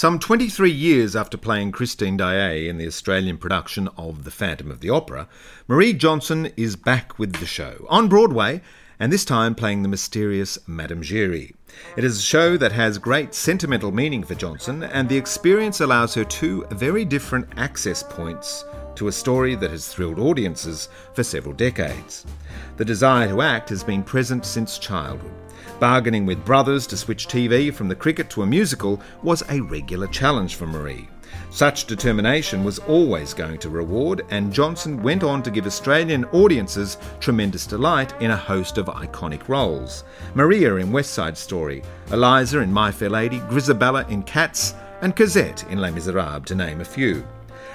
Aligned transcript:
Some 0.00 0.18
23 0.18 0.70
years 0.70 1.14
after 1.14 1.36
playing 1.36 1.72
Christine 1.72 2.16
Daae 2.16 2.66
in 2.66 2.78
the 2.78 2.86
Australian 2.86 3.36
production 3.36 3.86
of 3.98 4.24
The 4.24 4.30
Phantom 4.30 4.70
of 4.70 4.80
the 4.80 4.88
Opera, 4.88 5.28
Marie 5.68 5.92
Johnson 5.92 6.50
is 6.56 6.74
back 6.74 7.18
with 7.18 7.34
the 7.34 7.44
show 7.44 7.84
on 7.90 8.08
Broadway 8.08 8.62
and 8.98 9.12
this 9.12 9.26
time 9.26 9.54
playing 9.54 9.82
the 9.82 9.90
mysterious 9.90 10.58
Madame 10.66 11.02
Giry. 11.02 11.54
It 11.98 12.04
is 12.04 12.18
a 12.18 12.22
show 12.22 12.56
that 12.56 12.72
has 12.72 12.96
great 12.96 13.34
sentimental 13.34 13.92
meaning 13.92 14.24
for 14.24 14.34
Johnson, 14.34 14.84
and 14.84 15.06
the 15.06 15.18
experience 15.18 15.82
allows 15.82 16.14
her 16.14 16.24
two 16.24 16.64
very 16.70 17.04
different 17.04 17.46
access 17.58 18.02
points 18.02 18.64
to 18.94 19.08
a 19.08 19.12
story 19.12 19.54
that 19.54 19.70
has 19.70 19.92
thrilled 19.92 20.18
audiences 20.18 20.88
for 21.12 21.22
several 21.22 21.52
decades. 21.52 22.24
The 22.78 22.86
desire 22.86 23.28
to 23.28 23.42
act 23.42 23.68
has 23.68 23.84
been 23.84 24.02
present 24.02 24.46
since 24.46 24.78
childhood. 24.78 25.30
Bargaining 25.80 26.26
with 26.26 26.44
brothers 26.44 26.86
to 26.88 26.96
switch 26.98 27.26
TV 27.26 27.72
from 27.72 27.88
the 27.88 27.94
cricket 27.94 28.28
to 28.30 28.42
a 28.42 28.46
musical 28.46 29.00
was 29.22 29.42
a 29.48 29.62
regular 29.62 30.06
challenge 30.08 30.56
for 30.56 30.66
Marie. 30.66 31.08
Such 31.48 31.86
determination 31.86 32.62
was 32.62 32.80
always 32.80 33.32
going 33.32 33.58
to 33.60 33.70
reward, 33.70 34.26
and 34.28 34.52
Johnson 34.52 35.02
went 35.02 35.24
on 35.24 35.42
to 35.42 35.50
give 35.50 35.64
Australian 35.64 36.26
audiences 36.26 36.98
tremendous 37.18 37.66
delight 37.66 38.12
in 38.20 38.30
a 38.30 38.36
host 38.36 38.76
of 38.76 38.86
iconic 38.88 39.48
roles. 39.48 40.04
Maria 40.34 40.76
in 40.76 40.92
West 40.92 41.14
Side 41.14 41.38
Story, 41.38 41.82
Eliza 42.12 42.58
in 42.58 42.70
My 42.70 42.92
Fair 42.92 43.08
Lady, 43.08 43.38
Grisabella 43.48 44.06
in 44.10 44.22
Cats, 44.24 44.74
and 45.00 45.16
Cosette 45.16 45.64
in 45.70 45.80
Les 45.80 45.92
Miserables, 45.92 46.44
to 46.44 46.54
name 46.54 46.82
a 46.82 46.84
few. 46.84 47.26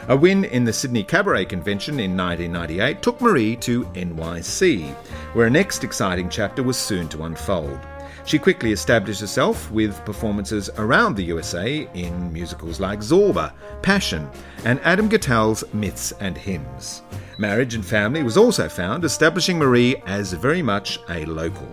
A 0.09 0.16
win 0.16 0.45
in 0.45 0.63
the 0.63 0.73
Sydney 0.73 1.03
Cabaret 1.03 1.45
Convention 1.45 1.99
in 1.99 2.16
1998 2.16 3.02
took 3.02 3.19
Marie 3.19 3.55
to 3.55 3.83
NYC, 3.95 4.94
where 5.33 5.47
a 5.47 5.49
next 5.49 5.83
exciting 5.83 6.30
chapter 6.30 6.61
was 6.61 6.77
soon 6.77 7.09
to 7.09 7.23
unfold. 7.23 7.80
She 8.25 8.39
quickly 8.39 8.71
established 8.71 9.21
herself 9.21 9.70
with 9.70 10.03
performances 10.03 10.71
around 10.77 11.16
the 11.16 11.25
USA 11.25 11.88
in 11.93 12.33
musicals 12.33 12.79
like 12.79 12.99
Zorba, 12.99 13.53
Passion, 13.83 14.27
and 14.66 14.79
Adam 14.81 15.07
Guettel's 15.07 15.63
Myths 15.73 16.11
and 16.19 16.35
Hymns. 16.35 17.03
Marriage 17.38 17.75
and 17.75 17.85
Family 17.85 18.23
was 18.23 18.35
also 18.35 18.67
found, 18.67 19.05
establishing 19.05 19.59
Marie 19.59 19.97
as 20.08 20.33
very 20.33 20.63
much 20.63 21.00
a 21.09 21.23
local. 21.25 21.67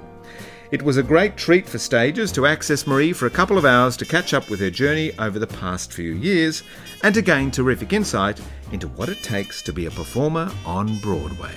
It 0.71 0.83
was 0.83 0.99
a 0.99 1.03
great 1.03 1.39
treat 1.39 1.67
for 1.67 1.79
stages 1.79 2.31
to 2.33 2.47
access 2.47 2.87
Marie 2.87 3.15
for 3.15 3.27
a 3.27 3.31
couple 3.31 3.57
of 3.57 3.65
hours 3.65 3.97
to 3.99 4.05
catch 4.05 4.35
up 4.35 4.51
with 4.51 4.61
her 4.61 4.71
journey 4.71 5.13
over 5.19 5.39
the 5.39 5.47
past 5.47 5.93
few 5.93 6.15
years 6.15 6.63
and 7.03 7.15
to 7.15 7.23
gain 7.23 7.51
terrific 7.51 7.95
insight 7.95 8.41
into 8.73 8.89
what 8.89 9.09
it 9.09 9.23
takes 9.23 9.63
to 9.63 9.73
be 9.73 9.87
a 9.87 9.91
performer 9.91 10.51
on 10.67 10.99
Broadway. 10.99 11.55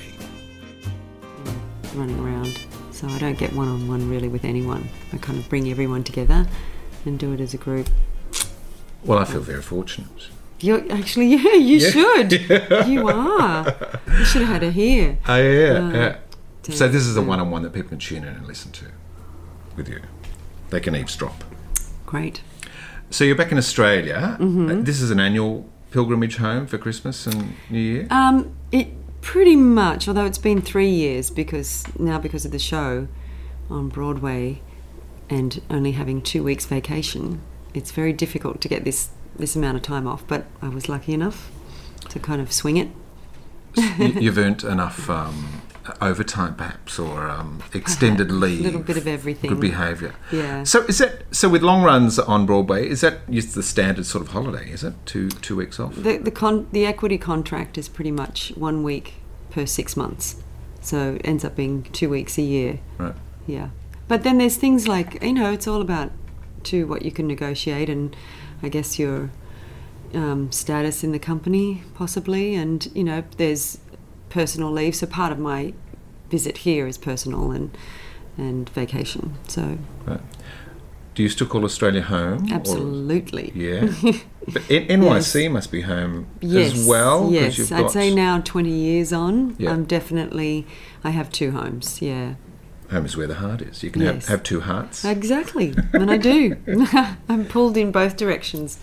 Running 1.94 2.20
around 2.20 2.60
so 3.06 3.16
I 3.16 3.20
don't 3.20 3.38
get 3.38 3.54
one 3.54 3.68
on 3.68 3.88
one 3.88 4.10
really 4.10 4.28
with 4.28 4.44
anyone. 4.44 4.90
I 5.14 5.18
kind 5.18 5.38
of 5.38 5.48
bring 5.50 5.70
everyone 5.70 6.04
together 6.04 6.48
and 7.06 7.20
do 7.20 7.34
it 7.34 7.40
as 7.40 7.54
a 7.54 7.58
group. 7.58 7.88
Well, 9.04 9.20
I 9.20 9.26
feel 9.26 9.42
very 9.42 9.62
fortunate. 9.62 10.30
You're 10.60 10.92
actually, 10.92 11.28
yeah, 11.36 11.54
you 11.54 11.78
yeah. 11.78 11.90
should. 11.90 12.32
you 12.88 13.08
are. 13.08 14.00
You 14.08 14.26
should 14.26 14.42
have 14.42 14.50
had 14.50 14.62
her 14.64 14.72
here. 14.72 15.20
Oh, 15.28 15.36
yeah. 15.36 15.72
Uh, 15.72 15.92
yeah. 15.92 16.18
So, 16.74 16.88
this 16.88 17.06
is 17.06 17.16
a 17.16 17.22
one 17.22 17.40
on 17.40 17.52
one 17.52 17.62
that 17.62 17.74
people 17.74 17.90
can 17.90 18.00
tune 18.00 18.24
in 18.24 18.30
and 18.30 18.48
listen 18.48 18.72
to 18.72 18.86
with 19.76 19.88
you. 19.88 20.02
They 20.72 20.80
can 20.80 20.96
eavesdrop. 20.96 21.44
Great. 22.08 22.42
So, 23.12 23.24
you're 23.24 23.36
back 23.36 23.52
in 23.52 23.60
Australia. 23.60 24.38
Mm-hmm. 24.40 24.82
This 24.82 25.00
is 25.00 25.12
an 25.12 25.20
annual 25.20 25.70
pilgrimage 25.92 26.38
home 26.38 26.66
for 26.66 26.78
Christmas 26.78 27.26
and 27.28 27.56
New 27.70 27.80
Year? 27.80 28.08
Um, 28.10 28.56
it 28.72 28.88
Pretty 29.26 29.56
much, 29.56 30.08
although 30.08 30.24
it's 30.24 30.38
been 30.38 30.62
three 30.62 30.88
years 30.88 31.32
because 31.32 31.84
now 31.98 32.20
because 32.20 32.46
of 32.46 32.52
the 32.52 32.60
show 32.60 33.08
on 33.72 33.90
Broadway 33.90 34.62
and 35.32 35.62
only 35.68 35.94
having 35.94 36.22
two 36.22 36.44
weeks 36.44 36.68
vacation, 36.68 37.42
it's 37.74 37.92
very 37.92 38.14
difficult 38.14 38.62
to 38.62 38.68
get 38.68 38.86
this 38.86 39.10
this 39.36 39.56
amount 39.56 39.78
of 39.78 39.82
time 39.82 40.08
off. 40.08 40.26
But 40.28 40.46
I 40.62 40.70
was 40.70 40.88
lucky 40.88 41.12
enough 41.12 41.52
to 42.10 42.20
kind 42.20 42.40
of 42.40 42.52
swing 42.54 42.78
it. 42.78 42.90
You've 43.98 44.38
earned 44.38 44.64
enough 44.64 45.10
um, 45.10 45.64
overtime, 46.02 46.56
perhaps, 46.56 47.00
or 47.00 47.28
um, 47.28 47.64
extended 47.74 48.28
perhaps, 48.28 48.42
leave. 48.42 48.60
A 48.62 48.64
little 48.64 48.84
bit 48.84 48.96
of 48.96 49.08
everything. 49.08 49.50
Good 49.50 49.60
behaviour. 49.60 50.14
Yeah. 50.32 50.64
So 50.64 50.84
is 50.84 51.00
that 51.00 51.24
so 51.36 51.50
with 51.50 51.64
long 51.64 51.82
runs 51.82 52.20
on 52.20 52.46
Broadway? 52.46 52.88
Is 52.88 53.02
that 53.02 53.30
just 53.30 53.56
the 53.56 53.64
standard 53.64 54.06
sort 54.06 54.24
of 54.24 54.32
holiday? 54.32 54.70
Is 54.70 54.84
it 54.84 54.94
two 55.08 55.30
two 55.30 55.56
weeks 55.56 55.80
off? 55.80 55.96
The 55.96 56.18
the 56.18 56.32
con- 56.32 56.68
the 56.72 56.86
equity 56.86 57.18
contract 57.18 57.78
is 57.78 57.90
pretty 57.90 58.12
much 58.12 58.54
one 58.56 58.84
week 58.84 59.16
per 59.56 59.66
six 59.66 59.96
months, 59.96 60.36
so 60.82 61.14
it 61.14 61.22
ends 61.24 61.46
up 61.46 61.56
being 61.56 61.84
two 61.94 62.10
weeks 62.10 62.38
a 62.38 62.42
year. 62.42 62.80
Right. 62.98 63.16
Yeah. 63.48 63.70
But 64.10 64.24
then 64.24 64.38
there's 64.38 64.58
things 64.58 64.86
like 64.86 65.24
you 65.24 65.34
know 65.34 65.52
it's 65.52 65.66
all 65.66 65.82
about 65.82 66.12
to 66.64 66.86
what 66.86 67.04
you 67.04 67.12
can 67.12 67.26
negotiate 67.26 67.90
and 67.90 68.16
I 68.62 68.70
guess 68.70 69.00
your 69.00 69.32
um, 70.14 70.52
status 70.52 71.04
in 71.04 71.12
the 71.12 71.20
company 71.20 71.84
possibly 71.94 72.56
and 72.56 72.92
you 72.94 73.04
know 73.04 73.24
there's 73.38 73.80
personal 74.30 74.72
leave. 74.72 74.94
So 74.94 75.08
part 75.08 75.32
of 75.32 75.40
my 75.40 75.74
visit 76.30 76.58
here 76.60 76.86
is 76.86 76.98
personal 76.98 77.52
and 77.52 77.76
and 78.38 78.70
vacation. 78.70 79.36
So. 79.48 79.78
Right. 80.06 80.20
Do 81.16 81.24
you 81.24 81.30
still 81.30 81.48
call 81.48 81.64
Australia 81.66 82.02
home? 82.02 82.52
Absolutely. 82.52 83.52
Or, 83.52 83.58
yeah. 83.58 83.82
but 84.54 84.62
NYC 84.64 85.44
yes. 85.44 85.52
must 85.52 85.72
be 85.72 85.82
home 85.82 86.28
yes. 86.42 86.74
as 86.74 86.86
well. 86.86 87.32
Yes, 87.32 87.72
I'd 87.72 87.90
say 87.90 88.14
now, 88.14 88.42
20 88.42 88.70
years 88.70 89.12
on, 89.14 89.56
yeah. 89.58 89.72
I'm 89.72 89.86
definitely, 89.86 90.68
I 91.04 91.12
have 91.12 91.32
two 91.32 91.52
homes, 91.52 92.02
yeah. 92.02 92.36
Home 92.92 93.06
is 93.06 93.18
where 93.18 93.28
the 93.28 93.36
heart 93.36 93.62
is. 93.62 93.82
You 93.82 93.90
can 93.90 94.02
yes. 94.02 94.14
have, 94.14 94.26
have 94.28 94.44
two 94.44 94.62
hearts. 94.62 95.04
Exactly, 95.04 95.74
and 95.94 96.12
I 96.12 96.18
do. 96.18 96.58
I'm 97.30 97.46
pulled 97.46 97.78
in 97.78 97.92
both 97.92 98.16
directions. 98.16 98.78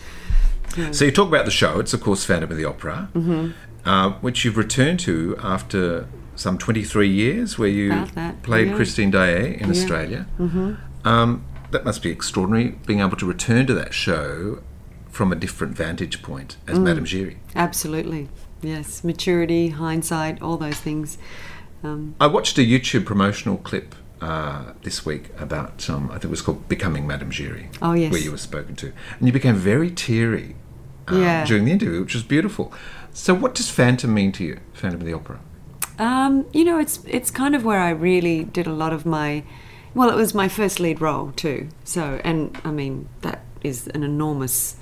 Yeah. 0.76 0.90
So 0.90 1.04
you 1.04 1.12
talk 1.12 1.28
about 1.28 1.44
the 1.44 1.52
show. 1.52 1.78
It's, 1.78 1.92
of 1.92 2.00
course, 2.00 2.24
Phantom 2.24 2.50
of 2.50 2.56
the 2.56 2.64
Opera. 2.64 3.10
Mm-hmm 3.14 3.52
uh, 3.84 4.10
which 4.20 4.44
you've 4.44 4.56
returned 4.56 5.00
to 5.00 5.36
after 5.42 6.06
some 6.36 6.58
23 6.58 7.08
years, 7.08 7.58
where 7.58 7.68
you 7.68 8.06
played 8.42 8.68
yeah. 8.68 8.74
Christine 8.74 9.10
Daae 9.10 9.60
in. 9.60 9.70
Australia. 9.70 10.26
Mm-hmm. 10.38 10.74
Um, 11.06 11.44
that 11.72 11.84
must 11.84 12.02
be 12.02 12.10
extraordinary, 12.10 12.76
being 12.86 13.00
able 13.00 13.16
to 13.16 13.26
return 13.26 13.66
to 13.66 13.74
that 13.74 13.92
show 13.92 14.62
from 15.10 15.32
a 15.32 15.36
different 15.36 15.76
vantage 15.76 16.22
point 16.22 16.56
as 16.66 16.78
mm. 16.78 16.84
Madame 16.84 17.04
Giry. 17.04 17.36
Absolutely, 17.54 18.28
yes. 18.62 19.04
Maturity, 19.04 19.68
hindsight, 19.68 20.40
all 20.40 20.56
those 20.56 20.78
things. 20.78 21.18
Um, 21.82 22.14
I 22.20 22.26
watched 22.28 22.56
a 22.58 22.62
YouTube 22.62 23.04
promotional 23.04 23.58
clip 23.58 23.94
uh, 24.20 24.72
this 24.82 25.04
week 25.04 25.30
about 25.38 25.90
um, 25.90 26.08
I 26.10 26.14
think 26.14 26.26
it 26.26 26.30
was 26.30 26.42
called 26.42 26.68
"Becoming 26.68 27.06
Madame 27.06 27.30
Giry." 27.30 27.68
Oh 27.82 27.92
yes, 27.92 28.12
where 28.12 28.20
you 28.20 28.30
were 28.30 28.38
spoken 28.38 28.76
to, 28.76 28.92
and 29.18 29.26
you 29.26 29.32
became 29.32 29.56
very 29.56 29.90
teary 29.90 30.56
um, 31.08 31.20
yeah. 31.20 31.44
during 31.44 31.64
the 31.64 31.72
interview, 31.72 32.00
which 32.00 32.14
was 32.14 32.22
beautiful. 32.22 32.72
So, 33.12 33.34
what 33.34 33.54
does 33.54 33.68
Phantom 33.68 34.12
mean 34.12 34.32
to 34.32 34.44
you, 34.44 34.60
Phantom 34.72 35.00
of 35.00 35.06
the 35.06 35.12
Opera? 35.12 35.40
Um, 35.98 36.46
you 36.52 36.64
know, 36.64 36.78
it's 36.78 37.00
it's 37.06 37.30
kind 37.30 37.54
of 37.54 37.64
where 37.64 37.80
I 37.80 37.90
really 37.90 38.44
did 38.44 38.66
a 38.66 38.72
lot 38.72 38.92
of 38.92 39.04
my. 39.04 39.44
Well, 39.94 40.10
it 40.10 40.16
was 40.16 40.34
my 40.34 40.48
first 40.48 40.80
lead 40.80 41.00
role 41.00 41.32
too. 41.32 41.68
So, 41.84 42.20
and 42.24 42.58
I 42.64 42.70
mean 42.70 43.08
that 43.20 43.44
is 43.62 43.88
an 43.88 44.02
enormous 44.02 44.76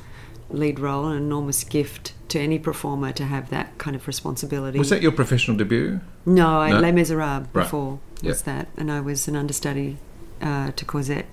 lead 0.48 0.78
role, 0.78 1.06
an 1.06 1.16
enormous 1.16 1.64
gift 1.64 2.12
to 2.28 2.38
any 2.38 2.58
performer 2.58 3.12
to 3.12 3.24
have 3.24 3.50
that 3.50 3.76
kind 3.78 3.96
of 3.96 4.06
responsibility. 4.06 4.78
Was 4.78 4.90
that 4.90 5.02
your 5.02 5.12
professional 5.12 5.56
debut? 5.56 6.00
No, 6.24 6.60
I, 6.60 6.70
no? 6.70 6.80
Les 6.80 6.92
Miserables 6.92 7.48
before 7.52 7.92
right. 8.22 8.28
was 8.28 8.42
that, 8.42 8.68
and 8.76 8.90
I 8.90 9.00
was 9.00 9.28
an 9.28 9.36
understudy 9.36 9.98
uh, 10.40 10.70
to 10.72 10.84
Cosette. 10.84 11.26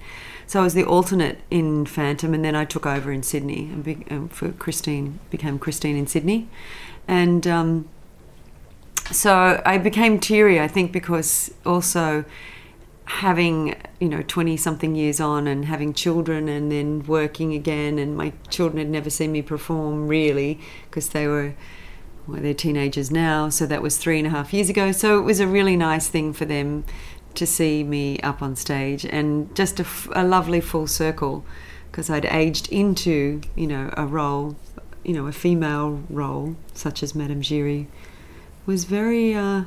So 0.48 0.62
I 0.62 0.64
was 0.64 0.74
the 0.74 0.86
alternate 0.86 1.40
in 1.52 1.86
Phantom, 1.86 2.34
and 2.34 2.44
then 2.44 2.56
I 2.56 2.66
took 2.66 2.86
over 2.86 3.12
in 3.12 3.22
Sydney 3.22 3.64
and 3.66 3.84
be, 3.84 4.06
um, 4.10 4.30
for 4.30 4.52
Christine, 4.54 5.20
became 5.30 5.60
Christine 5.60 5.98
in 5.98 6.08
Sydney, 6.08 6.48
and 7.08 7.46
um, 7.46 7.90
so 9.12 9.62
I 9.66 9.78
became 9.78 10.20
teary. 10.20 10.60
I 10.60 10.68
think 10.68 10.92
because 10.92 11.54
also 11.66 12.26
having 13.08 13.76
you 14.00 14.10
know 14.10 14.22
20 14.28 14.58
something 14.58 14.94
years 14.94 15.20
on 15.20 15.48
and 15.48 15.66
having 15.66 15.94
children 15.94 16.50
and 16.50 16.72
then 16.72 17.02
working 17.06 17.54
again 17.54 17.98
and 17.98 18.18
my 18.18 18.34
children 18.50 18.80
had 18.80 18.90
never 18.90 19.10
seen 19.10 19.32
me 19.32 19.42
perform 19.42 20.08
really 20.08 20.60
because 20.90 21.10
they 21.10 21.26
were 21.26 21.56
well, 22.28 22.42
they're 22.42 22.54
teenagers 22.54 23.10
now 23.10 23.48
so 23.48 23.66
that 23.66 23.82
was 23.82 23.98
three 23.98 24.18
and 24.18 24.28
a 24.28 24.30
half 24.30 24.54
years 24.54 24.70
ago 24.70 24.92
so 24.92 25.18
it 25.18 25.22
was 25.22 25.40
a 25.40 25.48
really 25.48 25.78
nice 25.78 26.10
thing 26.10 26.34
for 26.34 26.44
them 26.44 26.84
to 27.34 27.46
see 27.46 27.84
me 27.84 28.20
up 28.20 28.42
on 28.42 28.56
stage 28.56 29.06
and 29.06 29.56
just 29.56 29.80
a, 29.80 29.84
f- 29.84 30.10
a 30.14 30.24
lovely 30.24 30.60
full 30.60 30.88
circle 30.88 31.46
because 31.92 32.10
I'd 32.10 32.26
aged 32.26 32.72
into, 32.72 33.42
you 33.56 33.68
know, 33.68 33.92
a 33.96 34.06
role, 34.06 34.56
you 35.04 35.14
know, 35.14 35.28
a 35.28 35.32
female 35.32 36.04
role 36.10 36.56
such 36.74 37.02
as 37.02 37.16
Madame 37.16 37.42
Giry 37.42 37.88
was 38.66 38.84
very, 38.84 39.34
uh, 39.34 39.64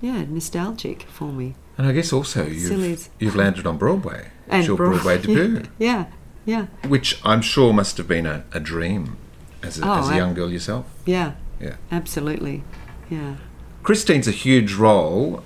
yeah, 0.00 0.24
nostalgic 0.28 1.02
for 1.02 1.32
me. 1.32 1.54
And 1.78 1.86
I 1.86 1.92
guess 1.92 2.12
also 2.12 2.46
you've, 2.46 3.08
you've 3.18 3.36
landed 3.36 3.66
on 3.66 3.78
Broadway. 3.78 4.28
And 4.48 4.66
your 4.66 4.76
Broadway 4.76 5.18
debut. 5.22 5.62
yeah, 5.78 6.06
yeah. 6.44 6.66
Which 6.86 7.20
I'm 7.24 7.40
sure 7.40 7.72
must 7.72 7.96
have 7.96 8.08
been 8.08 8.26
a, 8.26 8.44
a 8.52 8.60
dream 8.60 9.16
as 9.62 9.78
a, 9.78 9.88
oh, 9.88 10.00
as 10.00 10.10
a 10.10 10.16
young 10.16 10.34
girl 10.34 10.50
yourself. 10.50 10.86
Yeah. 11.06 11.34
Yeah. 11.60 11.76
Absolutely. 11.90 12.64
Yeah. 13.08 13.36
Christine's 13.82 14.28
a 14.28 14.32
huge 14.32 14.74
role 14.74 15.42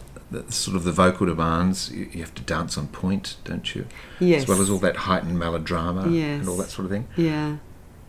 sort 0.48 0.76
of 0.76 0.84
the 0.84 0.92
vocal 0.92 1.26
demands. 1.26 1.90
You, 1.90 2.08
you, 2.12 2.20
have 2.20 2.34
to 2.34 2.42
dance 2.42 2.76
on 2.76 2.88
point, 2.88 3.36
don't 3.44 3.74
you? 3.74 3.86
Yes. 4.18 4.42
As 4.42 4.48
well 4.48 4.60
as 4.60 4.70
all 4.70 4.78
that 4.78 4.96
heightened 4.96 5.38
melodrama 5.38 6.08
yes. 6.10 6.40
and 6.40 6.48
all 6.48 6.56
that 6.56 6.70
sort 6.70 6.86
of 6.86 6.90
thing. 6.90 7.06
Yeah. 7.16 7.56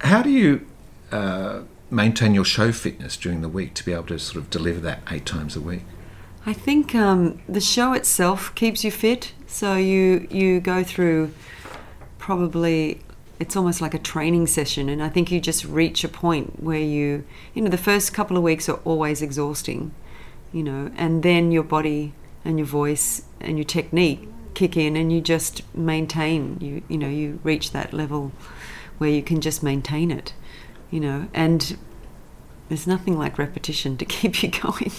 How 0.01 0.21
do 0.21 0.29
you 0.29 0.65
uh, 1.11 1.61
maintain 1.89 2.33
your 2.33 2.45
show 2.45 2.71
fitness 2.71 3.17
during 3.17 3.41
the 3.41 3.49
week 3.49 3.73
to 3.75 3.85
be 3.85 3.93
able 3.93 4.05
to 4.05 4.19
sort 4.19 4.37
of 4.37 4.49
deliver 4.49 4.79
that 4.81 5.01
eight 5.09 5.25
times 5.25 5.55
a 5.55 5.61
week? 5.61 5.83
I 6.47 6.53
think 6.53 6.95
um, 6.95 7.41
the 7.49 7.59
show 7.59 7.91
itself 7.91 8.55
keeps 8.55 8.85
you 8.85 8.89
fit. 8.89 9.33
So 9.47 9.75
you 9.75 10.29
you 10.31 10.61
go 10.61 10.81
through 10.81 11.33
probably 12.19 13.01
it's 13.37 13.57
almost 13.57 13.81
like 13.81 13.93
a 13.93 13.99
training 13.99 14.47
session, 14.47 14.87
and 14.87 15.03
I 15.03 15.09
think 15.09 15.29
you 15.29 15.41
just 15.41 15.65
reach 15.65 16.05
a 16.05 16.07
point 16.07 16.63
where 16.63 16.79
you 16.79 17.25
you 17.53 17.61
know 17.61 17.69
the 17.69 17.77
first 17.77 18.13
couple 18.13 18.37
of 18.37 18.43
weeks 18.43 18.69
are 18.69 18.79
always 18.85 19.21
exhausting, 19.21 19.91
you 20.53 20.63
know, 20.63 20.89
and 20.95 21.21
then 21.21 21.51
your 21.51 21.63
body 21.63 22.13
and 22.45 22.57
your 22.57 22.65
voice 22.65 23.23
and 23.41 23.57
your 23.57 23.65
technique 23.65 24.25
kick 24.53 24.77
in, 24.77 24.95
and 24.95 25.11
you 25.11 25.19
just 25.19 25.63
maintain. 25.75 26.59
You 26.61 26.81
you 26.87 26.97
know 26.97 27.09
you 27.09 27.41
reach 27.43 27.73
that 27.73 27.91
level 27.91 28.31
where 28.99 29.09
you 29.09 29.21
can 29.21 29.41
just 29.41 29.63
maintain 29.63 30.11
it, 30.11 30.31
you 30.91 31.01
know, 31.01 31.27
and 31.33 31.77
there's 32.69 32.87
nothing 32.87 33.19
like 33.19 33.37
repetition 33.37 33.97
to 33.97 34.05
keep 34.15 34.41
you 34.41 34.49
going. 34.49 34.93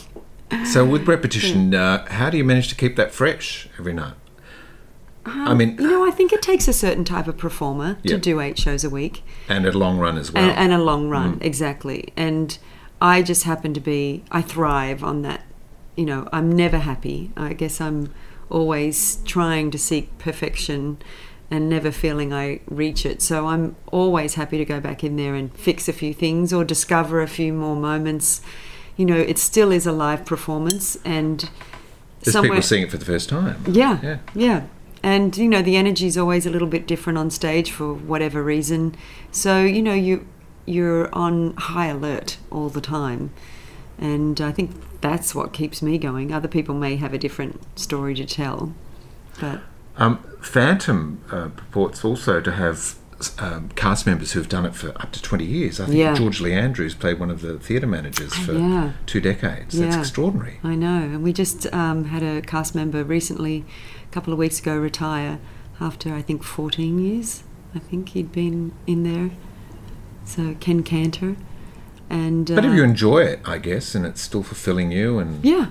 So 0.73 0.85
with 0.85 1.07
repetition, 1.09 1.75
uh, 1.75 2.07
how 2.11 2.31
do 2.31 2.37
you 2.37 2.45
manage 2.45 2.69
to 2.69 2.75
keep 2.75 2.97
that 2.97 3.13
fresh 3.13 3.69
every 3.79 3.93
night? 3.93 4.15
Um, 5.27 5.49
I 5.49 5.55
mean, 5.55 5.77
you 5.79 5.89
know, 5.91 6.07
I 6.07 6.11
think 6.11 6.33
it 6.33 6.41
takes 6.41 6.69
a 6.69 6.73
certain 6.73 7.05
type 7.05 7.29
of 7.29 7.37
performer 7.37 7.99
to 8.07 8.17
do 8.17 8.41
eight 8.41 8.59
shows 8.59 8.83
a 8.83 8.89
week, 8.91 9.23
And 9.49 9.67
a 9.67 9.73
long 9.77 9.99
run 9.99 10.17
as 10.17 10.33
well. 10.33 10.43
and, 10.43 10.57
and 10.59 10.73
a 10.73 10.83
long 10.83 11.11
run, 11.11 11.39
exactly. 11.43 12.13
And 12.17 12.57
I 13.01 13.23
just 13.23 13.45
happen 13.45 13.75
to 13.75 13.81
be, 13.81 14.25
I 14.31 14.41
thrive 14.41 15.05
on 15.05 15.23
that. 15.23 15.43
You 15.97 16.07
know, 16.07 16.29
I'm 16.33 16.51
never 16.53 16.79
happy. 16.79 17.31
I 17.37 17.53
guess 17.53 17.81
I'm 17.81 18.15
always 18.49 19.17
trying 19.27 19.71
to 19.73 19.79
seek 19.79 20.17
perfection 20.19 20.97
and 21.51 21.69
never 21.69 21.91
feeling 21.91 22.33
I 22.33 22.61
reach 22.67 23.05
it. 23.05 23.21
So 23.21 23.47
I'm 23.49 23.77
always 23.93 24.35
happy 24.35 24.57
to 24.59 24.65
go 24.65 24.81
back 24.81 25.03
in 25.05 25.17
there 25.17 25.35
and 25.35 25.53
fix 25.55 25.89
a 25.89 25.93
few 25.93 26.15
things 26.15 26.53
or 26.53 26.65
discover 26.65 27.21
a 27.21 27.29
few 27.29 27.53
more 27.53 27.77
moments. 27.77 28.41
You 28.99 29.07
know, 29.07 29.17
it 29.17 29.39
still 29.39 29.73
is 29.73 29.87
a 29.87 29.93
live 29.93 30.27
performance, 30.27 30.99
and 31.05 31.49
There's 32.23 32.37
people 32.37 32.61
seeing 32.61 32.83
it 32.83 32.91
for 32.91 32.99
the 32.99 33.05
first 33.07 33.29
time. 33.31 33.65
yeah, 33.67 33.99
Yeah. 34.03 34.19
yeah. 34.35 34.63
And 35.03 35.37
you 35.37 35.49
know 35.49 35.63
the 35.63 35.77
energy 35.77 36.07
is 36.09 36.19
always 36.19 36.45
a 36.45 36.51
little 36.51 36.67
bit 36.69 36.87
different 36.87 37.17
on 37.19 37.31
stage 37.31 37.71
for 37.71 37.95
whatever 37.95 38.43
reason. 38.43 38.97
So 39.31 39.63
you 39.65 39.81
know 39.81 39.95
you 39.95 40.27
you're 40.67 41.09
on 41.15 41.55
high 41.57 41.87
alert 41.87 42.37
all 42.51 42.69
the 42.69 42.81
time, 42.81 43.31
and 43.97 44.41
I 44.41 44.51
think 44.51 44.73
that's 45.01 45.35
what 45.37 45.53
keeps 45.53 45.81
me 45.83 45.97
going. 45.99 46.33
Other 46.33 46.49
people 46.49 46.75
may 46.75 46.97
have 46.97 47.15
a 47.15 47.19
different 47.19 47.61
story 47.79 48.15
to 48.17 48.25
tell, 48.27 48.73
but 49.41 49.61
Um, 49.97 50.19
Phantom 50.41 51.21
uh, 51.31 51.49
purports 51.57 52.05
also 52.05 52.41
to 52.41 52.51
have 52.53 52.97
um, 53.39 53.71
cast 53.75 54.07
members 54.07 54.33
who 54.33 54.39
have 54.41 54.49
done 54.49 54.65
it 54.65 54.75
for 54.75 54.91
up 55.03 55.11
to 55.13 55.21
20 55.23 55.45
years. 55.45 55.81
I 55.81 55.87
think 55.87 55.99
Yeah. 55.99 56.15
George 56.15 56.41
Lee 56.41 56.53
Andrews 56.53 56.95
played 56.95 57.19
one 57.19 57.31
of 57.31 57.41
the 57.41 57.59
theatre 57.59 57.87
managers 57.87 58.33
for 58.35 58.53
Yeah. 58.53 58.93
two 59.07 59.21
decades. 59.21 59.77
That's 59.79 59.97
extraordinary. 59.97 60.61
I 60.63 60.75
know. 60.77 60.99
And 61.03 61.23
we 61.23 61.33
just 61.33 61.73
um, 61.75 62.05
had 62.07 62.23
a 62.23 62.41
cast 62.43 62.75
member 62.75 63.03
recently, 63.03 63.65
a 64.09 64.13
couple 64.13 64.33
of 64.33 64.39
weeks 64.39 64.61
ago, 64.61 64.77
retire 64.79 65.39
after 65.81 66.15
I 66.15 66.23
think 66.23 66.43
14 66.45 66.99
years. 66.99 67.43
I 67.75 67.81
think 67.81 68.11
he'd 68.11 68.31
been 68.33 68.73
in 68.87 69.03
there. 69.03 69.31
So 70.25 70.55
Ken 70.61 70.83
Cantor, 70.83 71.37
and 72.11 72.47
But 72.47 72.65
if 72.65 72.71
uh, 72.71 72.75
you 72.75 72.83
enjoy 72.85 73.21
it, 73.21 73.41
I 73.45 73.59
guess, 73.59 73.95
and 73.95 74.05
it's 74.07 74.21
still 74.21 74.43
fulfilling 74.43 74.93
you, 74.93 75.19
and 75.19 75.43
Yeah, 75.45 75.67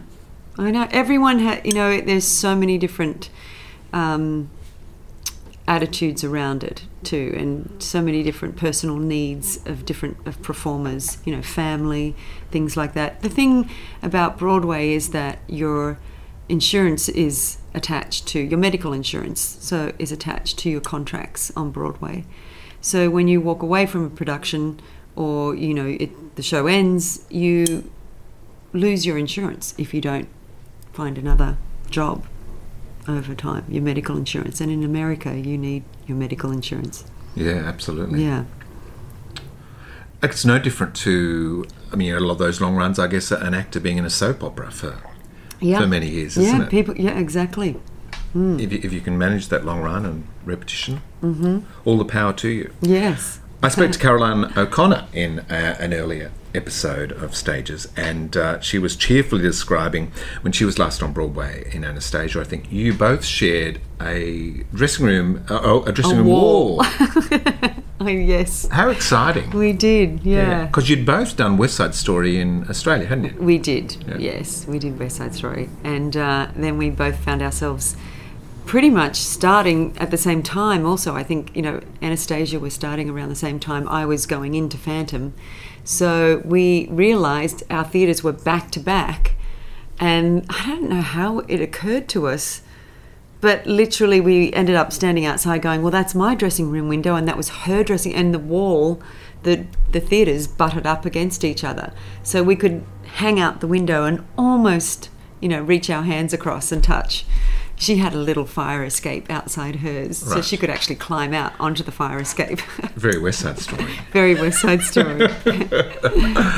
I 0.57 0.71
know. 0.71 0.87
Everyone, 0.91 1.39
ha- 1.39 1.61
you 1.63 1.73
know, 1.73 2.01
there's 2.01 2.27
so 2.27 2.55
many 2.55 2.77
different 2.77 3.29
um, 3.93 4.49
attitudes 5.67 6.23
around 6.23 6.63
it 6.63 6.83
too, 7.07 7.33
and 7.37 7.81
so 7.81 8.01
many 8.01 8.21
different 8.21 8.57
personal 8.57 8.97
needs 8.97 9.59
of 9.65 9.85
different 9.85 10.17
of 10.27 10.41
performers. 10.41 11.17
You 11.25 11.35
know, 11.35 11.41
family, 11.41 12.15
things 12.51 12.75
like 12.75 12.93
that. 12.93 13.21
The 13.21 13.29
thing 13.29 13.69
about 14.03 14.37
Broadway 14.37 14.93
is 14.93 15.09
that 15.09 15.39
your 15.47 15.97
insurance 16.49 17.09
is 17.09 17.57
attached 17.73 18.27
to 18.27 18.39
your 18.39 18.59
medical 18.59 18.91
insurance, 18.93 19.39
so 19.61 19.93
is 19.97 20.11
attached 20.11 20.59
to 20.59 20.69
your 20.69 20.81
contracts 20.81 21.51
on 21.55 21.71
Broadway. 21.71 22.25
So 22.81 23.09
when 23.09 23.27
you 23.27 23.41
walk 23.41 23.61
away 23.63 23.85
from 23.85 24.05
a 24.05 24.09
production, 24.09 24.79
or 25.15 25.55
you 25.55 25.73
know, 25.73 25.87
it, 25.87 26.35
the 26.35 26.43
show 26.43 26.67
ends, 26.67 27.25
you 27.29 27.89
lose 28.73 29.05
your 29.05 29.17
insurance 29.17 29.73
if 29.77 29.93
you 29.93 30.01
don't 30.01 30.27
find 30.91 31.17
another 31.17 31.57
job 31.89 32.25
over 33.07 33.33
time, 33.35 33.65
your 33.69 33.83
medical 33.83 34.17
insurance. 34.17 34.61
And 34.61 34.71
in 34.71 34.83
America, 34.83 35.37
you 35.37 35.57
need 35.57 35.83
your 36.05 36.17
medical 36.17 36.51
insurance. 36.51 37.05
yeah, 37.35 37.63
absolutely. 37.65 38.23
Yeah. 38.23 38.45
It's 40.23 40.43
no 40.43 40.57
different 40.57 40.95
to, 40.97 41.65
I 41.91 41.95
mean, 41.95 42.13
a 42.13 42.19
lot 42.19 42.33
of 42.33 42.37
those 42.39 42.59
long 42.59 42.75
runs, 42.75 42.97
I 42.97 43.05
guess, 43.07 43.29
an 43.31 43.53
actor 43.53 43.79
being 43.79 43.97
in 43.97 44.05
a 44.05 44.09
soap 44.09 44.43
opera 44.43 44.71
for, 44.71 44.97
Yeah. 45.59 45.79
for 45.81 45.87
many 45.87 46.09
years, 46.09 46.37
isn't 46.37 46.57
yeah, 46.59 46.65
it? 46.65 46.69
people. 46.71 46.95
Yeah, 46.97 47.17
exactly. 47.17 47.79
If, 48.33 48.71
you, 48.71 48.79
if 48.83 48.93
you 48.93 49.01
can 49.01 49.17
manage 49.17 49.47
that 49.49 49.65
long 49.65 49.81
run 49.81 50.05
and 50.05 50.27
repetition, 50.45 51.01
mm-hmm. 51.23 51.59
all 51.85 51.97
the 51.97 52.05
power 52.05 52.33
to 52.33 52.49
you. 52.49 52.71
Yes. 52.81 53.39
I 53.63 53.69
spoke 53.69 53.91
to 53.91 53.99
Caroline 53.99 54.53
O'Connor 54.55 55.07
in 55.13 55.39
uh, 55.39 55.75
an 55.79 55.93
earlier 55.93 56.31
episode 56.57 57.11
of 57.13 57.35
Stages, 57.35 57.87
and 57.95 58.35
uh, 58.35 58.59
she 58.59 58.77
was 58.79 58.95
cheerfully 58.95 59.41
describing 59.43 60.11
when 60.41 60.51
she 60.51 60.65
was 60.65 60.77
last 60.77 61.01
on 61.01 61.13
Broadway 61.13 61.69
in 61.73 61.85
Anastasia. 61.85 62.41
I 62.41 62.43
think 62.43 62.71
you 62.71 62.93
both 62.93 63.23
shared 63.23 63.79
a 64.01 64.63
dressing 64.73 65.05
room, 65.05 65.45
uh, 65.49 65.59
oh, 65.63 65.83
a 65.83 65.91
dressing 65.93 66.17
A 66.17 66.23
room 66.23 66.27
wall. 66.27 66.77
wall. 66.77 66.85
Oh 67.99 68.07
yes, 68.07 68.67
How 68.69 68.89
exciting! 68.91 69.49
we 69.49 69.73
did. 69.73 70.23
Yeah. 70.23 70.67
because 70.67 70.87
you'd 70.87 71.03
both 71.03 71.35
done 71.35 71.57
West 71.57 71.77
Side 71.77 71.95
Story 71.95 72.39
in 72.39 72.69
Australia, 72.69 73.07
hadn't 73.07 73.23
you? 73.33 73.35
We 73.41 73.57
did, 73.57 73.97
Yeah. 74.07 74.17
yes, 74.19 74.67
we 74.67 74.77
did 74.77 74.99
West 74.99 75.15
Side 75.17 75.33
Story, 75.33 75.67
and 75.83 76.15
uh, 76.15 76.47
then 76.55 76.77
we 76.77 76.91
both 76.91 77.17
found 77.17 77.41
ourselves 77.41 77.97
pretty 78.67 78.89
much 78.89 79.15
starting 79.15 79.97
at 79.97 80.11
the 80.11 80.17
same 80.17 80.43
time. 80.43 80.85
Also, 80.85 81.15
I 81.15 81.23
think 81.23 81.55
you 81.55 81.61
know 81.61 81.79
Anastasia 82.01 82.59
was 82.59 82.73
starting 82.73 83.09
around 83.09 83.29
the 83.29 83.35
same 83.35 83.59
time 83.59 83.87
I 83.87 84.05
was 84.05 84.25
going 84.27 84.53
into 84.53 84.77
Phantom, 84.77 85.33
so 85.83 86.41
we 86.45 86.87
realised 86.89 87.63
our 87.69 87.85
theatres 87.85 88.23
were 88.23 88.33
back 88.33 88.69
to 88.71 88.79
back, 88.79 89.35
and 89.99 90.45
I 90.49 90.67
don't 90.67 90.89
know 90.89 91.01
how 91.01 91.39
it 91.39 91.61
occurred 91.61 92.07
to 92.09 92.27
us. 92.27 92.61
But 93.39 93.67
literally, 93.67 94.19
we 94.19 94.51
ended 94.53 94.75
up 94.75 94.91
standing 94.91 95.23
outside 95.25 95.61
going, 95.61 95.81
Well, 95.81 95.91
that's 95.91 96.15
my 96.15 96.35
dressing 96.35 96.69
room 96.69 96.87
window, 96.89 97.15
and 97.15 97.27
that 97.27 97.37
was 97.37 97.49
her 97.49 97.83
dressing, 97.83 98.13
and 98.13 98.33
the 98.33 98.39
wall, 98.39 99.01
the, 99.43 99.65
the 99.91 99.99
theatres 99.99 100.47
butted 100.47 100.87
up 100.87 101.05
against 101.05 101.43
each 101.43 101.63
other. 101.63 101.93
So 102.23 102.43
we 102.43 102.55
could 102.55 102.83
hang 103.05 103.39
out 103.39 103.61
the 103.61 103.67
window 103.67 104.05
and 104.05 104.25
almost, 104.37 105.09
you 105.39 105.47
know, 105.47 105.61
reach 105.61 105.89
our 105.89 106.01
hands 106.01 106.33
across 106.33 106.71
and 106.71 106.83
touch. 106.83 107.25
She 107.79 107.97
had 107.97 108.13
a 108.13 108.17
little 108.17 108.45
fire 108.45 108.83
escape 108.83 109.29
outside 109.29 109.77
hers, 109.77 110.17
so 110.17 110.41
she 110.41 110.57
could 110.57 110.71
actually 110.71 110.95
climb 110.95 111.31
out 111.31 111.53
onto 111.59 111.83
the 111.83 111.91
fire 111.91 112.17
escape. 112.19 112.59
Very 112.95 113.19
West 113.19 113.39
Side 113.41 113.59
Story. 113.59 113.85
Very 114.11 114.33
West 114.33 114.61
Side 114.61 114.81
Story. 114.81 115.27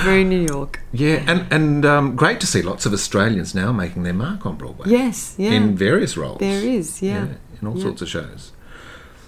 Very 0.03 0.23
New 0.23 0.45
York. 0.49 0.79
Yeah, 0.93 1.23
and 1.27 1.45
and 1.51 1.85
um, 1.85 2.15
great 2.15 2.39
to 2.39 2.47
see 2.47 2.61
lots 2.61 2.85
of 2.85 2.93
Australians 2.93 3.53
now 3.53 3.73
making 3.73 4.03
their 4.03 4.13
mark 4.13 4.45
on 4.45 4.55
Broadway. 4.55 4.87
Yes, 4.89 5.35
yeah. 5.37 5.51
in 5.51 5.75
various 5.75 6.15
roles. 6.15 6.39
There 6.39 6.63
is, 6.63 7.01
yeah. 7.01 7.27
in 7.61 7.67
all 7.67 7.75
Yeah. 7.77 7.83
sorts 7.83 8.01
of 8.01 8.07
shows. 8.07 8.53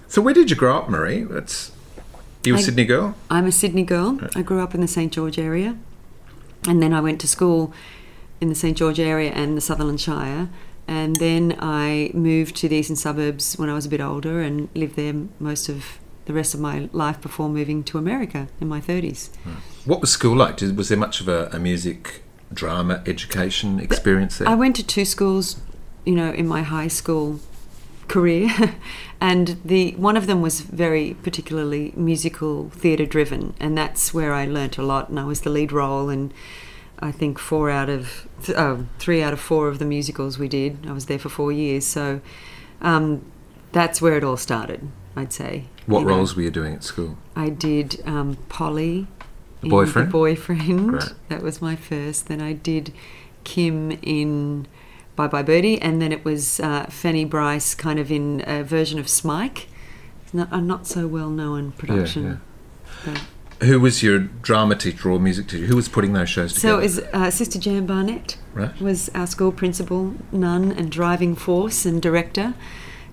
So 0.08 0.22
where 0.22 0.34
did 0.34 0.50
you 0.50 0.56
grow 0.56 0.78
up, 0.78 0.90
Marie? 0.90 1.24
That's 1.24 1.72
you 2.46 2.56
a 2.56 2.58
I- 2.58 2.62
Sydney 2.62 2.86
girl. 2.86 3.16
I'm 3.30 3.46
a 3.48 3.52
Sydney 3.52 3.84
girl. 3.84 4.18
I 4.34 4.42
grew 4.44 4.62
up 4.62 4.74
in 4.74 4.80
the 4.82 4.88
St 4.88 5.12
George 5.12 5.38
area, 5.38 5.78
and 6.68 6.82
then 6.82 6.94
I 6.94 7.02
went 7.02 7.20
to 7.22 7.28
school 7.28 7.74
in 8.40 8.48
the 8.50 8.56
St 8.56 8.78
George 8.78 9.00
area 9.00 9.32
and 9.32 9.58
the 9.58 9.62
Sutherland 9.62 10.00
Shire, 10.02 10.48
and 10.92 11.16
then 11.16 11.56
I 11.58 12.12
moved 12.14 12.58
to 12.58 12.68
the 12.68 12.76
eastern 12.76 12.98
suburbs 12.98 13.56
when 13.58 13.70
I 13.70 13.74
was 13.74 13.86
a 13.86 13.90
bit 13.90 14.02
older 14.02 14.42
and 14.42 14.68
lived 14.76 14.98
there 14.98 15.14
most 15.40 15.70
of 15.70 16.00
the 16.26 16.34
rest 16.34 16.54
of 16.54 16.60
my 16.60 16.90
life 16.92 17.22
before 17.22 17.48
moving 17.48 17.82
to 17.86 17.98
America 17.98 18.50
in 18.60 18.68
my 18.68 18.82
30s. 18.82 19.34
Hmm. 19.46 19.54
What 19.86 20.02
was 20.02 20.12
school 20.12 20.36
like? 20.36 20.58
Did, 20.58 20.76
was 20.76 20.90
there 20.90 20.98
much 20.98 21.22
of 21.22 21.30
a, 21.30 21.50
a 21.54 21.60
music, 21.60 22.24
drama, 22.54 23.02
education 23.06 23.80
experience 23.80 24.38
there? 24.38 24.50
I 24.50 24.56
went 24.56 24.76
to 24.76 24.86
two 24.86 25.06
schools, 25.06 25.62
you 26.04 26.14
know, 26.14 26.34
in 26.34 26.46
my 26.46 26.62
high 26.62 26.90
school 26.90 27.40
career, 28.10 28.50
and 29.22 29.62
the 29.64 29.94
one 29.94 30.18
of 30.18 30.28
them 30.28 30.42
was 30.42 30.60
very 30.60 31.14
particularly 31.24 31.94
musical 31.96 32.70
theatre 32.72 33.06
driven, 33.06 33.54
and 33.62 33.78
that's 33.78 34.14
where 34.14 34.34
I 34.34 34.46
learnt 34.46 34.78
a 34.78 34.84
lot. 34.84 35.08
And 35.08 35.18
I 35.18 35.24
was 35.24 35.40
the 35.42 35.50
lead 35.50 35.72
role, 35.72 36.10
and 36.10 36.34
I 37.02 37.12
think 37.12 37.40
four 37.40 37.70
out 37.70 37.90
of 37.90 38.28
th- 38.44 38.58
oh, 38.58 38.86
three 39.00 39.22
out 39.24 39.34
of 39.34 39.40
four 39.40 39.68
of 39.68 39.80
the 39.80 39.86
musicals 39.86 40.38
we 40.38 40.48
did. 40.48 40.86
I 40.88 40.92
was 40.92 41.08
there 41.08 41.20
for 41.20 41.30
four 41.30 41.52
years, 41.52 41.86
so 41.86 42.22
um, 42.82 43.26
that's 43.72 44.02
where 44.02 44.18
it 44.18 44.24
all 44.24 44.38
started. 44.38 44.88
I'd 45.16 45.34
say. 45.34 45.66
what 45.88 46.00
you 46.02 46.06
know. 46.06 46.16
roles 46.16 46.36
were 46.36 46.44
you 46.44 46.52
doing 46.52 46.74
at 46.76 46.84
school? 46.84 47.18
I 47.36 47.50
did 47.50 48.02
um, 48.06 48.38
Polly. 48.50 49.08
The 49.62 49.70
boyfriend? 49.70 50.08
The 50.08 50.12
boyfriend. 50.12 50.90
Great. 50.90 51.14
That 51.28 51.42
was 51.42 51.62
my 51.62 51.76
first. 51.76 52.28
Then 52.28 52.42
I 52.42 52.54
did 52.54 52.94
Kim 53.44 53.92
in 54.02 54.68
Bye 55.16 55.28
Bye 55.28 55.44
Birdie, 55.44 55.82
and 55.82 56.02
then 56.02 56.12
it 56.12 56.24
was 56.24 56.60
uh, 56.60 56.86
Fanny 56.86 57.26
Brice, 57.26 57.76
kind 57.76 58.00
of 58.00 58.12
in 58.12 58.44
a 58.48 58.64
version 58.64 59.00
of 59.00 59.10
Smike. 59.10 59.68
Not 60.34 60.48
a 60.52 60.62
not 60.62 60.88
so 60.88 61.08
well 61.08 61.30
known 61.30 61.74
production. 61.74 62.24
yeah. 63.06 63.14
But- 63.14 63.22
Who 63.62 63.80
was 63.80 64.02
your 64.02 64.20
drama 64.20 64.76
teacher 64.76 65.12
or 65.12 65.20
music 65.20 65.48
teacher? 65.48 65.66
Who 65.68 65.76
was 65.76 65.88
putting 65.88 66.14
those 66.14 66.30
shows 66.30 66.56
So 66.56 66.80
together? 66.80 66.82
it 66.82 66.84
was 66.84 67.00
uh, 67.14 67.32
Sister 67.32 67.60
Jan 67.60 67.86
Barnett 67.86 68.38
Right. 68.54 68.80
was 68.82 69.10
our 69.14 69.28
school 69.28 69.52
principal, 69.52 70.16
nun, 70.32 70.72
and 70.72 70.92
driving 70.92 71.36
force 71.36 71.86
and 71.86 72.02
director. 72.02 72.56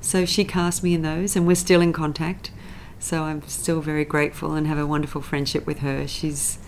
So 0.01 0.25
she 0.25 0.45
cast 0.45 0.83
me 0.83 0.95
in 0.95 1.03
those, 1.03 1.37
and 1.37 1.47
we're 1.47 1.55
still 1.57 1.81
in 1.83 1.93
contact. 1.93 2.51
So 2.99 3.25
I'm 3.25 3.43
still 3.47 3.81
very 3.81 4.05
grateful 4.05 4.55
and 4.55 4.67
have 4.67 4.79
a 4.79 4.87
wonderful 4.87 5.21
friendship 5.21 5.67
with 5.67 5.81
her. 5.81 6.09
She's, 6.09 6.59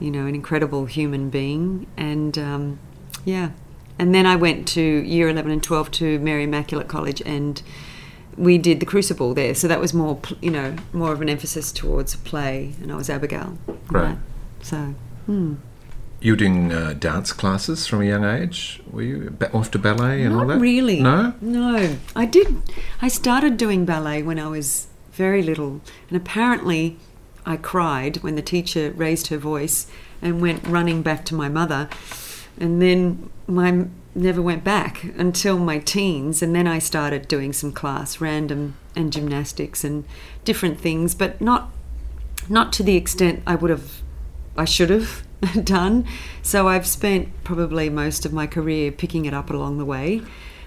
you 0.00 0.10
know, 0.10 0.26
an 0.26 0.34
incredible 0.34 0.86
human 0.86 1.30
being, 1.30 1.86
and 1.96 2.36
um, 2.36 2.78
yeah. 3.24 3.50
And 3.96 4.12
then 4.12 4.26
I 4.26 4.34
went 4.34 4.66
to 4.68 4.80
year 4.82 5.28
11 5.28 5.52
and 5.52 5.62
12 5.62 5.90
to 5.92 6.18
Mary 6.18 6.42
Immaculate 6.44 6.88
College, 6.88 7.22
and 7.24 7.62
we 8.36 8.58
did 8.58 8.80
the 8.80 8.86
Crucible 8.86 9.34
there. 9.34 9.54
So 9.54 9.68
that 9.68 9.80
was 9.80 9.94
more, 9.94 10.20
you 10.40 10.50
know, 10.50 10.76
more 10.92 11.12
of 11.12 11.20
an 11.20 11.28
emphasis 11.28 11.72
towards 11.72 12.16
play, 12.16 12.74
and 12.80 12.90
I 12.92 12.96
was 12.96 13.08
Abigail. 13.10 13.58
Right. 13.90 14.18
So. 14.62 14.94
Hmm. 15.26 15.54
you 16.20 16.32
were 16.32 16.36
doing 16.36 16.70
uh, 16.72 16.94
dance 16.98 17.32
classes 17.32 17.86
from 17.86 18.02
a 18.02 18.04
young 18.04 18.24
age? 18.24 18.82
Were 18.90 19.02
you 19.02 19.36
off 19.52 19.70
to 19.70 19.78
ballet 19.78 20.22
and 20.22 20.34
all 20.34 20.44
Not 20.44 20.54
that? 20.54 20.60
really. 20.60 21.00
No? 21.00 21.34
No. 21.40 21.96
I 22.14 22.26
did. 22.26 22.56
I 23.00 23.08
started 23.08 23.56
doing 23.56 23.84
ballet 23.84 24.22
when 24.22 24.38
I 24.38 24.48
was 24.48 24.86
very 25.12 25.42
little, 25.42 25.80
and 26.08 26.16
apparently, 26.16 26.96
I 27.46 27.56
cried 27.56 28.16
when 28.18 28.36
the 28.36 28.42
teacher 28.42 28.90
raised 28.96 29.28
her 29.28 29.38
voice 29.38 29.86
and 30.20 30.40
went 30.40 30.66
running 30.66 31.02
back 31.02 31.24
to 31.26 31.34
my 31.34 31.48
mother, 31.48 31.88
and 32.58 32.80
then 32.80 33.30
my 33.46 33.86
never 34.14 34.40
went 34.40 34.64
back 34.64 35.04
until 35.16 35.58
my 35.58 35.78
teens, 35.78 36.42
and 36.42 36.54
then 36.54 36.66
I 36.66 36.78
started 36.78 37.28
doing 37.28 37.52
some 37.52 37.72
class, 37.72 38.20
random 38.20 38.76
and 38.96 39.12
gymnastics 39.12 39.84
and 39.84 40.04
different 40.44 40.80
things, 40.80 41.14
but 41.14 41.40
not 41.40 41.70
not 42.48 42.72
to 42.74 42.82
the 42.82 42.96
extent 42.96 43.42
I 43.46 43.54
would 43.54 43.70
have, 43.70 44.02
I 44.56 44.64
should 44.64 44.90
have 44.90 45.24
done. 45.64 46.06
So 46.42 46.68
I've 46.68 46.86
spent 46.86 47.28
probably 47.42 47.88
most 47.88 48.26
of 48.26 48.32
my 48.32 48.46
career 48.46 48.92
picking 48.92 49.24
it 49.24 49.34
up 49.34 49.50
along 49.50 49.78
the 49.78 49.84
way. 49.84 50.22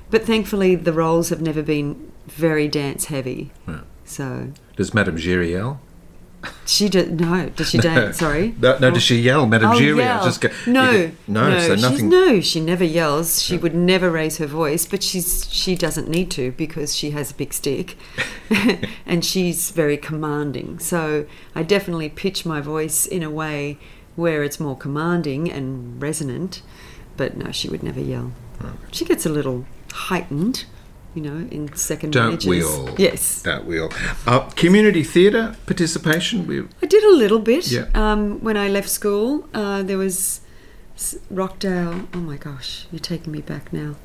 But 0.09 0.25
thankfully, 0.25 0.75
the 0.75 0.93
roles 0.93 1.29
have 1.29 1.41
never 1.41 1.61
been 1.61 2.11
very 2.25 2.67
dance 2.67 3.05
heavy. 3.05 3.51
Right. 3.65 3.83
So 4.05 4.51
Does 4.75 4.93
Madame 4.93 5.17
Giry 5.17 5.51
yell? 5.51 5.81
She 6.65 6.89
did 6.89 7.19
no. 7.19 7.49
Does 7.49 7.69
she 7.69 7.77
dance? 7.89 8.19
Sorry. 8.19 8.55
No, 8.59 8.77
no, 8.77 8.89
does 8.89 8.97
oh. 8.97 8.99
she 8.99 9.19
yell, 9.21 9.45
Madame 9.45 9.71
Oh, 9.71 9.79
yell. 9.79 10.23
Just 10.23 10.41
go, 10.41 10.49
no, 10.65 11.07
go- 11.07 11.11
no, 11.27 11.59
so 11.59 11.75
nothing. 11.75 12.09
no, 12.09 12.41
she 12.41 12.59
never 12.59 12.83
yells. 12.83 13.41
She 13.41 13.57
would 13.57 13.73
never 13.75 14.09
raise 14.11 14.37
her 14.37 14.45
voice, 14.47 14.85
but 14.85 15.01
she's 15.03 15.47
she 15.51 15.75
doesn't 15.75 16.07
need 16.09 16.29
to 16.31 16.51
because 16.51 16.95
she 16.95 17.11
has 17.11 17.31
a 17.31 17.33
big 17.33 17.53
stick, 17.53 17.97
and 19.05 19.23
she's 19.25 19.71
very 19.71 19.97
commanding. 19.97 20.79
So 20.79 21.25
I 21.55 21.63
definitely 21.63 22.09
pitch 22.09 22.45
my 22.45 22.61
voice 22.61 23.05
in 23.05 23.23
a 23.23 23.29
way 23.31 23.77
where 24.15 24.43
it's 24.43 24.59
more 24.59 24.77
commanding 24.77 25.51
and 25.51 26.01
resonant. 26.01 26.61
But 27.17 27.35
no, 27.35 27.51
she 27.51 27.67
would 27.67 27.81
never 27.81 27.99
yell. 27.99 28.31
Hmm. 28.59 28.75
She 28.91 29.05
gets 29.05 29.25
a 29.25 29.29
little 29.29 29.65
heightened, 29.91 30.65
you 31.15 31.21
know, 31.21 31.47
in 31.49 31.73
second 31.75 32.11
Don't 32.11 32.45
we 32.45 32.63
all? 32.63 32.89
Yes. 32.97 33.41
Don't 33.41 33.65
we 33.65 33.79
all? 33.79 33.91
Uh, 34.25 34.41
community 34.51 35.03
theatre 35.03 35.55
participation? 35.65 36.45
We, 36.45 36.61
I 36.81 36.85
did 36.85 37.03
a 37.03 37.15
little 37.15 37.39
bit. 37.39 37.71
Yeah. 37.71 37.87
Um, 37.95 38.39
when 38.41 38.57
I 38.57 38.67
left 38.67 38.89
school, 38.89 39.47
uh, 39.53 39.83
there 39.83 39.97
was 39.97 40.41
Rockdale. 41.29 42.07
Oh 42.13 42.19
my 42.19 42.37
gosh, 42.37 42.85
you're 42.91 42.99
taking 42.99 43.31
me 43.31 43.41
back 43.41 43.73
now. 43.73 43.95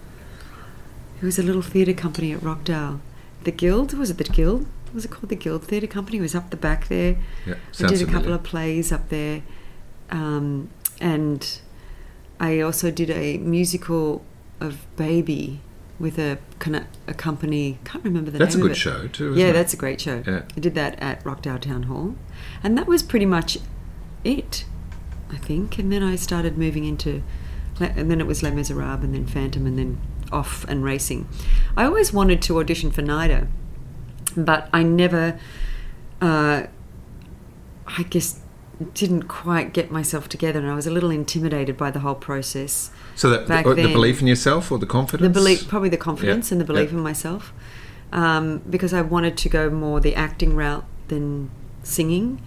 There 1.21 1.27
was 1.27 1.39
a 1.39 1.43
little 1.43 1.63
theatre 1.63 1.93
company 1.93 2.33
at 2.33 2.43
Rockdale. 2.43 3.01
The 3.45 3.53
Guild 3.53 3.95
was 3.95 4.11
it 4.11 4.19
the 4.19 4.25
Guild? 4.25 4.67
Was 4.95 5.05
it 5.05 5.11
called 5.11 5.31
the 5.31 5.37
Guild 5.37 5.65
Theatre 5.65 5.87
Company? 5.87 6.19
It 6.19 6.23
was 6.23 6.35
up 6.35 6.51
the 6.51 6.57
back 6.57 6.89
there. 6.89 7.17
yeah, 7.47 7.55
I 7.81 7.87
did 7.87 8.03
a 8.03 8.05
couple 8.05 8.21
familiar. 8.21 8.35
of 8.35 8.43
plays 8.43 8.93
up 8.93 9.09
there, 9.09 9.43
um, 10.11 10.69
and 11.01 11.61
I 12.39 12.61
also 12.61 12.91
did 12.91 13.09
a 13.11 13.39
musical 13.39 14.23
of 14.61 14.85
Baby 14.97 15.61
with 15.99 16.19
a 16.19 16.39
a 17.07 17.15
company. 17.15 17.79
Can't 17.85 18.05
remember 18.05 18.31
the 18.31 18.39
name. 18.39 18.47
That's 18.47 18.57
a 18.57 18.61
good 18.61 18.77
show 18.77 19.09
too. 19.09 19.35
Yeah, 19.35 19.49
it? 19.49 19.53
that's 19.53 19.75
a 19.75 19.77
great 19.77 20.01
show. 20.01 20.23
Yeah. 20.27 20.43
I 20.57 20.61
did 20.61 20.75
that 20.75 20.99
at 21.01 21.25
Rockdale 21.25 21.59
Town 21.59 21.85
Hall, 21.85 22.15
and 22.63 22.77
that 22.79 22.87
was 22.87 23.03
pretty 23.03 23.27
much 23.27 23.59
it, 24.25 24.65
I 25.31 25.37
think. 25.37 25.79
And 25.79 25.93
then 25.93 26.03
I 26.03 26.17
started 26.17 26.59
moving 26.59 26.85
into, 26.85 27.23
and 27.81 28.11
then 28.11 28.21
it 28.21 28.27
was 28.27 28.43
Les 28.43 28.51
Miserables, 28.51 29.05
and 29.05 29.15
then 29.15 29.27
Phantom, 29.27 29.67
and 29.67 29.79
then 29.79 30.01
off 30.33 30.65
and 30.69 30.83
racing. 30.83 31.29
I 31.77 31.85
always 31.85 32.13
wanted 32.13 32.43
to 32.43 32.59
audition 32.59 32.91
for 32.91 33.03
NIDA, 33.03 33.49
but 34.37 34.69
I 34.73 34.83
never, 34.83 35.39
uh, 36.21 36.67
I 37.87 38.03
guess, 38.05 38.41
didn't 38.95 39.25
quite 39.25 39.73
get 39.73 39.91
myself 39.91 40.29
together, 40.29 40.61
and 40.61 40.71
I 40.71 40.75
was 40.75 40.87
a 40.87 40.91
little 40.91 41.11
intimidated 41.11 41.77
by 41.77 41.91
the 41.91 42.01
whole 42.01 42.15
process. 42.15 42.91
So 43.15 43.31
that 43.31 43.47
the, 43.47 43.75
the 43.75 43.93
belief 43.93 44.21
in 44.21 44.27
yourself 44.27 44.73
or 44.73 44.79
the 44.79 44.87
confidence? 44.87 45.23
The 45.35 45.41
belief, 45.41 45.69
probably 45.69 45.89
the 45.89 45.97
confidence 45.97 46.51
Yeah, 46.51 46.55
and 46.55 46.61
the 46.61 46.65
belief 46.65 46.91
yeah. 46.91 46.97
in 46.99 47.03
myself, 47.03 47.53
um, 48.13 48.63
because 48.69 48.93
I 48.95 49.03
wanted 49.03 49.37
to 49.39 49.49
go 49.49 49.71
more 49.71 50.01
the 50.01 50.15
acting 50.15 50.55
route 50.57 50.85
than 51.09 51.51
singing. 51.83 52.41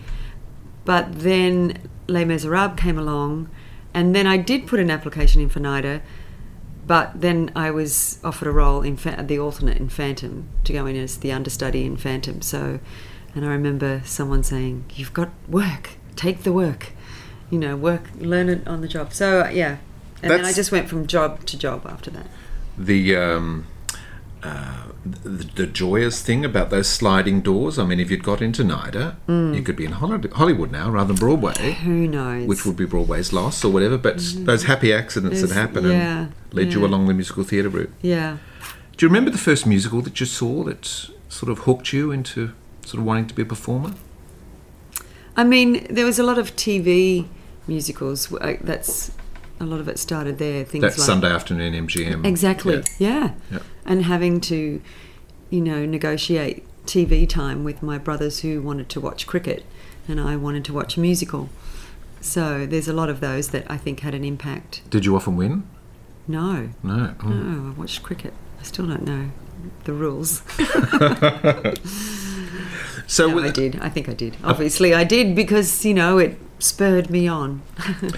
But 0.85 1.19
then 1.19 1.77
Les 2.07 2.25
Miserables 2.25 2.77
came 2.77 2.97
along, 2.97 3.49
and 3.93 4.15
then 4.15 4.27
I 4.27 4.37
did 4.37 4.67
put 4.67 4.79
an 4.79 4.91
application 4.91 5.41
in 5.41 5.49
for 5.49 5.59
NIDA, 5.59 6.01
but 6.85 7.19
then 7.19 7.51
I 7.55 7.71
was 7.71 8.19
offered 8.23 8.47
a 8.47 8.51
role 8.51 8.81
in 8.83 8.95
fa- 8.97 9.23
the 9.27 9.39
alternate 9.39 9.77
in 9.77 9.89
Phantom 9.89 10.47
to 10.63 10.73
go 10.73 10.85
in 10.85 10.95
as 10.95 11.17
the 11.17 11.31
understudy 11.31 11.85
in 11.85 11.97
Phantom. 11.97 12.41
So, 12.41 12.79
and 13.33 13.43
I 13.45 13.47
remember 13.49 14.01
someone 14.05 14.43
saying, 14.43 14.85
"You've 14.95 15.13
got 15.13 15.29
work. 15.47 15.97
Take 16.15 16.43
the 16.43 16.53
work. 16.53 16.91
You 17.49 17.57
know, 17.59 17.75
work, 17.75 18.09
learn 18.19 18.49
it 18.49 18.67
on 18.67 18.81
the 18.81 18.87
job." 18.87 19.13
So 19.13 19.41
uh, 19.41 19.49
yeah, 19.49 19.77
and 20.21 20.31
then 20.31 20.45
I 20.45 20.53
just 20.53 20.71
went 20.71 20.87
from 20.89 21.07
job 21.07 21.45
to 21.45 21.57
job 21.57 21.85
after 21.85 22.09
that. 22.11 22.27
the 22.77 23.15
um, 23.15 23.65
uh, 24.43 24.83
the, 25.05 25.29
the 25.55 25.65
joyous 25.67 26.21
thing 26.21 26.43
about 26.45 26.69
those 26.69 26.87
sliding 26.87 27.41
doors. 27.41 27.77
I 27.79 27.85
mean, 27.85 27.99
if 27.99 28.09
you'd 28.11 28.23
got 28.23 28.41
into 28.41 28.63
NIDA, 28.63 29.15
Mm. 29.27 29.55
you 29.55 29.61
could 29.63 29.75
be 29.75 29.85
in 29.85 29.91
Hollywood, 29.93 30.71
now 30.71 30.89
rather 30.89 31.07
than 31.13 31.15
Broadway, 31.19 31.73
Who 31.83 32.07
knows? 32.07 32.47
which 32.47 32.65
would 32.65 32.77
be 32.77 32.85
Broadway's 32.85 33.31
loss 33.33 33.63
or 33.65 33.71
whatever. 33.71 33.97
But 33.97 34.17
those 34.35 34.63
happy 34.63 34.93
accidents 34.93 35.41
that 35.41 35.49
Mm. 35.51 35.53
Happen 35.53 35.83
yeah, 35.85 36.17
and 36.19 36.33
led 36.51 36.73
you 36.73 36.85
along 36.85 37.07
the 37.07 37.13
musical 37.13 37.43
theatre 37.43 37.69
route. 37.69 37.91
yeah. 38.01 38.37
Do 38.97 39.05
you 39.05 39.09
remember 39.09 39.29
the 39.31 39.37
first 39.49 39.65
musical 39.65 40.01
that 40.03 40.19
you 40.21 40.25
saw 40.25 40.63
that 40.63 40.85
sort 41.27 41.51
of 41.51 41.59
hooked 41.65 41.91
you 41.91 42.11
into 42.11 42.51
sort 42.85 42.99
of 42.99 43.05
wanting 43.05 43.27
to 43.27 43.33
be 43.33 43.41
a 43.41 43.45
performer? 43.45 43.91
I 45.35 45.43
mean, 45.43 45.85
there 45.89 46.05
was 46.05 46.17
a 46.17 46.23
lot 46.23 46.37
of 46.37 46.55
TV 46.55 47.27
musicals. 47.67 48.31
uh, 48.33 48.53
That's 48.61 49.11
a 49.59 49.65
lot 49.65 49.79
of 49.79 49.87
it 49.87 49.97
started 49.99 50.37
there. 50.37 50.63
Things 50.63 50.81
That 50.81 50.97
like 50.97 51.05
Sunday 51.05 51.29
afternoon 51.31 51.73
MGM. 51.87 52.25
exactly, 52.25 52.83
yeah. 52.99 53.31
Yeah. 53.51 53.59
and 53.85 54.03
having 54.05 54.39
to, 54.41 54.81
you 55.49 55.61
know, 55.61 55.85
negotiate 55.85 56.65
TV 56.85 57.27
time 57.27 57.63
with 57.63 57.81
my 57.81 57.97
brothers 57.97 58.41
who 58.41 58.61
wanted 58.61 58.89
to 58.89 58.99
watch 58.99 59.25
cricket, 59.27 59.65
and 60.07 60.19
I 60.19 60.35
wanted 60.35 60.65
to 60.65 60.73
watch 60.73 60.97
a 60.97 60.99
musical. 60.99 61.49
So 62.21 62.65
there's 62.65 62.87
a 62.87 62.93
lot 62.93 63.09
of 63.09 63.19
those 63.21 63.49
that 63.49 63.69
I 63.69 63.77
think 63.77 63.99
had 64.01 64.13
an 64.13 64.23
impact. 64.23 64.81
Did 64.89 65.05
you 65.05 65.15
often 65.15 65.35
win? 65.35 65.63
No, 66.27 66.69
No. 66.83 67.13
Oh. 67.23 67.27
no, 67.29 67.35
hmm. 67.35 67.69
I 67.71 67.79
watched 67.79 68.01
cricket. 68.03 68.33
I 68.59 68.63
still 68.63 68.87
don't 68.87 69.03
know 69.05 69.29
the 69.85 69.93
rules. 69.93 70.41
So 73.07 73.27
no, 73.27 73.35
with- 73.35 73.45
I 73.45 73.51
did. 73.51 73.79
I 73.81 73.89
think 73.89 74.09
I 74.09 74.13
did. 74.13 74.33
Uh, 74.43 74.49
Obviously, 74.49 74.95
I 74.95 75.03
did 75.03 75.35
because 75.35 75.85
you 75.85 75.93
know 75.93 76.17
it 76.17 76.39
spurred 76.57 77.09
me 77.11 77.27
on. 77.27 77.61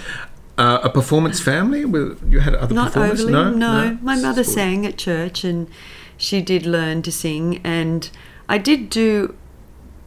uh, 0.58 0.80
a 0.84 0.90
performance 0.90 1.40
family? 1.40 1.86
With 1.86 2.32
you 2.32 2.40
had 2.40 2.56
other 2.56 2.74
Not 2.74 2.94
performers? 2.94 3.22
overly. 3.22 3.34
No, 3.34 3.52
No, 3.52 3.98
my 4.02 4.16
mother 4.16 4.44
sang 4.44 4.86
at 4.86 4.98
church, 4.98 5.44
and 5.44 5.70
she 6.18 6.42
did 6.42 6.66
learn 6.66 7.02
to 7.04 7.12
sing. 7.12 7.60
And 7.64 8.10
I 8.50 8.58
did 8.58 8.90
do 8.90 9.36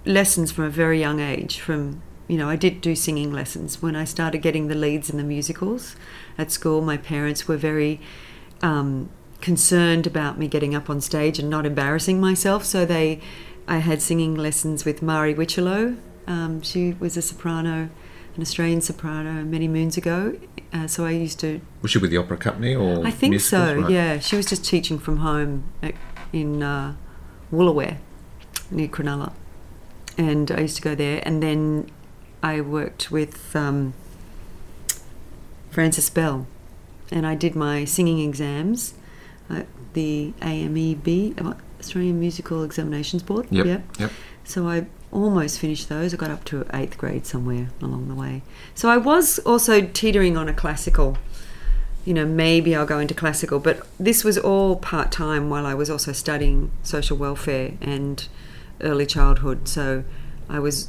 lessons 0.05 0.51
from 0.53 0.65
a 0.65 0.71
very 0.71 0.99
young 1.01 1.21
age. 1.21 1.61
From 1.61 2.03
you 2.29 2.37
know, 2.37 2.49
I 2.49 2.57
did 2.57 2.81
do 2.81 2.95
singing 2.95 3.33
lessons 3.33 3.83
when 3.83 3.97
I 3.97 4.05
started 4.05 4.39
getting 4.39 4.69
the 4.69 4.77
leads 4.77 5.11
in 5.11 5.17
the 5.17 5.25
musicals 5.25 5.97
at 6.39 6.53
school. 6.53 6.81
My 6.81 6.97
parents 6.97 7.49
were 7.49 7.57
very 7.57 8.01
um, 8.63 9.11
concerned 9.41 10.07
about 10.07 10.39
me 10.39 10.47
getting 10.47 10.73
up 10.75 10.89
on 10.89 11.01
stage 11.01 11.41
and 11.41 11.51
not 11.51 11.67
embarrassing 11.67 12.21
myself, 12.21 12.65
so 12.65 12.85
they. 12.85 13.21
I 13.69 13.79
had 13.79 14.03
singing 14.03 14.35
lessons 14.35 14.85
with 14.85 15.01
Mari 15.01 15.33
Wichelo. 15.33 15.97
Um, 16.27 16.61
she 16.61 16.95
was 16.99 17.17
a 17.17 17.23
soprano, 17.23 17.89
an 18.37 18.43
Australian 18.43 18.81
soprano, 18.81 19.45
many 19.45 19.69
moons 19.69 19.97
ago. 19.97 20.39
Uh, 20.73 20.87
so 20.87 21.05
I 21.05 21.11
used 21.11 21.41
to 21.41 21.61
Was 21.83 21.91
she 21.91 21.99
with 21.99 22.11
the 22.11 22.17
opera 22.17 22.37
company 22.37 22.75
or? 22.75 23.07
I 23.07 23.11
think 23.11 23.41
so. 23.41 23.81
Right. 23.81 23.91
Yeah, 23.91 24.19
she 24.19 24.37
was 24.37 24.47
just 24.47 24.65
teaching 24.65 24.99
from 24.99 25.19
home 25.19 25.65
at, 25.83 25.95
in 26.33 26.63
uh, 26.63 26.95
Woolooware 27.53 27.99
near 28.71 28.89
Cronulla, 28.89 29.33
and 30.17 30.51
I 30.51 30.61
used 30.61 30.77
to 30.77 30.83
go 30.83 30.95
there. 30.95 31.23
And 31.25 31.43
then 31.43 31.91
I 32.43 32.61
worked 32.61 33.11
with 33.11 33.55
um, 33.57 33.95
Francis 35.71 36.09
Bell, 36.09 36.47
and 37.11 37.27
I 37.27 37.35
did 37.35 37.55
my 37.55 37.85
singing 37.85 38.21
exams 38.29 38.95
at 39.49 39.67
the 39.95 40.33
AMEB, 40.41 41.45
uh, 41.45 41.55
Australian 41.81 42.21
Musical 42.21 42.63
Examinations 42.63 43.23
Board. 43.23 43.47
Yep. 43.51 43.67
Yep. 43.67 43.83
Yep. 43.99 44.13
So 44.45 44.69
I 44.69 44.87
almost 45.13 45.59
finished 45.59 45.89
those. 45.89 46.15
I 46.15 46.17
got 46.17 46.31
up 46.31 46.45
to 46.47 46.67
eighth 46.73 46.99
grade 46.99 47.27
somewhere 47.27 47.71
along 47.81 48.09
the 48.09 48.15
way. 48.15 48.43
So 48.75 48.89
I 48.89 48.97
was 48.97 49.39
also 49.41 49.83
teetering 49.83 50.37
on 50.37 50.49
a 50.49 50.55
classical. 50.55 51.19
You 52.05 52.15
know, 52.15 52.25
maybe 52.25 52.75
I'll 52.75 52.87
go 52.87 52.99
into 52.99 53.15
classical, 53.15 53.59
but 53.59 53.87
this 53.99 54.25
was 54.25 54.39
all 54.39 54.77
part 54.77 55.13
time 55.13 55.51
while 55.51 55.67
I 55.67 55.75
was 55.75 55.91
also 55.91 56.13
studying 56.13 56.71
social 56.83 57.17
welfare 57.17 57.73
and 57.81 58.27
early 58.81 59.05
childhood. 59.05 59.69
So 59.69 60.05
I 60.49 60.59
was 60.61 60.89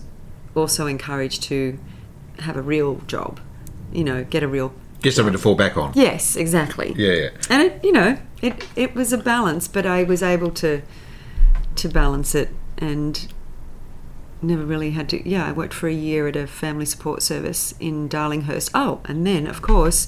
also 0.56 0.88
encouraged 0.88 1.44
to 1.44 1.78
have 2.40 2.56
a 2.56 2.62
real 2.62 3.02
job. 3.08 3.40
You 3.92 4.06
know, 4.06 4.24
get 4.24 4.42
a 4.42 4.48
real 4.48 4.74
Get 5.02 5.16
something 5.16 5.34
to 5.34 5.40
fall 5.40 5.56
back 5.56 5.78
on. 5.78 5.94
Yes, 5.96 6.36
exactly. 6.36 6.94
Yeah, 6.96 7.14
yeah. 7.14 7.30
And 7.50 7.64
it, 7.64 7.84
you 7.84 7.92
know, 7.92 8.20
it 8.42 8.68
it 8.76 8.94
was 8.94 9.12
a 9.12 9.18
balance, 9.18 9.68
but 9.68 9.86
I 9.86 10.04
was 10.04 10.22
able 10.22 10.52
to 10.52 10.84
to 11.76 11.90
balance 11.90 12.36
it 12.36 12.50
and 12.78 13.28
never 14.42 14.66
really 14.66 14.92
had 14.92 15.10
to. 15.10 15.28
Yeah, 15.28 15.48
I 15.48 15.52
worked 15.52 15.74
for 15.74 15.88
a 15.88 15.94
year 15.94 16.28
at 16.28 16.36
a 16.36 16.48
family 16.48 16.86
support 16.86 17.22
service 17.22 17.74
in 17.80 18.10
Darlinghurst. 18.10 18.72
Oh, 18.74 19.02
and 19.06 19.26
then 19.26 19.48
of 19.48 19.62
course. 19.62 20.08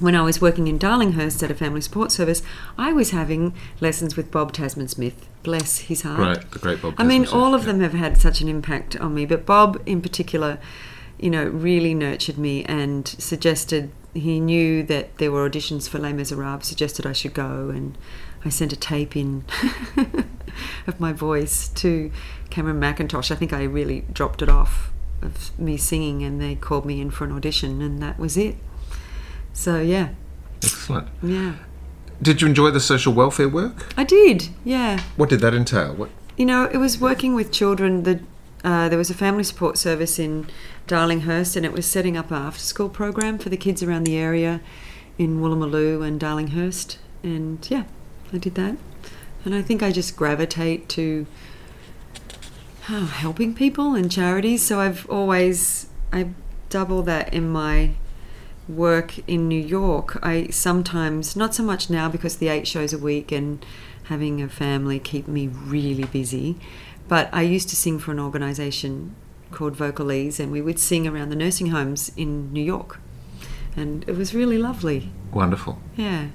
When 0.00 0.14
I 0.14 0.22
was 0.22 0.40
working 0.40 0.68
in 0.68 0.78
Darlinghurst 0.78 1.42
at 1.42 1.50
a 1.50 1.56
family 1.56 1.80
support 1.80 2.12
service, 2.12 2.40
I 2.78 2.92
was 2.92 3.10
having 3.10 3.52
lessons 3.80 4.16
with 4.16 4.30
Bob 4.30 4.52
Tasman 4.52 4.86
Smith. 4.86 5.28
Bless 5.42 5.78
his 5.78 6.02
heart. 6.02 6.20
Right, 6.20 6.50
the 6.52 6.60
great 6.60 6.80
Bob. 6.80 6.94
I 6.98 7.02
mean, 7.02 7.26
all 7.26 7.52
of 7.52 7.62
yeah. 7.62 7.72
them 7.72 7.80
have 7.80 7.94
had 7.94 8.16
such 8.16 8.40
an 8.40 8.48
impact 8.48 8.96
on 9.00 9.12
me, 9.12 9.26
but 9.26 9.44
Bob 9.44 9.82
in 9.86 10.00
particular, 10.00 10.60
you 11.18 11.30
know, 11.30 11.48
really 11.48 11.94
nurtured 11.94 12.38
me 12.38 12.64
and 12.66 13.08
suggested 13.08 13.90
he 14.14 14.40
knew 14.40 14.82
that 14.84 15.18
there 15.18 15.32
were 15.32 15.48
auditions 15.48 15.88
for 15.88 15.98
Les 15.98 16.12
Miserables, 16.12 16.64
suggested 16.64 17.06
I 17.06 17.12
should 17.12 17.34
go, 17.34 17.70
and 17.70 17.98
I 18.44 18.48
sent 18.50 18.72
a 18.72 18.76
tape 18.76 19.16
in 19.16 19.44
of 20.86 21.00
my 21.00 21.12
voice 21.12 21.68
to 21.70 22.10
Cameron 22.50 22.80
Mackintosh. 22.80 23.30
I 23.30 23.34
think 23.34 23.52
I 23.52 23.64
really 23.64 24.02
dropped 24.12 24.42
it 24.42 24.48
off 24.48 24.90
of 25.22 25.58
me 25.58 25.76
singing, 25.76 26.22
and 26.22 26.40
they 26.40 26.54
called 26.54 26.86
me 26.86 27.00
in 27.00 27.10
for 27.10 27.24
an 27.24 27.32
audition, 27.32 27.82
and 27.82 28.00
that 28.02 28.18
was 28.18 28.36
it. 28.36 28.56
So 29.52 29.80
yeah, 29.80 30.10
Excellent. 30.62 31.08
yeah, 31.22 31.54
Did 32.22 32.40
you 32.40 32.48
enjoy 32.48 32.70
the 32.70 32.80
social 32.80 33.12
welfare 33.12 33.48
work? 33.48 33.92
I 33.96 34.04
did. 34.04 34.48
Yeah, 34.64 35.00
What 35.16 35.28
did 35.28 35.40
that 35.40 35.54
entail? 35.54 35.94
What? 35.94 36.10
You 36.36 36.46
know, 36.46 36.64
it 36.72 36.76
was 36.76 37.00
working 37.00 37.34
with 37.34 37.50
children. 37.50 38.04
The 38.04 38.20
uh, 38.64 38.88
there 38.88 38.98
was 38.98 39.08
a 39.10 39.14
family 39.14 39.44
support 39.44 39.76
service 39.78 40.18
in 40.18 40.46
Darlinghurst, 40.86 41.56
and 41.56 41.64
it 41.66 41.72
was 41.72 41.86
setting 41.86 42.16
up 42.16 42.30
an 42.30 42.36
after-school 42.36 42.88
program 42.88 43.38
for 43.38 43.48
the 43.48 43.56
kids 43.56 43.82
around 43.82 44.04
the 44.04 44.16
area 44.16 44.60
in 45.16 45.40
Woolloomooloo 45.40 46.04
and 46.06 46.20
Darlinghurst. 46.20 46.98
And 47.22 47.66
yeah, 47.70 47.84
I 48.32 48.38
did 48.38 48.54
that. 48.56 48.76
And 49.44 49.54
I 49.54 49.62
think 49.62 49.82
I 49.82 49.92
just 49.92 50.16
gravitate 50.16 50.88
to 50.90 51.26
oh, 52.90 53.06
helping 53.06 53.54
people 53.54 53.94
and 53.94 54.10
charities. 54.10 54.64
So 54.64 54.80
I've 54.80 55.08
always 55.08 55.88
I 56.12 56.28
double 56.68 57.02
that 57.02 57.32
in 57.32 57.48
my 57.48 57.92
work 58.68 59.18
in 59.28 59.48
New 59.48 59.60
York. 59.60 60.18
I 60.22 60.48
sometimes 60.48 61.36
not 61.36 61.54
so 61.54 61.62
much 61.62 61.88
now 61.88 62.08
because 62.08 62.36
the 62.36 62.48
eight 62.48 62.66
shows 62.66 62.92
a 62.92 62.98
week 62.98 63.32
and 63.32 63.64
having 64.04 64.42
a 64.42 64.48
family 64.48 64.98
keep 64.98 65.28
me 65.28 65.48
really 65.48 66.04
busy. 66.04 66.56
But 67.08 67.30
I 67.32 67.42
used 67.42 67.68
to 67.70 67.76
sing 67.76 67.98
for 67.98 68.12
an 68.12 68.20
organisation 68.20 69.14
called 69.50 69.76
Vocalese, 69.76 70.38
and 70.38 70.52
we 70.52 70.60
would 70.60 70.78
sing 70.78 71.06
around 71.06 71.30
the 71.30 71.36
nursing 71.36 71.68
homes 71.68 72.12
in 72.16 72.52
New 72.52 72.62
York, 72.62 73.00
and 73.74 74.06
it 74.06 74.14
was 74.14 74.34
really 74.34 74.58
lovely. 74.58 75.10
Wonderful. 75.32 75.80
Yeah. 75.96 76.28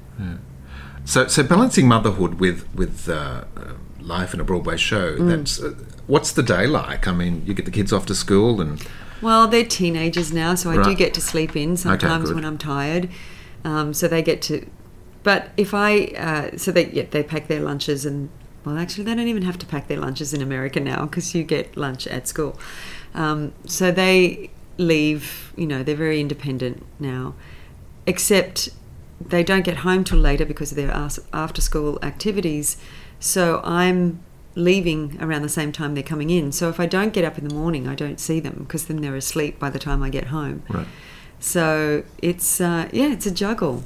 So, 1.06 1.28
so 1.28 1.44
balancing 1.44 1.88
motherhood 1.88 2.40
with 2.40 2.68
with 2.74 3.10
uh, 3.10 3.44
uh, 3.56 3.74
life 4.00 4.34
in 4.34 4.40
a 4.40 4.44
Broadway 4.44 4.78
show. 4.78 5.18
Mm. 5.18 5.28
That's 5.28 5.62
uh, 5.62 5.76
what's 6.08 6.32
the 6.32 6.44
day 6.44 6.68
like? 6.68 7.08
I 7.08 7.12
mean, 7.14 7.44
you 7.46 7.54
get 7.54 7.66
the 7.66 7.72
kids 7.72 7.92
off 7.92 8.06
to 8.08 8.16
school, 8.16 8.62
and 8.62 8.86
Well, 9.22 9.48
they're 9.48 9.66
teenagers 9.66 10.32
now, 10.32 10.56
so 10.56 10.72
I 10.72 10.82
do 10.84 10.96
get 10.96 11.14
to 11.16 11.22
sleep 11.22 11.56
in 11.56 11.78
sometimes 11.78 12.30
good. 12.30 12.36
when 12.36 12.46
I'm 12.46 12.58
tired. 12.58 13.10
Um, 13.66 13.94
so 13.94 14.08
they 14.10 14.22
get 14.22 14.42
to, 14.44 14.68
but 15.24 15.52
if 15.56 15.74
I, 15.74 16.08
uh, 16.18 16.58
so 16.58 16.72
they 16.72 16.90
yeah, 16.90 17.04
they 17.10 17.24
pack 17.24 17.48
their 17.48 17.62
lunches 17.62 18.06
and 18.06 18.30
well, 18.66 18.78
actually 18.78 19.06
they 19.06 19.16
don't 19.16 19.28
even 19.28 19.44
have 19.44 19.58
to 19.60 19.66
pack 19.66 19.88
their 19.88 20.00
lunches 20.00 20.34
in 20.34 20.42
America 20.42 20.80
now 20.80 21.06
because 21.06 21.34
you 21.34 21.44
get 21.44 21.76
lunch 21.78 22.08
at 22.08 22.28
school. 22.28 22.60
Um, 23.14 23.54
so 23.66 23.92
they 23.92 24.52
leave. 24.78 25.54
You 25.56 25.68
know, 25.68 25.84
they're 25.84 25.96
very 25.96 26.20
independent 26.20 26.86
now, 27.00 27.36
except 28.06 28.70
they 29.30 29.44
don't 29.44 29.64
get 29.64 29.78
home 29.78 30.04
till 30.04 30.20
later 30.20 30.46
because 30.46 30.72
of 30.72 30.78
their 30.78 30.92
after 30.92 31.62
school 31.62 32.00
activities. 32.02 32.78
So 33.20 33.62
I'm 33.64 34.24
leaving 34.56 35.18
around 35.22 35.42
the 35.42 35.50
same 35.50 35.72
time 35.72 35.96
they're 35.96 36.04
coming 36.04 36.30
in. 36.30 36.52
So 36.52 36.70
if 36.70 36.80
I 36.80 36.86
don't 36.86 37.14
get 37.14 37.26
up 37.26 37.38
in 37.38 37.48
the 37.48 37.54
morning, 37.54 37.88
I 37.88 37.96
don't 37.96 38.20
see 38.20 38.40
them 38.40 38.60
because 38.60 38.86
then 38.86 39.02
they're 39.02 39.16
asleep 39.16 39.60
by 39.60 39.70
the 39.70 39.80
time 39.80 40.04
I 40.04 40.10
get 40.10 40.26
home. 40.26 40.64
right. 40.70 40.88
So 41.40 42.04
it's 42.22 42.62
uh, 42.62 42.88
yeah, 42.94 43.12
it's 43.12 43.26
a 43.26 43.32
juggle, 43.32 43.84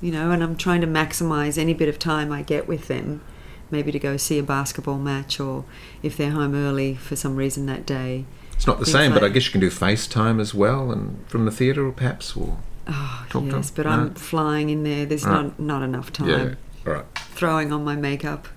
you 0.00 0.12
know, 0.12 0.30
and 0.30 0.44
I'm 0.44 0.56
trying 0.56 0.80
to 0.82 0.86
maximize 0.86 1.58
any 1.58 1.74
bit 1.74 1.88
of 1.88 1.98
time 1.98 2.30
I 2.30 2.42
get 2.42 2.68
with 2.68 2.86
them. 2.86 3.22
Maybe 3.68 3.90
to 3.90 3.98
go 3.98 4.16
see 4.16 4.38
a 4.38 4.42
basketball 4.44 4.98
match, 4.98 5.40
or 5.40 5.64
if 6.02 6.16
they're 6.16 6.30
home 6.30 6.54
early 6.54 6.94
for 6.94 7.16
some 7.16 7.36
reason 7.36 7.66
that 7.66 7.84
day. 7.86 8.26
It's 8.52 8.66
not 8.66 8.78
the 8.78 8.86
same, 8.86 9.12
but 9.12 9.24
I 9.24 9.28
guess 9.28 9.46
you 9.46 9.52
can 9.52 9.60
do 9.60 9.70
FaceTime 9.70 10.40
as 10.40 10.54
well, 10.54 10.92
and 10.92 11.26
from 11.28 11.46
the 11.46 11.50
theatre, 11.50 11.86
or 11.86 11.92
perhaps, 11.92 12.36
or 12.36 12.58
Oh 12.90 13.26
Talk 13.30 13.44
to 13.44 13.56
yes, 13.56 13.70
them. 13.70 13.84
but 13.84 13.88
No. 13.90 13.96
I'm 14.02 14.14
flying 14.14 14.68
in 14.70 14.82
there. 14.82 15.06
There's 15.06 15.24
Right. 15.24 15.44
not 15.44 15.60
not 15.60 15.82
enough 15.82 16.12
time. 16.12 16.28
yeah, 16.28 16.54
all 16.86 16.92
right. 16.94 17.04
Throwing 17.34 17.72
on 17.72 17.84
my 17.84 17.94
makeup. 17.96 18.48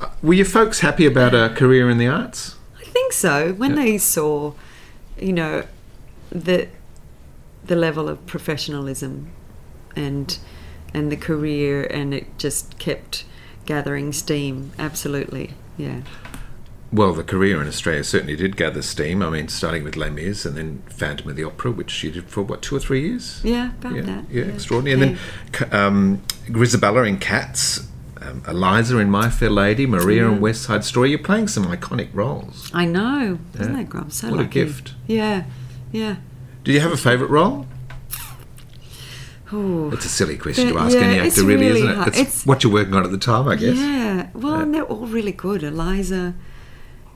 Uh, 0.00 0.06
were 0.22 0.34
your 0.34 0.46
folks 0.46 0.80
happy 0.80 1.04
about 1.06 1.34
a 1.34 1.52
career 1.54 1.90
in 1.90 1.98
the 1.98 2.06
arts? 2.06 2.54
I 2.80 2.84
think 2.84 3.12
so. 3.12 3.52
When 3.54 3.70
Yeah. 3.76 3.82
they 3.84 3.98
saw, 3.98 4.52
you 5.20 5.32
know, 5.32 5.64
the 6.30 6.68
the 7.66 7.74
level 7.76 8.08
of 8.08 8.24
professionalism 8.26 9.30
and 9.96 10.38
and 10.94 11.10
the 11.12 11.16
career, 11.16 11.82
and 11.90 12.14
it 12.14 12.26
just 12.38 12.78
kept 12.78 13.24
gathering 13.66 14.12
steam. 14.12 14.70
Absolutely, 14.78 15.54
yeah. 15.76 16.00
Well, 16.90 17.12
the 17.12 17.22
career 17.22 17.60
in 17.60 17.68
Australia 17.68 18.02
certainly 18.02 18.34
did 18.34 18.56
gather 18.56 18.80
steam. 18.80 19.22
I 19.22 19.28
mean, 19.28 19.48
starting 19.48 19.84
with 19.84 19.94
Les 19.96 20.08
Mis 20.08 20.46
and 20.46 20.56
then 20.56 20.82
Phantom 20.88 21.28
of 21.28 21.36
the 21.36 21.44
Opera, 21.44 21.70
which 21.70 22.02
you 22.02 22.10
did 22.10 22.30
for 22.30 22.42
what 22.42 22.62
two 22.62 22.76
or 22.76 22.80
three 22.80 23.02
years. 23.08 23.40
Yeah, 23.44 23.72
about 23.72 23.94
yeah, 23.94 24.02
that. 24.02 24.24
yeah, 24.30 24.44
extraordinary. 24.44 25.02
And 25.08 25.18
then 25.52 25.74
um, 25.74 26.22
Grisabella 26.46 27.06
in 27.06 27.18
Cats, 27.18 27.86
um, 28.22 28.42
Eliza 28.48 28.96
in 28.98 29.10
My 29.10 29.28
Fair 29.28 29.50
Lady, 29.50 29.86
Maria 29.86 30.26
in 30.28 30.40
West 30.40 30.62
Side 30.62 30.82
Story. 30.82 31.10
You're 31.10 31.18
playing 31.18 31.48
some 31.48 31.64
iconic 31.66 32.08
roles. 32.14 32.70
I 32.72 32.86
know, 32.86 33.38
isn't 33.54 33.70
Yeah. 33.72 33.76
that 33.82 33.88
great? 33.90 34.04
I'm 34.04 34.10
so 34.10 34.30
What 34.30 34.40
a 34.40 34.42
lucky. 34.44 34.64
gift. 34.64 34.94
Yeah, 35.06 35.44
yeah. 35.92 36.16
Do 36.64 36.72
you 36.72 36.80
have 36.80 36.92
a 36.92 36.96
favourite 36.96 37.30
role? 37.30 37.66
Ooh. 39.52 39.90
It's 39.92 40.04
a 40.04 40.08
silly 40.10 40.36
question 40.36 40.68
to 40.68 40.74
Yeah, 40.74 40.80
ask 40.84 40.96
any 40.96 41.16
yeah, 41.16 41.22
it's 41.24 41.36
actor, 41.38 41.46
really, 41.48 41.66
really 41.68 41.80
isn't 41.82 42.00
it? 42.02 42.08
It's, 42.08 42.18
It's- 42.18 42.46
what 42.46 42.62
you're 42.64 42.72
working 42.72 42.94
on 42.94 43.04
at 43.04 43.10
the 43.10 43.18
time, 43.18 43.48
I 43.48 43.56
guess. 43.56 43.76
Yeah. 43.76 44.28
Well, 44.34 44.56
Yeah. 44.56 44.62
and 44.62 44.74
they're 44.74 44.82
all 44.84 45.06
really 45.06 45.32
good. 45.32 45.62
Eliza, 45.62 46.34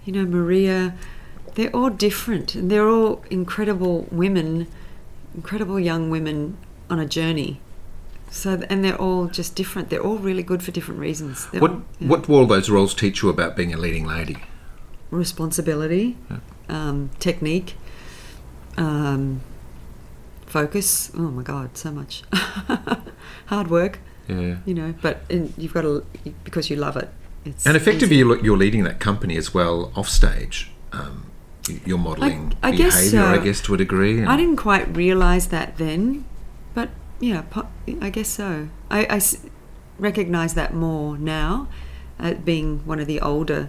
you 0.04 0.12
know, 0.12 0.24
Maria, 0.24 0.94
they're 1.54 1.74
all 1.74 1.90
different. 1.90 2.54
And 2.54 2.70
they're 2.70 2.88
all 2.88 3.24
incredible 3.30 4.06
women, 4.10 4.66
incredible 5.34 5.78
young 5.78 6.10
women 6.10 6.56
on 6.90 6.98
a 6.98 7.06
journey. 7.06 7.60
So, 8.30 8.62
and 8.70 8.82
they're 8.82 9.00
all 9.00 9.26
just 9.26 9.54
different. 9.54 9.90
They're 9.90 10.00
all 10.02 10.16
really 10.16 10.42
good 10.42 10.62
for 10.62 10.70
different 10.70 11.00
reasons. 11.00 11.48
They're 11.50 11.60
What 11.60 11.70
all, 11.70 11.82
yeah. 12.00 12.08
What 12.08 12.26
do 12.26 12.34
all 12.34 12.46
those 12.46 12.70
roles 12.70 12.94
teach 12.94 13.22
you 13.22 13.28
about 13.28 13.56
being 13.56 13.74
a 13.74 13.76
leading 13.76 14.06
lady? 14.06 14.36
responsibility, 15.12 16.16
um, 16.68 17.10
technique, 17.20 17.74
um, 18.76 19.42
focus. 20.46 21.12
Oh 21.14 21.30
my 21.30 21.42
God, 21.42 21.76
so 21.76 21.92
much 21.92 22.22
hard 23.46 23.68
work. 23.68 24.00
Yeah. 24.26 24.56
You 24.64 24.74
know, 24.74 24.94
but 25.02 25.20
in, 25.28 25.52
you've 25.56 25.74
got 25.74 25.82
to 25.82 26.04
because 26.42 26.70
you 26.70 26.76
love 26.76 26.96
it. 26.96 27.10
It's 27.44 27.66
And 27.66 27.76
effectively, 27.76 28.16
easy. 28.16 28.40
you're, 28.42 28.56
leading 28.56 28.84
that 28.84 29.00
company 29.00 29.36
as 29.36 29.52
well 29.52 29.92
off 29.96 30.08
stage. 30.08 30.70
Um, 30.92 31.26
you're 31.86 31.98
modelling 31.98 32.54
I 32.62 32.72
guess 32.72 32.96
behaviour, 33.10 33.22
I 33.24 33.36
so. 33.38 33.44
guess, 33.44 33.60
to 33.62 33.74
a 33.74 33.76
degree. 33.76 34.24
I 34.24 34.36
didn't 34.36 34.56
quite 34.56 34.94
realise 34.96 35.46
that 35.46 35.76
then, 35.78 36.24
but 36.74 36.90
yeah, 37.20 37.44
I 38.00 38.10
guess 38.10 38.28
so. 38.28 38.68
I 38.90 39.20
recognise 39.98 40.54
that 40.54 40.74
more 40.74 41.16
now, 41.18 41.68
uh, 42.18 42.34
being 42.34 42.80
one 42.84 42.98
of 43.00 43.06
the 43.06 43.20
older, 43.20 43.68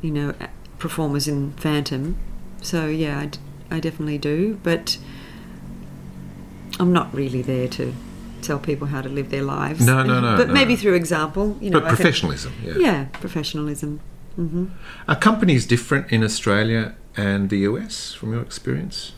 you 0.00 0.10
know, 0.10 0.34
performers 0.78 1.28
in 1.28 1.52
Phantom. 1.52 2.16
So 2.62 2.86
yeah, 2.86 3.20
I, 3.20 3.26
d- 3.26 3.38
I 3.70 3.80
definitely 3.80 4.18
do, 4.18 4.58
but 4.62 4.96
I'm 6.78 6.92
not 6.92 7.12
really 7.14 7.42
there 7.42 7.68
to 7.68 7.94
tell 8.40 8.58
people 8.58 8.86
how 8.88 9.00
to 9.02 9.08
live 9.08 9.30
their 9.30 9.42
lives. 9.42 9.84
No, 9.86 10.02
no, 10.02 10.20
no, 10.20 10.36
But 10.36 10.48
no. 10.48 10.54
maybe 10.54 10.76
through 10.76 10.94
example, 10.94 11.56
you 11.60 11.70
know. 11.70 11.80
but 11.80 11.86
I 11.86 11.88
think- 11.90 11.96
professionalism, 12.00 12.52
yeah. 12.64 12.72
yeah, 12.78 13.04
professionalism. 13.20 14.00
hmm 14.36 14.66
Are 15.08 15.16
companies 15.16 15.66
different 15.66 16.10
in 16.12 16.22
Australia 16.24 16.94
and 17.16 17.50
the 17.50 17.58
US 17.70 18.12
from 18.14 18.32
your 18.32 18.42
experience? 18.42 19.12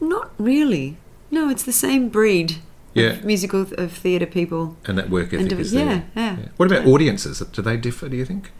Not 0.00 0.30
really. 0.38 0.96
No, 1.30 1.48
it's 1.50 1.62
the 1.62 1.72
same 1.72 2.08
breed. 2.08 2.56
Yeah. 2.94 3.10
Of 3.10 3.24
musical 3.24 3.66
of 3.78 3.92
theatre 3.92 4.26
people. 4.26 4.76
And 4.84 4.98
that 4.98 5.10
work 5.10 5.32
ethic 5.32 5.48
do- 5.50 5.58
is 5.58 5.72
yeah, 5.72 5.84
there? 5.84 6.04
yeah. 6.16 6.36
What 6.56 6.70
about 6.72 6.86
audiences? 6.86 7.38
Do 7.38 7.62
they 7.62 7.76
differ, 7.76 8.08
do 8.08 8.16
you 8.16 8.24
think? 8.24 8.50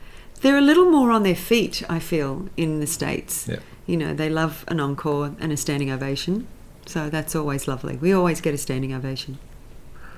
they're 0.43 0.57
a 0.57 0.63
little 0.63 0.91
more 0.91 1.11
on 1.11 1.23
their 1.23 1.35
feet. 1.35 1.83
I 1.91 1.99
feel 1.99 2.49
in 2.57 2.81
the 2.81 2.87
states. 2.87 3.47
Yeah. 3.47 3.59
You 3.87 3.99
know, 3.99 4.15
they 4.15 4.31
love 4.31 4.65
an 4.69 4.81
encore 4.81 5.35
and 5.39 5.53
a 5.53 5.57
standing 5.57 5.91
ovation, 5.91 6.47
so 6.91 7.09
that's 7.09 7.35
always 7.37 7.67
lovely. 7.69 7.97
We 7.97 8.13
always 8.13 8.41
get 8.41 8.53
a 8.55 8.59
standing 8.59 8.93
ovation. 8.93 9.39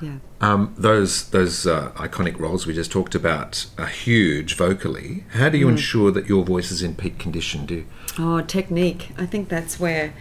Yeah. 0.01 0.17
Um, 0.41 0.75
those 0.77 1.29
those 1.31 1.65
uh, 1.67 1.93
iconic 1.95 2.39
roles 2.39 2.67
we 2.67 2.75
just 2.75 2.91
talked 2.91 3.15
about 3.15 3.67
are 3.79 3.87
huge 3.87 4.57
vocally. 4.57 5.25
How 5.33 5.49
do 5.49 5.59
you 5.59 5.67
Mm. 5.67 5.73
ensure 5.73 6.11
that 6.11 6.29
your 6.29 6.45
voice 6.45 6.73
is 6.73 6.83
in 6.83 6.95
peak 6.97 7.19
condition? 7.19 7.67
Do 7.67 7.75
you, 7.75 7.87
Oh, 8.19 8.41
technique. 8.41 9.11
I 9.17 9.27
think 9.27 9.49
that's 9.49 9.79
where 9.79 10.13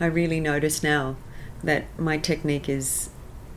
I 0.00 0.06
really 0.06 0.38
notice 0.40 0.82
now 0.82 1.16
that 1.64 1.84
my 1.98 2.18
technique 2.18 2.68
is 2.68 3.08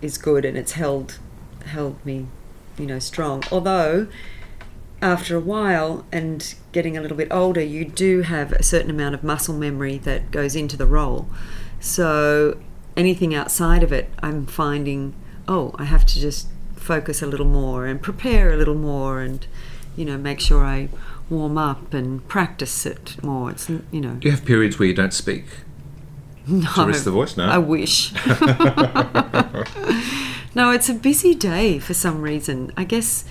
is 0.01 0.17
good 0.17 0.45
and 0.45 0.55
it's 0.57 0.73
held 0.73 1.19
held 1.65 1.95
me, 2.05 2.27
you 2.77 2.85
know, 2.85 2.99
strong. 2.99 3.43
Although 3.51 4.07
after 5.01 5.35
a 5.35 5.39
while 5.41 6.05
and 6.11 6.55
getting 6.71 6.95
a 6.97 7.01
little 7.01 7.17
bit 7.17 7.27
older, 7.31 7.61
you 7.61 7.83
do 7.85 8.21
have 8.21 8.53
a 8.53 8.63
certain 8.63 8.89
amount 8.89 9.13
of 9.13 9.23
muscle 9.23 9.55
memory 9.55 9.97
that 9.99 10.31
goes 10.31 10.55
into 10.55 10.77
the 10.77 10.85
role. 10.85 11.27
So 11.85 12.57
anything 12.97 13.35
outside 13.35 13.83
of 13.83 13.93
it, 13.93 14.09
I'm 14.19 14.47
finding, 14.47 15.13
oh, 15.47 15.75
I 15.77 15.83
have 15.83 16.03
to 16.07 16.19
just 16.19 16.47
focus 16.75 17.21
a 17.21 17.27
little 17.27 17.45
more 17.45 17.85
and 17.85 18.01
prepare 18.01 18.51
a 18.51 18.57
little 18.57 18.73
more 18.73 19.21
and, 19.21 19.45
you 19.95 20.03
know, 20.03 20.17
make 20.17 20.39
sure 20.39 20.65
I 20.65 20.89
warm 21.29 21.59
up 21.59 21.93
and 21.93 22.27
practice 22.27 22.87
it 22.87 23.23
more. 23.23 23.51
It's, 23.51 23.69
you 23.69 24.01
know, 24.01 24.15
do 24.15 24.27
you 24.27 24.31
have 24.31 24.43
periods 24.43 24.79
where 24.79 24.87
you 24.87 24.95
don't 24.95 25.13
speak 25.13 25.45
no, 26.47 26.67
to 26.73 26.87
rest 26.87 27.05
the 27.05 27.11
voice? 27.11 27.37
No. 27.37 27.45
I 27.45 27.59
wish. 27.59 28.11
no, 30.55 30.71
it's 30.71 30.89
a 30.89 30.95
busy 30.95 31.35
day 31.35 31.77
for 31.77 31.93
some 31.93 32.23
reason. 32.23 32.71
I 32.75 32.83
guess 32.83 33.25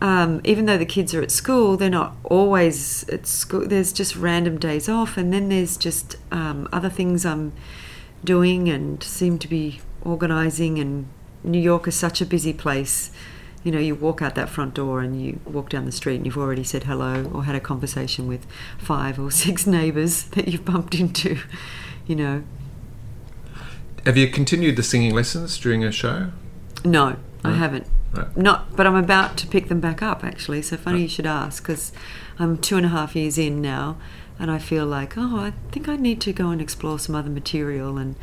um, 0.00 0.40
even 0.44 0.66
though 0.66 0.78
the 0.78 0.86
kids 0.86 1.14
are 1.14 1.22
at 1.22 1.30
school, 1.30 1.76
they're 1.76 1.90
not 1.90 2.16
always 2.24 3.06
at 3.08 3.26
school. 3.26 3.66
There's 3.66 3.92
just 3.92 4.16
random 4.16 4.58
days 4.58 4.88
off, 4.88 5.16
and 5.16 5.32
then 5.32 5.48
there's 5.48 5.76
just 5.76 6.16
um, 6.32 6.68
other 6.72 6.88
things 6.88 7.26
I'm 7.26 7.52
doing 8.24 8.68
and 8.68 9.02
seem 9.02 9.38
to 9.38 9.48
be 9.48 9.80
organising. 10.02 10.78
And 10.78 11.06
New 11.44 11.60
York 11.60 11.86
is 11.86 11.94
such 11.96 12.20
a 12.20 12.26
busy 12.26 12.52
place. 12.52 13.10
You 13.62 13.72
know, 13.72 13.78
you 13.78 13.94
walk 13.94 14.22
out 14.22 14.36
that 14.36 14.48
front 14.48 14.72
door 14.72 15.02
and 15.02 15.20
you 15.20 15.38
walk 15.44 15.68
down 15.68 15.84
the 15.84 15.92
street 15.92 16.16
and 16.16 16.24
you've 16.24 16.38
already 16.38 16.64
said 16.64 16.84
hello 16.84 17.30
or 17.34 17.44
had 17.44 17.54
a 17.54 17.60
conversation 17.60 18.26
with 18.26 18.46
five 18.78 19.20
or 19.20 19.30
six 19.30 19.66
neighbours 19.66 20.24
that 20.30 20.48
you've 20.48 20.64
bumped 20.64 20.94
into. 20.94 21.38
You 22.06 22.16
know, 22.16 22.44
have 24.06 24.16
you 24.16 24.28
continued 24.28 24.76
the 24.76 24.82
singing 24.82 25.14
lessons 25.14 25.58
during 25.58 25.84
a 25.84 25.92
show? 25.92 26.32
No, 26.84 27.16
I 27.44 27.52
haven't. 27.52 27.86
Right. 28.12 28.36
Not, 28.36 28.76
but 28.76 28.86
I'm 28.86 28.96
about 28.96 29.36
to 29.38 29.46
pick 29.46 29.68
them 29.68 29.80
back 29.80 30.02
up. 30.02 30.24
Actually, 30.24 30.62
so 30.62 30.76
funny 30.76 31.02
you 31.02 31.08
should 31.08 31.26
ask 31.26 31.62
because 31.62 31.92
I'm 32.38 32.58
two 32.58 32.76
and 32.76 32.86
a 32.86 32.90
half 32.90 33.14
years 33.14 33.38
in 33.38 33.62
now, 33.62 33.96
and 34.38 34.50
I 34.50 34.58
feel 34.58 34.86
like, 34.86 35.16
oh, 35.16 35.36
I 35.36 35.52
think 35.70 35.88
I 35.88 35.96
need 35.96 36.20
to 36.22 36.32
go 36.32 36.50
and 36.50 36.60
explore 36.60 36.98
some 36.98 37.14
other 37.14 37.30
material 37.30 37.98
and 37.98 38.16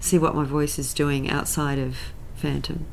see 0.00 0.18
what 0.18 0.34
my 0.34 0.44
voice 0.44 0.78
is 0.78 0.92
doing 0.94 1.30
outside 1.30 1.78
of 1.78 1.96
Phantom. 2.36 2.86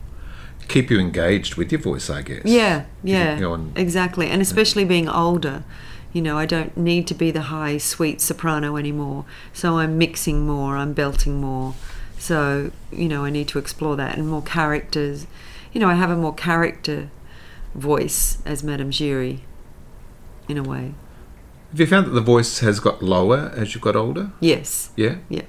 Keep 0.68 0.90
you 0.90 1.00
engaged 1.00 1.56
with 1.56 1.72
your 1.72 1.82
voice, 1.82 2.10
I 2.10 2.22
guess. 2.24 2.42
Yeah, 2.46 2.86
yeah, 3.04 3.40
exactly. 3.76 4.28
And 4.28 4.42
especially 4.42 4.84
being 4.84 5.08
older, 5.08 5.64
you 6.12 6.22
know, 6.22 6.38
I 6.38 6.46
don't 6.46 6.76
need 6.76 7.08
to 7.08 7.14
be 7.14 7.30
the 7.30 7.44
high, 7.44 7.78
sweet 7.78 8.22
soprano 8.22 8.78
anymore. 8.78 9.26
So 9.54 9.78
I'm 9.78 9.98
mixing 9.98 10.46
more, 10.48 10.78
I'm 10.78 10.94
belting 10.94 11.40
more. 11.40 11.76
So, 12.18 12.72
you 12.92 13.08
know, 13.08 13.26
I 13.26 13.30
need 13.30 13.48
to 13.50 13.60
explore 13.60 13.96
that 13.98 14.18
and 14.18 14.28
more 14.28 14.42
characters. 14.42 15.28
You 15.76 15.82
know, 15.82 15.90
I 15.90 15.96
have 15.96 16.10
a 16.10 16.16
more 16.16 16.34
character 16.34 17.10
voice 17.74 18.38
as 18.46 18.64
Madame 18.64 18.92
Giry, 18.92 19.42
in 20.48 20.58
a 20.58 20.64
way. 20.64 20.94
Have 21.72 21.80
you 21.82 21.86
found 21.86 22.06
that 22.06 22.12
the 22.12 22.22
voice 22.22 22.60
has 22.60 22.80
got 22.80 23.04
lower 23.04 23.52
as 23.54 23.76
you've 23.76 23.84
got 23.84 23.98
older? 23.98 24.32
Yes, 24.40 24.92
Yeah. 24.96 25.18
Yeah. 25.28 25.42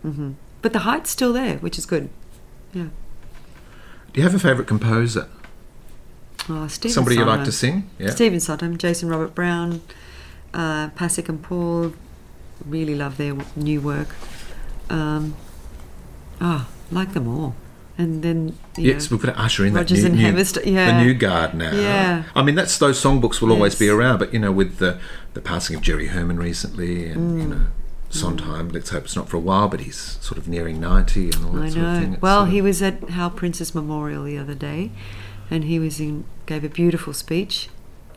hmm 0.00 0.32
but 0.62 0.72
the 0.72 0.80
height's 0.80 1.10
still 1.10 1.32
there, 1.34 1.56
which 1.58 1.76
is 1.78 1.84
good. 1.84 2.08
Yeah. 2.72 2.88
Do 4.12 4.20
you 4.20 4.22
have 4.22 4.34
a 4.34 4.38
favourite 4.38 4.66
composer? 4.66 5.28
Oh, 6.48 6.66
Stephen 6.68 6.94
Somebody 6.94 7.16
you 7.16 7.24
like 7.24 7.44
to 7.44 7.52
sing? 7.52 7.88
Yeah. 7.98 8.10
Stephen 8.10 8.40
Sondheim, 8.40 8.76
Jason 8.78 9.08
Robert 9.08 9.34
Brown, 9.34 9.80
uh, 10.54 10.88
Pasek 10.90 11.28
and 11.28 11.42
Paul, 11.42 11.92
really 12.66 12.94
love 12.94 13.16
their 13.18 13.36
new 13.56 13.80
work. 13.80 14.14
Um, 14.90 15.34
oh, 16.40 16.68
like 16.90 17.12
them 17.14 17.28
all. 17.28 17.54
And 18.00 18.22
then, 18.22 18.56
you 18.78 18.92
Yes, 18.92 19.10
know, 19.10 19.16
we've 19.16 19.26
got 19.26 19.34
to 19.34 19.40
usher 19.40 19.66
in 19.66 19.74
Rodgers 19.74 20.02
that 20.02 20.08
new, 20.08 20.14
and 20.14 20.20
Hammerstein, 20.26 20.72
yeah. 20.72 20.86
the 20.98 21.04
new 21.04 21.12
guard 21.14 21.54
now. 21.54 21.72
Yeah. 21.74 22.22
I 22.34 22.42
mean, 22.42 22.54
that's 22.54 22.78
those 22.78 22.98
songbooks 23.02 23.40
will 23.42 23.52
always 23.52 23.74
be 23.74 23.88
around, 23.88 24.18
but 24.18 24.32
you 24.32 24.38
know, 24.38 24.52
with 24.52 24.78
the 24.78 24.98
the 25.34 25.40
passing 25.40 25.76
of 25.76 25.82
Jerry 25.82 26.06
Herman 26.08 26.38
recently, 26.38 27.06
and 27.08 27.38
you 27.40 27.46
Mm. 27.46 27.50
know, 27.50 27.66
Sondheim. 28.08 28.70
Let's 28.70 28.90
hope 28.90 29.04
it's 29.04 29.14
not 29.16 29.28
for 29.28 29.36
a 29.36 29.40
while, 29.40 29.68
but 29.68 29.80
he's 29.80 30.18
sort 30.20 30.38
of 30.38 30.48
nearing 30.48 30.80
ninety 30.80 31.30
and 31.30 31.44
all 31.44 31.52
that 31.52 31.62
I 31.64 31.68
sort 31.68 31.84
of 31.86 31.92
know. 31.92 32.00
thing. 32.00 32.12
It's, 32.14 32.22
well, 32.22 32.40
uh, 32.42 32.44
he 32.46 32.60
was 32.62 32.82
at 32.82 33.10
Hal 33.10 33.30
Prince's 33.30 33.74
memorial 33.74 34.24
the 34.24 34.38
other 34.38 34.54
day, 34.54 34.90
and 35.50 35.64
he 35.64 35.78
was 35.78 36.00
in 36.00 36.24
gave 36.46 36.64
a 36.64 36.68
beautiful 36.68 37.12
speech. 37.12 37.68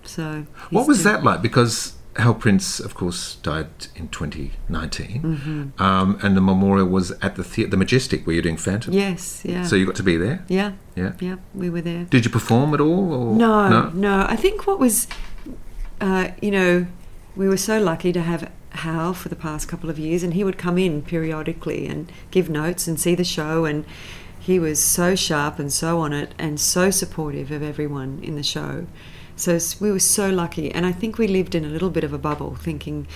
So 0.05 0.45
What 0.69 0.87
was 0.87 1.03
that 1.03 1.23
like? 1.23 1.41
Because 1.41 1.93
Hal 2.17 2.35
Prince, 2.35 2.79
of 2.79 2.93
course, 2.93 3.35
died 3.35 3.67
in 3.95 4.07
2019, 4.09 5.21
Mm-hmm. 5.21 5.81
um, 5.81 6.19
and 6.21 6.37
the 6.37 6.41
memorial 6.41 6.87
was 6.87 7.11
at 7.21 7.35
the 7.35 7.43
thea- 7.43 7.67
the 7.67 7.77
Majestic, 7.77 8.25
where 8.27 8.33
you're 8.35 8.43
doing 8.43 8.57
Phantom. 8.57 8.93
Yes, 8.93 9.41
yeah, 9.43 9.63
So 9.63 9.75
you 9.75 9.85
got 9.85 9.95
to 9.95 10.03
be 10.03 10.17
there. 10.17 10.43
yeah, 10.47 10.73
Yeah. 10.95 11.13
yeah. 11.19 11.35
We 11.55 11.69
were 11.69 11.81
there. 11.81 12.03
Did 12.05 12.25
you 12.25 12.31
perform 12.31 12.73
at 12.73 12.81
all? 12.81 13.13
Or? 13.13 13.35
No, 13.35 13.89
no, 13.89 14.25
I 14.29 14.35
think 14.35 14.67
what 14.67 14.79
was, 14.79 15.07
uh, 16.01 16.29
you 16.41 16.51
know, 16.51 16.85
we 17.35 17.47
were 17.49 17.57
so 17.57 17.79
lucky 17.79 18.11
to 18.13 18.21
have 18.21 18.51
Hal 18.69 19.13
for 19.13 19.29
the 19.29 19.35
past 19.35 19.67
couple 19.67 19.89
of 19.89 19.97
years, 19.97 20.21
and 20.23 20.33
he 20.35 20.43
would 20.43 20.57
come 20.57 20.77
in 20.77 21.01
periodically 21.01 21.87
and 21.87 22.11
give 22.31 22.49
notes 22.49 22.87
and 22.87 22.99
see 22.99 23.15
the 23.15 23.23
show, 23.23 23.65
and 23.65 23.85
he 24.39 24.59
was 24.59 24.79
so 24.79 25.15
sharp 25.15 25.57
and 25.57 25.71
so 25.73 25.99
on 25.99 26.13
it, 26.13 26.33
and 26.37 26.59
so 26.59 26.91
supportive 26.91 27.49
of 27.49 27.63
everyone 27.63 28.19
in 28.21 28.35
the 28.35 28.43
show. 28.43 28.85
So 29.35 29.59
we 29.79 29.91
were 29.91 29.99
so 29.99 30.29
lucky, 30.29 30.71
and 30.71 30.85
I 30.85 30.91
think 30.91 31.17
we 31.17 31.27
lived 31.27 31.55
in 31.55 31.65
a 31.65 31.69
little 31.69 31.89
bit 31.89 32.03
of 32.03 32.13
a 32.13 32.17
bubble, 32.17 32.55
thinking, 32.55 33.07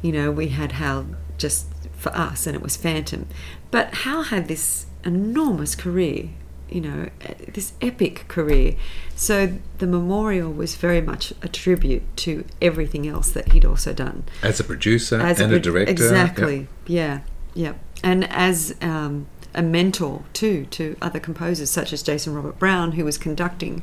you 0.00 0.12
know, 0.12 0.30
we 0.30 0.48
had 0.48 0.72
Hal 0.72 1.06
just 1.38 1.66
for 1.96 2.14
us, 2.14 2.46
and 2.46 2.54
it 2.54 2.62
was 2.62 2.76
Phantom, 2.76 3.26
but 3.70 3.94
Hal 3.94 4.24
had 4.24 4.48
this 4.48 4.86
enormous 5.04 5.74
career 5.74 6.30
you 6.72 6.80
know, 6.80 7.08
this 7.52 7.74
epic 7.80 8.26
career. 8.28 8.74
So 9.14 9.58
the 9.78 9.86
memorial 9.86 10.50
was 10.50 10.74
very 10.74 11.00
much 11.00 11.32
a 11.42 11.48
tribute 11.48 12.02
to 12.18 12.44
everything 12.60 13.06
else 13.06 13.30
that 13.32 13.52
he'd 13.52 13.64
also 13.64 13.92
done 13.92 14.24
As 14.42 14.58
a 14.58 14.64
producer 14.64 15.20
as 15.20 15.38
and 15.38 15.52
a, 15.52 15.56
pro- 15.56 15.62
director. 15.62 15.92
Exactly. 15.92 16.68
Yeah. 16.86 17.20
Yeah. 17.54 17.74
And 18.02 18.24
as 18.30 18.74
um, 18.80 19.26
a 19.54 19.62
mentor 19.62 20.24
too 20.32 20.66
to 20.66 20.96
other 21.02 21.20
composers 21.20 21.70
such 21.70 21.92
as 21.92 22.02
Jason 22.02 22.34
Robert 22.34 22.58
Brown, 22.58 22.92
who 22.92 23.04
was 23.04 23.18
conducting. 23.18 23.82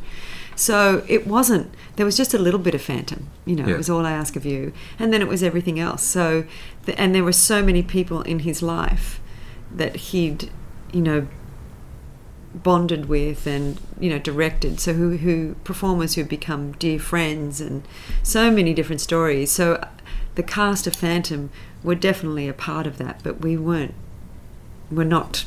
So 0.59 1.03
it 1.07 1.25
wasn't. 1.25 1.73
There 1.95 2.05
was 2.05 2.17
just 2.17 2.33
a 2.33 2.37
little 2.37 2.59
bit 2.59 2.75
of 2.75 2.81
Phantom. 2.81 3.27
You 3.45 3.55
know, 3.55 3.65
Yeah. 3.65 3.75
it 3.75 3.77
was 3.77 3.89
all 3.89 4.05
I 4.05 4.11
ask 4.11 4.35
of 4.35 4.45
you, 4.45 4.73
and 4.99 5.13
then 5.13 5.21
it 5.21 5.27
was 5.29 5.41
everything 5.41 5.79
else. 5.79 6.03
So, 6.03 6.43
the, 6.85 6.99
and 6.99 7.15
there 7.15 7.23
were 7.23 7.31
so 7.31 7.63
many 7.63 7.81
people 7.81 8.21
in 8.23 8.39
his 8.39 8.61
life 8.61 9.21
that 9.73 9.95
he'd, 10.11 10.49
you 10.91 11.01
know, 11.01 11.27
bonded 12.53 13.05
with 13.07 13.45
and 13.45 13.79
you 13.99 14.09
know 14.09 14.17
directed 14.17 14.79
so 14.79 14.93
who 14.93 15.17
who 15.17 15.53
performers 15.63 16.15
who 16.15 16.23
become 16.23 16.71
dear 16.73 16.97
friends 16.97 17.61
and 17.61 17.83
so 18.23 18.49
many 18.49 18.73
different 18.73 18.99
stories 18.99 19.51
so 19.51 19.79
the 20.33 20.41
cast 20.41 20.87
of 20.87 20.95
phantom 20.95 21.51
were 21.83 21.93
definitely 21.93 22.47
a 22.47 22.53
part 22.53 22.87
of 22.87 22.97
that 22.97 23.19
but 23.23 23.41
we 23.41 23.55
weren't 23.55 23.93
we're 24.89 25.03
not 25.03 25.45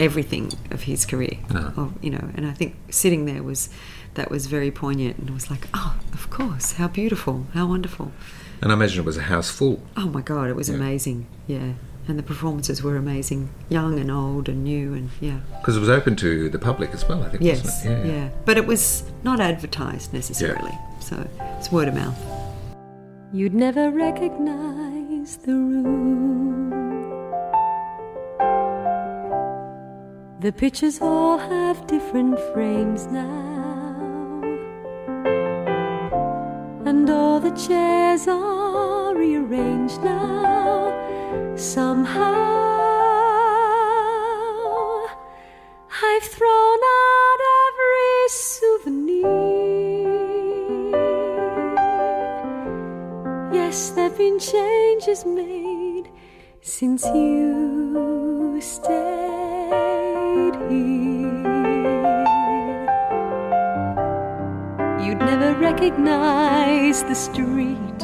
everything 0.00 0.52
of 0.70 0.82
his 0.82 1.04
career 1.06 1.38
No. 1.52 1.72
Or, 1.76 1.92
you 2.00 2.10
know 2.10 2.30
and 2.36 2.46
i 2.46 2.52
think 2.52 2.76
sitting 2.90 3.24
there 3.26 3.42
was 3.42 3.68
that 4.14 4.30
was 4.30 4.46
very 4.46 4.70
poignant 4.70 5.18
and 5.18 5.28
it 5.30 5.32
was 5.32 5.50
like 5.50 5.66
oh 5.74 5.96
of 6.12 6.30
course 6.30 6.72
how 6.72 6.88
beautiful 6.88 7.46
how 7.54 7.66
wonderful 7.66 8.12
And 8.62 8.72
I 8.72 8.74
imagine 8.74 9.00
it 9.02 9.06
was 9.06 9.16
a 9.16 9.22
house 9.34 9.50
full. 9.50 9.80
oh 9.96 10.08
my 10.08 10.20
god 10.22 10.48
it 10.50 10.56
was 10.56 10.68
Yeah. 10.68 10.76
amazing 10.76 11.26
yeah 11.46 11.72
and 12.08 12.18
the 12.18 12.22
performances 12.22 12.82
were 12.82 12.96
amazing 12.96 13.50
young 13.68 13.98
and 14.00 14.10
old 14.10 14.48
and 14.48 14.64
new 14.64 14.94
and 14.94 15.10
yeah 15.20 15.40
Because 15.60 15.76
it 15.76 15.80
was 15.80 15.90
open 15.90 16.16
to 16.16 16.48
the 16.48 16.58
public 16.58 16.90
as 16.94 17.06
well, 17.08 17.22
I 17.22 17.28
think, 17.28 17.42
Yes, 17.42 17.62
wasn't 17.64 18.06
it? 18.06 18.06
yeah. 18.14 18.28
But 18.46 18.56
it 18.56 18.66
was 18.66 19.02
not 19.24 19.40
advertised 19.40 20.12
necessarily. 20.14 20.72
So 21.00 21.28
it's 21.58 21.70
word 21.70 21.86
of 21.88 21.94
mouth. 21.94 22.18
You'd 23.32 23.52
never 23.52 23.90
recognize 23.90 25.36
the 25.36 25.52
room. 25.52 26.67
The 30.40 30.52
pictures 30.52 31.00
all 31.02 31.36
have 31.36 31.84
different 31.88 32.38
frames 32.54 33.06
now, 33.06 34.40
and 36.86 37.10
all 37.10 37.40
the 37.40 37.50
chairs 37.50 38.28
are 38.28 39.16
rearranged 39.16 40.00
now 40.00 40.94
somehow. 41.56 42.36
I've 46.04 46.22
thrown 46.22 46.78
out 47.00 47.40
every 47.66 48.28
souvenir. 48.28 49.26
Yes, 53.52 53.90
there've 53.90 54.16
been 54.16 54.38
changes 54.38 55.24
made 55.26 56.08
since 56.60 57.04
you. 57.06 57.77
Recognize 65.80 67.04
the 67.04 67.14
street. 67.14 67.98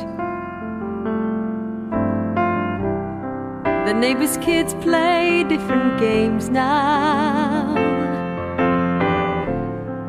The 3.87 3.93
neighbors' 3.93 4.37
kids 4.37 4.75
play 4.75 5.45
different 5.49 5.99
games 5.99 6.49
now. 6.49 7.75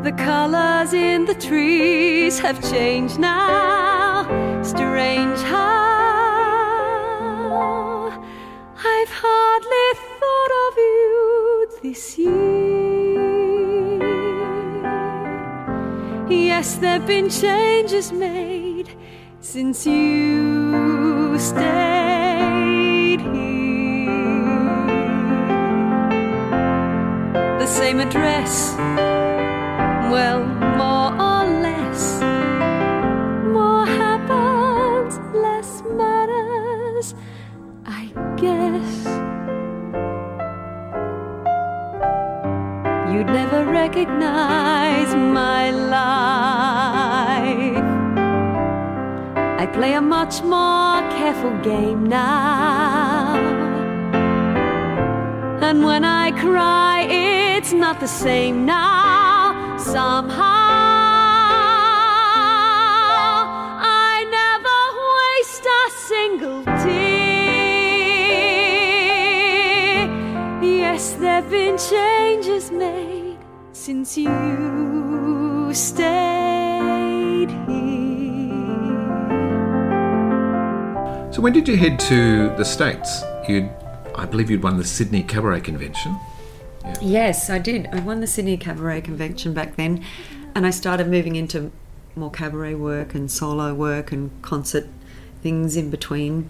The 0.04 0.12
colors 0.12 0.94
in 0.94 1.26
the 1.26 1.34
trees 1.34 2.38
have 2.38 2.62
changed 2.72 3.18
now. 3.18 4.28
Strange 4.62 5.40
how 5.40 5.85
Yes, 16.76 16.82
there've 16.82 17.08
been 17.08 17.30
changes 17.30 18.12
made 18.12 18.90
since 19.40 19.88
you 19.88 21.40
stayed 21.40 23.22
here. 23.22 23.32
The 27.60 27.66
same 27.66 28.02
address 28.02 28.76
well, 30.12 30.44
more 30.76 31.14
or 31.14 31.46
less. 31.64 32.20
More 33.54 33.86
happens, 33.86 35.18
less 35.34 35.82
matters, 35.94 37.16
I 37.86 38.12
guess. 38.36 39.06
You'd 43.14 43.28
never 43.28 43.64
recognize 43.64 45.16
my 45.16 45.72
much 50.26 50.42
more 50.42 51.02
careful 51.12 51.56
game 51.62 52.04
now. 52.10 53.36
And 55.62 55.84
when 55.86 56.04
I 56.04 56.32
cry, 56.32 57.06
it's 57.10 57.74
not 57.74 58.00
the 58.00 58.08
same 58.08 58.66
now 58.66 59.78
somehow. 59.78 60.42
I 64.10 64.26
never 64.40 64.80
waste 65.22 65.66
a 65.82 65.84
single 66.10 66.64
tear. 66.82 67.06
Yes, 70.64 71.04
there've 71.20 71.50
been 71.52 71.78
changes 71.78 72.72
made 72.72 73.38
since 73.74 74.18
you 74.18 75.72
stayed 75.72 76.35
So 81.36 81.42
when 81.42 81.52
did 81.52 81.68
you 81.68 81.76
head 81.76 82.00
to 82.00 82.48
the 82.56 82.64
States? 82.64 83.22
You'd, 83.46 83.70
I 84.16 84.26
believe 84.26 84.50
you'd 84.50 84.64
won 84.64 84.78
the 84.78 84.86
Sydney 84.86 85.22
Cabaret 85.22 85.60
Convention. 85.60 86.18
Yes, 87.02 87.50
I 87.50 87.60
did. 87.60 87.88
I 87.88 88.00
won 88.00 88.22
the 88.22 88.26
Sydney 88.26 88.56
Cabaret 88.56 89.02
Convention 89.02 89.54
back 89.54 89.76
then, 89.76 90.02
and 90.56 90.66
I 90.66 90.70
started 90.70 91.10
moving 91.10 91.36
into 91.36 91.74
more 92.16 92.32
cabaret 92.32 92.76
work 92.76 93.14
and 93.14 93.30
solo 93.30 93.74
work 93.74 94.14
and 94.14 94.32
concert 94.44 94.88
things 95.44 95.76
in 95.76 95.90
between. 95.90 96.50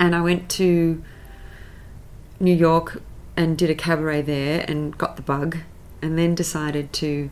And 0.00 0.16
I 0.16 0.20
went 0.20 0.50
to 0.50 1.00
New 2.40 2.56
York 2.56 3.00
and 3.36 3.56
did 3.56 3.70
a 3.70 3.76
cabaret 3.76 4.22
there 4.22 4.64
and 4.66 4.98
got 4.98 5.14
the 5.14 5.22
bug, 5.22 5.58
and 6.02 6.18
then 6.18 6.34
decided 6.34 6.92
to 6.94 7.30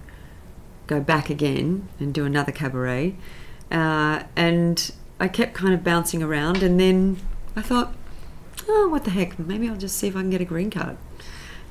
go 0.86 1.00
back 1.00 1.28
again 1.28 1.88
and 1.98 2.14
do 2.14 2.24
another 2.24 2.52
cabaret. 2.52 3.16
Uh, 3.72 4.22
and 4.36 4.92
I 5.24 5.28
kept 5.28 5.54
kind 5.54 5.72
of 5.72 5.82
bouncing 5.82 6.22
around, 6.22 6.62
and 6.62 6.78
then 6.78 7.16
I 7.56 7.62
thought, 7.62 7.94
oh, 8.68 8.90
what 8.90 9.04
the 9.04 9.10
heck? 9.10 9.38
Maybe 9.38 9.66
I'll 9.70 9.74
just 9.74 9.96
see 9.96 10.06
if 10.06 10.14
I 10.14 10.20
can 10.20 10.28
get 10.28 10.42
a 10.42 10.44
green 10.44 10.70
card. 10.70 10.98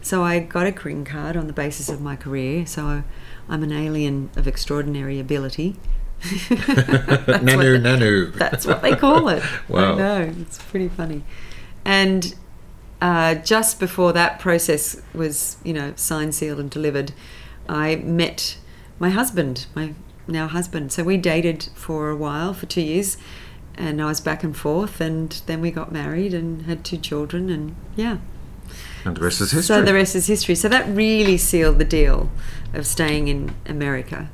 So 0.02 0.24
I 0.24 0.40
got 0.40 0.66
a 0.66 0.72
green 0.72 1.06
card 1.06 1.38
on 1.38 1.46
the 1.46 1.54
basis 1.54 1.88
of 1.88 2.02
my 2.02 2.16
career. 2.16 2.66
So 2.66 3.04
I'm 3.48 3.62
an 3.62 3.72
alien 3.72 4.32
of 4.36 4.48
extraordinary 4.48 5.20
ability. 5.20 5.76
nanu, 6.22 7.28
what, 7.28 7.42
nanu. 7.44 8.34
That's 8.40 8.66
what 8.66 8.82
they 8.82 8.96
call 8.96 9.30
it. 9.30 9.44
wow. 9.70 9.94
I 9.94 9.98
know. 9.98 10.34
It's 10.42 10.58
pretty 10.58 10.90
funny. 10.90 11.22
And 11.86 12.34
uh, 13.04 13.36
just 13.36 13.80
before 13.80 14.14
that 14.14 14.40
process 14.40 15.00
was, 15.14 15.58
you 15.64 15.74
know, 15.74 15.94
signed, 15.96 16.34
sealed, 16.34 16.60
and 16.60 16.72
delivered, 16.72 17.14
I 17.70 17.98
met 17.98 18.58
my 18.98 19.12
husband, 19.12 19.68
my 19.76 19.94
now 20.28 20.48
husband. 20.48 20.92
So 20.92 21.04
we 21.04 21.18
dated 21.18 21.70
for 21.76 22.10
a 22.10 22.16
while, 22.16 22.56
for 22.56 22.66
two 22.66 22.82
years, 22.82 23.18
and 23.76 24.02
I 24.02 24.06
was 24.06 24.22
back 24.22 24.44
and 24.44 24.56
forth, 24.56 25.02
and 25.02 25.30
then 25.46 25.62
we 25.62 25.72
got 25.72 25.92
married 25.92 26.34
and 26.34 26.64
had 26.64 26.84
two 26.84 26.98
children, 26.98 27.50
and 27.50 27.76
yeah, 27.96 28.18
and 29.06 29.18
the 29.18 29.22
rest 29.22 29.42
is 29.42 29.52
history. 29.52 29.76
So 29.76 29.82
the 29.82 29.94
rest 29.94 30.16
is 30.16 30.28
history. 30.28 30.56
So 30.56 30.70
that 30.70 30.88
really 30.88 31.38
sealed 31.38 31.80
the 31.80 31.86
deal 31.86 32.30
of 32.74 32.86
staying 32.88 33.28
in 33.28 33.56
America, 33.66 34.30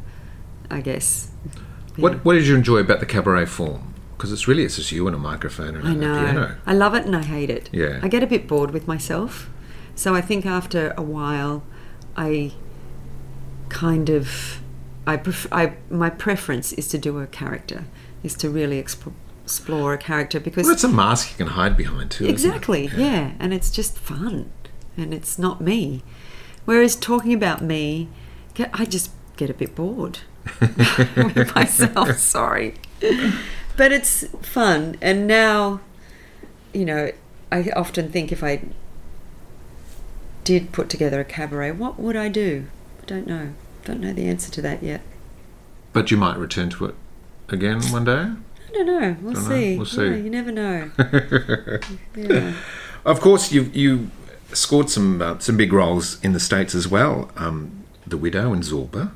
I 0.69 0.81
guess. 0.81 1.31
Yeah. 1.45 2.03
What 2.03 2.25
What 2.25 2.33
did 2.33 2.47
you 2.47 2.55
enjoy 2.55 2.77
about 2.77 2.99
the 2.99 3.05
cabaret 3.05 3.45
form? 3.45 3.93
Because 4.17 4.31
it's 4.33 4.47
really 4.47 4.63
it's 4.63 4.75
just 4.75 4.91
you 4.91 5.07
and 5.07 5.15
a 5.15 5.19
microphone 5.19 5.75
and 5.77 5.87
I 5.87 5.93
know. 5.93 6.13
a 6.13 6.23
piano. 6.23 6.55
I 6.65 6.73
love 6.73 6.93
it 6.93 7.05
and 7.05 7.15
I 7.15 7.23
hate 7.23 7.49
it. 7.49 7.69
Yeah. 7.71 7.99
I 8.03 8.07
get 8.09 8.21
a 8.21 8.27
bit 8.27 8.47
bored 8.47 8.71
with 8.71 8.87
myself. 8.87 9.49
So 9.95 10.13
I 10.13 10.21
think 10.21 10.45
after 10.45 10.93
a 10.97 11.01
while, 11.01 11.63
I 12.15 12.53
kind 13.69 14.09
of 14.09 14.61
I, 15.07 15.17
pref- 15.17 15.51
I 15.51 15.73
my 15.89 16.09
preference 16.09 16.73
is 16.73 16.87
to 16.89 16.97
do 16.97 17.19
a 17.19 17.27
character, 17.27 17.85
is 18.21 18.35
to 18.35 18.49
really 18.49 18.81
exp- 18.81 19.13
explore 19.49 19.95
a 19.95 19.97
character 19.97 20.39
because 20.39 20.65
well, 20.65 20.73
it's 20.73 20.83
a 20.83 20.87
mask 20.87 21.31
you 21.31 21.37
can 21.37 21.53
hide 21.55 21.75
behind 21.75 22.11
too. 22.11 22.27
Exactly, 22.27 22.85
yeah. 22.85 22.97
yeah, 22.97 23.31
and 23.39 23.51
it's 23.51 23.71
just 23.71 23.97
fun 23.97 24.51
and 24.95 25.11
it's 25.11 25.39
not 25.39 25.59
me. 25.59 26.03
Whereas 26.65 26.95
talking 26.95 27.33
about 27.33 27.63
me, 27.63 28.09
I 28.73 28.85
just 28.85 29.09
get 29.37 29.49
a 29.49 29.55
bit 29.55 29.73
bored 29.73 30.19
with 30.61 31.55
myself. 31.55 32.11
Sorry, 32.19 32.75
but 33.75 33.91
it's 33.91 34.27
fun. 34.43 34.97
And 35.01 35.25
now, 35.25 35.81
you 36.71 36.85
know, 36.85 37.11
I 37.51 37.71
often 37.75 38.11
think 38.11 38.31
if 38.31 38.43
I 38.43 38.61
did 40.43 40.71
put 40.71 40.89
together 40.89 41.19
a 41.19 41.25
cabaret, 41.25 41.71
what 41.71 41.99
would 41.99 42.15
I 42.15 42.29
do? 42.29 42.67
I 43.01 43.05
don't 43.05 43.25
know. 43.25 43.53
Don't 43.83 43.99
know 43.99 44.13
the 44.13 44.27
answer 44.27 44.51
to 44.51 44.61
that 44.61 44.83
yet. 44.83 45.01
But 45.91 46.11
you 46.11 46.17
might 46.17 46.37
return 46.37 46.69
to 46.69 46.85
it 46.85 46.95
again 47.47 47.81
one 47.85 48.03
day. 48.03 48.33
I 48.69 48.71
don't 48.71 48.85
know. 48.85 49.17
We'll 49.21 49.33
don't 49.33 49.43
see. 49.43 49.71
Know. 49.71 49.77
We'll 49.77 49.85
see. 49.85 50.21
you 50.21 50.29
never 50.29 50.51
know. 50.51 50.91
yeah. 52.15 52.53
Of 53.05 53.21
course, 53.21 53.51
you 53.51 53.63
you 53.73 54.11
scored 54.53 54.89
some 54.89 55.21
uh, 55.21 55.39
some 55.39 55.57
big 55.57 55.73
roles 55.73 56.23
in 56.23 56.33
the 56.33 56.39
states 56.39 56.75
as 56.75 56.87
well. 56.87 57.31
Um, 57.35 57.85
the 58.05 58.17
Widow 58.17 58.53
in 58.53 58.61
Zorba. 58.61 59.11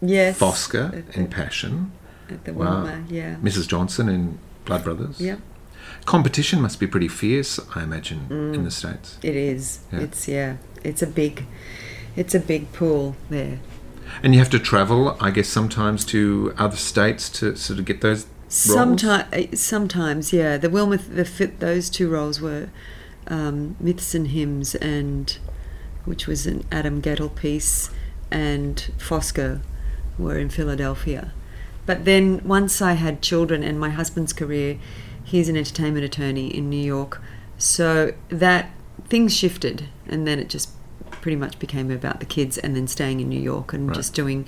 Yes. 0.00 0.38
Fosca 0.38 1.16
in 1.16 1.28
Passion. 1.28 1.92
At 2.28 2.44
the 2.44 2.52
wow. 2.52 3.02
yeah. 3.08 3.36
Mrs. 3.36 3.68
Johnson 3.68 4.08
in 4.08 4.38
Blood 4.64 4.84
Brothers. 4.84 5.20
Yeah. 5.20 5.36
Competition 6.04 6.60
must 6.60 6.80
be 6.80 6.86
pretty 6.86 7.08
fierce, 7.08 7.60
I 7.74 7.82
imagine, 7.82 8.26
mm. 8.28 8.54
in 8.54 8.64
the 8.64 8.70
states. 8.70 9.18
It 9.22 9.36
is. 9.36 9.80
Yeah. 9.92 10.00
It's 10.00 10.28
yeah. 10.28 10.56
It's 10.82 11.02
a 11.02 11.06
big, 11.06 11.44
it's 12.16 12.34
a 12.34 12.40
big 12.40 12.72
pool 12.72 13.16
there. 13.30 13.60
And 14.22 14.34
you 14.34 14.40
have 14.40 14.50
to 14.50 14.58
travel, 14.58 15.16
I 15.20 15.30
guess, 15.30 15.48
sometimes 15.48 16.04
to 16.06 16.54
other 16.58 16.76
states 16.76 17.30
to 17.30 17.56
sort 17.56 17.78
of 17.78 17.84
get 17.84 18.00
those. 18.00 18.26
Sometimes, 18.52 19.32
uh, 19.32 19.56
sometimes, 19.56 20.30
yeah. 20.30 20.58
The 20.58 20.68
Wilmuth, 20.68 21.14
the 21.14 21.24
fit, 21.24 21.60
those 21.60 21.88
two 21.88 22.10
roles 22.10 22.38
were 22.38 22.68
um, 23.26 23.76
Myths 23.80 24.14
and 24.14 24.28
Hymns, 24.28 24.74
and 24.74 25.38
which 26.04 26.26
was 26.26 26.46
an 26.46 26.66
Adam 26.70 27.00
Guettel 27.00 27.34
piece, 27.34 27.88
and 28.30 28.76
Fosca 28.98 29.62
were 30.18 30.38
in 30.38 30.50
Philadelphia. 30.50 31.32
But 31.86 32.04
then 32.04 32.42
once 32.44 32.82
I 32.82 32.92
had 32.92 33.22
children 33.22 33.62
and 33.62 33.80
my 33.80 33.88
husband's 33.88 34.34
career, 34.34 34.78
he's 35.24 35.48
an 35.48 35.56
entertainment 35.56 36.04
attorney 36.04 36.54
in 36.54 36.68
New 36.68 36.76
York, 36.76 37.22
so 37.56 38.12
that 38.28 38.70
things 39.06 39.34
shifted, 39.34 39.88
and 40.06 40.26
then 40.26 40.38
it 40.38 40.50
just 40.50 40.68
pretty 41.22 41.36
much 41.36 41.58
became 41.58 41.90
about 41.90 42.20
the 42.20 42.26
kids 42.26 42.58
and 42.58 42.76
then 42.76 42.86
staying 42.86 43.20
in 43.20 43.30
New 43.30 43.40
York 43.40 43.72
and 43.72 43.88
right. 43.88 43.96
just 43.96 44.12
doing 44.12 44.46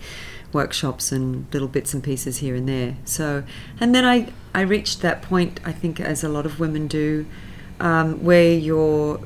workshops 0.54 1.12
and 1.12 1.46
little 1.52 1.68
bits 1.68 1.92
and 1.92 2.02
pieces 2.02 2.38
here 2.38 2.54
and 2.54 2.68
there. 2.68 2.96
So, 3.04 3.44
and 3.80 3.94
then 3.94 4.04
I 4.04 4.32
I 4.54 4.60
reached 4.60 5.02
that 5.02 5.22
point 5.22 5.60
I 5.64 5.72
think 5.72 6.00
as 6.00 6.24
a 6.24 6.28
lot 6.28 6.46
of 6.46 6.60
women 6.60 6.86
do 6.86 7.26
um, 7.80 8.22
where 8.24 8.52
you're 8.52 9.20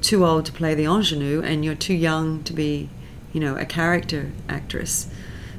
too 0.00 0.24
old 0.24 0.46
to 0.46 0.52
play 0.52 0.74
the 0.74 0.84
ingenue 0.84 1.42
and 1.42 1.64
you're 1.64 1.74
too 1.74 1.94
young 1.94 2.42
to 2.44 2.52
be, 2.52 2.88
you 3.32 3.40
know, 3.40 3.56
a 3.56 3.64
character 3.64 4.32
actress. 4.48 5.08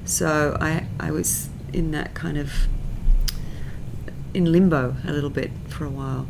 So 0.06 0.58
I 0.62 0.88
I 1.00 1.12
was 1.12 1.50
in 1.74 1.92
that 1.92 2.14
kind 2.14 2.38
of 2.38 2.68
in 4.34 4.52
limbo 4.52 4.96
a 5.06 5.12
little 5.12 5.30
bit 5.30 5.52
for 5.68 5.86
a 5.86 5.90
while. 5.90 6.28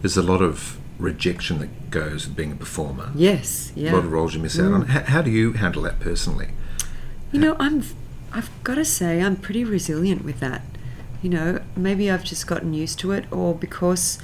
There's 0.00 0.16
a 0.16 0.22
lot 0.22 0.42
of 0.42 0.78
rejection 0.98 1.58
that 1.58 1.90
goes 1.90 2.26
with 2.26 2.36
being 2.36 2.52
a 2.52 2.56
performer. 2.56 3.10
Yes, 3.14 3.72
yeah. 3.74 3.92
A 3.92 3.96
lot 3.96 4.04
of 4.04 4.12
roles 4.12 4.34
you 4.34 4.40
miss 4.40 4.58
out 4.58 4.72
on. 4.72 4.82
How, 4.86 5.00
how 5.00 5.22
do 5.22 5.30
you 5.30 5.52
handle 5.52 5.82
that 5.82 6.00
personally? 6.00 6.50
You 7.34 7.40
know, 7.40 7.56
I'm. 7.58 7.82
I've 8.32 8.48
got 8.62 8.76
to 8.76 8.84
say, 8.84 9.20
I'm 9.20 9.34
pretty 9.36 9.64
resilient 9.64 10.24
with 10.24 10.38
that. 10.38 10.62
You 11.20 11.30
know, 11.30 11.60
maybe 11.76 12.08
I've 12.10 12.22
just 12.22 12.46
gotten 12.46 12.72
used 12.74 12.98
to 13.00 13.10
it, 13.10 13.24
or 13.32 13.54
because 13.56 14.18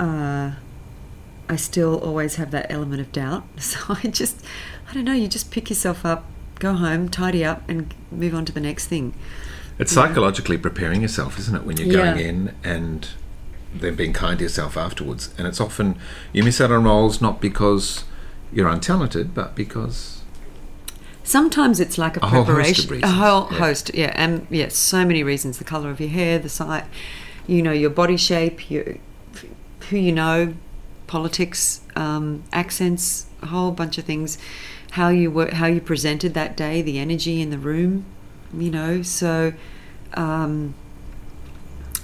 uh, 0.00 0.52
I 1.48 1.56
still 1.56 1.98
always 2.00 2.34
have 2.34 2.50
that 2.50 2.66
element 2.68 3.00
of 3.00 3.12
doubt. 3.12 3.44
So 3.60 3.78
I 3.88 4.08
just, 4.08 4.44
I 4.90 4.94
don't 4.94 5.04
know. 5.04 5.12
You 5.12 5.28
just 5.28 5.52
pick 5.52 5.70
yourself 5.70 6.04
up, 6.04 6.24
go 6.58 6.72
home, 6.74 7.08
tidy 7.08 7.44
up, 7.44 7.62
and 7.68 7.94
move 8.10 8.34
on 8.34 8.44
to 8.46 8.52
the 8.52 8.60
next 8.60 8.86
thing. 8.88 9.14
It's 9.78 9.92
psychologically 9.92 10.58
preparing 10.58 11.02
yourself, 11.02 11.38
isn't 11.38 11.54
it, 11.54 11.62
when 11.64 11.76
you're 11.76 11.86
Yeah. 11.86 12.14
going 12.14 12.26
in 12.26 12.54
and 12.64 13.08
then 13.72 13.94
being 13.94 14.12
kind 14.12 14.38
to 14.38 14.44
yourself 14.44 14.76
afterwards. 14.76 15.32
And 15.38 15.46
it's 15.46 15.60
often 15.60 15.96
you 16.32 16.42
miss 16.42 16.60
out 16.60 16.72
on 16.72 16.82
roles 16.82 17.20
not 17.20 17.40
because 17.40 18.02
you're 18.52 18.68
untalented, 18.68 19.32
but 19.34 19.54
because 19.54 20.15
Sometimes 21.26 21.80
it's 21.80 21.98
like 21.98 22.16
a, 22.16 22.20
A 22.20 22.28
whole 22.28 22.44
host 22.44 22.78
of 22.78 22.86
preparation, 22.86 23.04
a 23.04 23.12
whole 23.12 23.48
yeah. 23.50 23.58
host, 23.58 23.90
yeah, 23.94 24.12
and 24.14 24.46
yes, 24.48 24.76
so 24.76 25.04
many 25.04 25.24
reasons: 25.24 25.58
the 25.58 25.64
color 25.64 25.90
of 25.90 25.98
your 25.98 26.08
hair, 26.08 26.38
the 26.38 26.48
size, 26.48 26.84
you 27.48 27.62
know, 27.62 27.72
your 27.72 27.90
body 27.90 28.16
shape, 28.16 28.70
your, 28.70 28.96
who 29.90 29.96
you 29.96 30.12
know, 30.12 30.54
politics, 31.08 31.80
um, 31.96 32.44
accents, 32.52 33.26
a 33.42 33.46
whole 33.46 33.72
bunch 33.72 33.98
of 33.98 34.04
things, 34.04 34.38
how 34.92 35.08
you 35.08 35.28
were, 35.28 35.52
how 35.52 35.66
you 35.66 35.80
presented 35.80 36.32
that 36.34 36.56
day, 36.56 36.80
the 36.80 37.00
energy 37.00 37.42
in 37.42 37.50
the 37.50 37.58
room, 37.58 38.04
you 38.56 38.70
know, 38.70 39.02
so 39.02 39.52
um, 40.14 40.74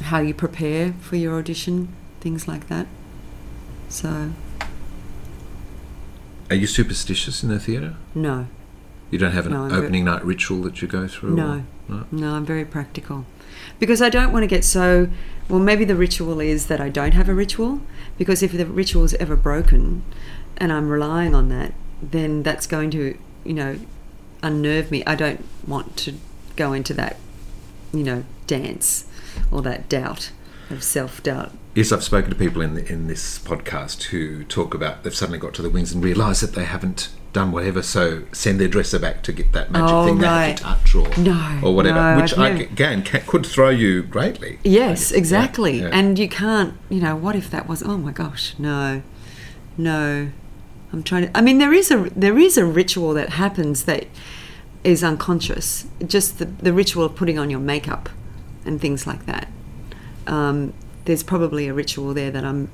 how 0.03 0.19
you 0.19 0.35
prepare 0.35 0.95
for 0.95 1.15
your 1.15 1.39
audition, 1.39 1.95
things 2.21 2.49
like 2.49 2.67
that. 2.67 2.89
So 3.89 4.33
are 6.51 6.57
you 6.57 6.67
superstitious 6.67 7.45
in 7.45 7.51
the 7.51 7.61
theatre? 7.61 7.95
no, 8.17 8.49
You 9.13 9.19
don't 9.19 9.33
have 9.33 9.47
an 9.47 9.53
No, 9.53 9.65
I'm 9.65 9.71
very- 9.71 9.83
opening 9.85 10.05
night 10.07 10.25
ritual 10.25 10.63
that 10.63 10.81
you 10.83 10.89
go 10.89 11.07
through? 11.07 11.37
No. 11.37 11.65
or- 11.89 11.95
no. 11.95 12.05
No, 12.11 12.35
I'm 12.35 12.47
very 12.47 12.65
practical. 12.65 13.27
Because 13.79 14.01
I 14.03 14.09
don't 14.09 14.33
want 14.33 14.43
to 14.43 14.47
get 14.47 14.65
so. 14.65 15.09
Well, 15.49 15.61
maybe 15.61 15.85
the 15.85 15.95
ritual 15.95 16.41
is 16.41 16.67
that 16.67 16.81
I 16.81 16.89
don't 16.89 17.13
have 17.13 17.29
a 17.29 17.35
ritual. 17.35 17.83
Because 18.17 18.43
if 18.43 18.53
the 18.53 18.65
ritual 18.67 19.05
is 19.05 19.15
ever 19.15 19.37
broken 19.37 20.03
and 20.57 20.73
I'm 20.73 20.89
relying 20.89 21.35
on 21.35 21.51
that, 21.51 21.75
then 22.03 22.43
that's 22.43 22.67
going 22.67 22.91
to, 22.93 23.17
you 23.45 23.53
know, 23.55 23.77
unnerve 24.43 24.91
me. 24.91 25.05
I 25.07 25.15
don't 25.15 25.45
want 25.67 25.97
to 25.99 26.15
go 26.57 26.73
into 26.73 26.95
that, 26.95 27.17
you 27.93 28.03
know, 28.05 28.25
dance 28.47 29.05
or 29.51 29.61
that 29.63 29.89
doubt 29.91 30.31
of 30.73 30.83
self 30.83 31.23
doubt. 31.23 31.53
Yes, 31.75 31.91
I've 31.93 32.05
spoken 32.05 32.31
to 32.31 32.37
people 32.37 32.61
in 32.63 32.77
in 32.79 33.07
this 33.07 33.39
podcast 33.39 34.05
who 34.05 34.45
talk 34.45 34.75
about 34.75 35.03
they've 35.05 35.15
suddenly 35.15 35.39
got 35.39 35.55
to 35.55 35.63
the 35.63 35.71
wings 35.71 35.93
and 35.93 36.03
realise 36.05 36.41
that 36.41 36.55
they 36.55 36.65
haven't 36.65 37.09
done 37.33 37.51
whatever, 37.51 37.83
so 37.83 38.25
send 38.33 38.61
their 38.61 38.69
dresser 38.69 38.99
back 38.99 39.23
to 39.23 39.33
get 39.33 39.53
that 39.53 39.71
magic 39.71 39.89
Oh, 39.91 40.05
thing 40.05 40.19
they 40.19 40.27
right. 40.27 40.59
have 40.61 40.85
to 40.85 40.93
touch 40.93 40.95
or 40.95 41.23
No, 41.23 41.61
or 41.65 41.75
whatever, 41.75 41.99
no, 42.15 42.21
which 42.21 42.37
I, 42.37 42.49
again 42.51 43.03
ca 43.05 43.21
could 43.21 43.47
throw 43.47 43.71
you 43.71 44.03
greatly. 44.03 44.59
Yes, 44.65 45.11
Yeah, 45.11 45.17
exactly. 45.19 45.81
yeah. 45.81 45.89
And 45.93 46.19
you 46.19 46.29
can't, 46.29 46.75
you 46.91 47.01
know, 47.01 47.17
what 47.17 47.35
if 47.35 47.51
that 47.51 47.67
was? 47.67 47.83
Oh 47.83 47.97
my 47.97 48.13
gosh, 48.13 48.55
no, 48.59 49.01
no. 49.79 50.29
I'm 50.93 51.03
trying 51.03 51.23
to. 51.27 51.35
I 51.35 51.41
mean, 51.41 51.57
there 51.57 51.73
is 51.73 51.91
a 51.91 52.11
there 52.15 52.39
is 52.39 52.59
a 52.59 52.67
ritual 52.67 53.15
that 53.15 53.31
happens 53.31 53.85
that 53.85 54.05
is 54.85 55.03
unconscious. 55.03 55.87
Just 56.07 56.39
the 56.39 56.45
the 56.45 56.75
ritual 56.75 57.03
of 57.05 57.17
putting 57.17 57.39
on 57.39 57.49
your 57.49 57.61
makeup 57.61 58.11
and 58.67 58.79
things 58.79 59.07
like 59.07 59.25
that. 59.25 59.49
Um, 60.27 60.73
there's 61.05 61.23
probably 61.23 61.69
a 61.69 61.75
ritual 61.75 62.15
there 62.15 62.31
that 62.31 62.45
I'm 62.45 62.71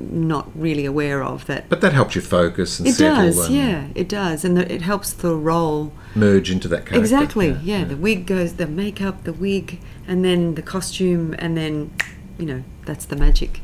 not 0.00 0.48
really 0.54 0.84
aware 0.84 1.22
of. 1.24 1.46
That 1.46 1.68
But 1.68 1.80
that 1.80 1.92
helps 1.92 2.14
you 2.14 2.20
focus 2.20 2.78
and 2.78 2.86
it 2.88 2.92
settle 2.94 3.24
does, 3.26 3.46
and 3.46 3.54
yeah, 3.56 3.86
it 3.94 4.08
does, 4.08 4.44
and 4.44 4.56
the, 4.56 4.72
it 4.72 4.82
helps 4.82 5.12
the 5.12 5.34
role 5.34 5.92
merge 6.14 6.50
into 6.50 6.68
that 6.68 6.86
character. 6.86 6.98
Exactly. 7.00 7.50
Yeah, 7.62 7.84
The 7.84 7.96
wig 7.96 8.26
goes, 8.26 8.54
the 8.54 8.66
makeup, 8.66 9.24
the 9.24 9.32
wig, 9.32 9.80
and 10.06 10.24
then 10.24 10.54
the 10.54 10.62
costume, 10.62 11.34
and 11.38 11.56
then, 11.56 11.92
you 12.38 12.46
know, 12.46 12.62
that's 12.86 13.04
the 13.06 13.16
magic. 13.16 13.60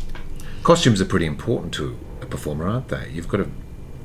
Costumes 0.62 1.00
are 1.00 1.04
pretty 1.04 1.26
important 1.26 1.72
to 1.74 1.96
a 2.20 2.26
performer, 2.26 2.66
aren't 2.66 2.88
they? 2.88 3.10
You've 3.12 3.28
got 3.28 3.38
to 3.38 3.50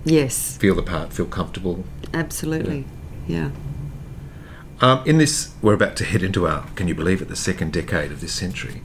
Yes, 0.06 0.58
feel 0.58 0.76
the 0.76 0.84
part, 0.84 1.12
feel 1.14 1.26
comfortable. 1.26 1.84
absolutely. 2.14 2.86
Yeah. 3.28 3.52
Um, 4.82 5.04
in 5.06 5.18
this, 5.18 5.52
we're 5.62 5.74
about 5.74 5.96
to 5.98 6.06
head 6.06 6.24
into 6.24 6.48
our, 6.48 6.66
can 6.76 6.88
you 6.88 6.96
believe 6.96 7.22
it, 7.22 7.28
the 7.28 7.36
second 7.36 7.74
decade 7.74 8.12
of 8.12 8.22
this 8.22 8.32
century. 8.34 8.82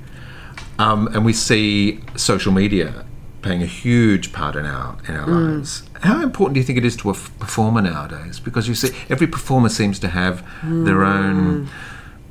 Um, 0.79 1.09
and 1.15 1.25
we 1.25 1.33
see 1.33 2.01
social 2.17 2.53
media 2.53 3.05
playing 3.43 3.63
a 3.63 3.67
huge 3.67 4.33
part 4.33 4.57
in 4.57 4.65
our 4.67 4.97
in 5.09 5.15
our 5.17 5.27
Mm. 5.29 5.57
lives. 5.57 5.83
How 6.01 6.23
important 6.23 6.55
do 6.55 6.61
you 6.61 6.65
think 6.67 6.79
it 6.79 6.85
is 6.85 6.97
to 6.97 7.09
a 7.11 7.13
f- 7.13 7.31
performer 7.39 7.81
nowadays? 7.83 8.41
Because 8.41 8.69
you 8.69 8.75
see, 8.75 8.91
every 9.09 9.27
performer 9.27 9.69
seems 9.69 9.99
to 10.01 10.09
have 10.09 10.43
their 10.65 11.05
own 11.05 11.69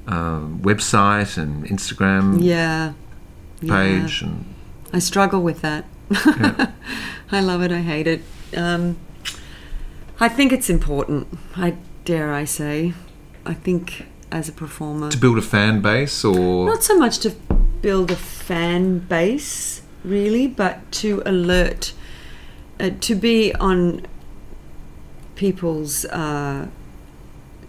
um, 0.08 0.60
website 0.62 1.38
and 1.38 1.66
Instagram 1.66 2.24
Mm. 2.40 2.44
Yeah. 2.44 2.92
Yeah. 3.62 3.76
page, 3.76 4.22
and 4.24 4.44
I 4.92 5.00
struggle 5.00 5.42
with 5.42 5.62
that. 5.62 5.86
I 7.32 7.40
love 7.40 7.62
it. 7.64 7.72
I 7.72 7.82
hate 7.82 8.08
it. 8.08 8.22
Um, 8.58 8.98
I 10.20 10.28
think 10.30 10.52
it's 10.52 10.70
important. 10.70 11.28
I 11.56 11.76
dare 12.06 12.34
I 12.34 12.46
say. 12.46 12.94
I 13.46 13.54
think 13.54 14.06
as 14.32 14.50
a 14.50 14.52
performer, 14.52 15.10
to 15.10 15.18
build 15.18 15.38
a 15.38 15.42
fan 15.42 15.80
base, 15.82 16.24
or 16.26 16.66
not 16.66 16.84
so 16.84 16.98
much 16.98 17.20
to 17.20 17.32
build 17.84 18.10
a 18.10 18.16
fan 18.16 18.98
base 18.98 19.82
really 20.04 20.48
but 20.48 20.92
to 20.92 21.22
alert 21.26 21.94
uh, 22.80 22.90
to 23.00 23.14
be 23.14 23.54
on 23.56 24.02
people's 25.36 26.06
uh, 26.06 26.68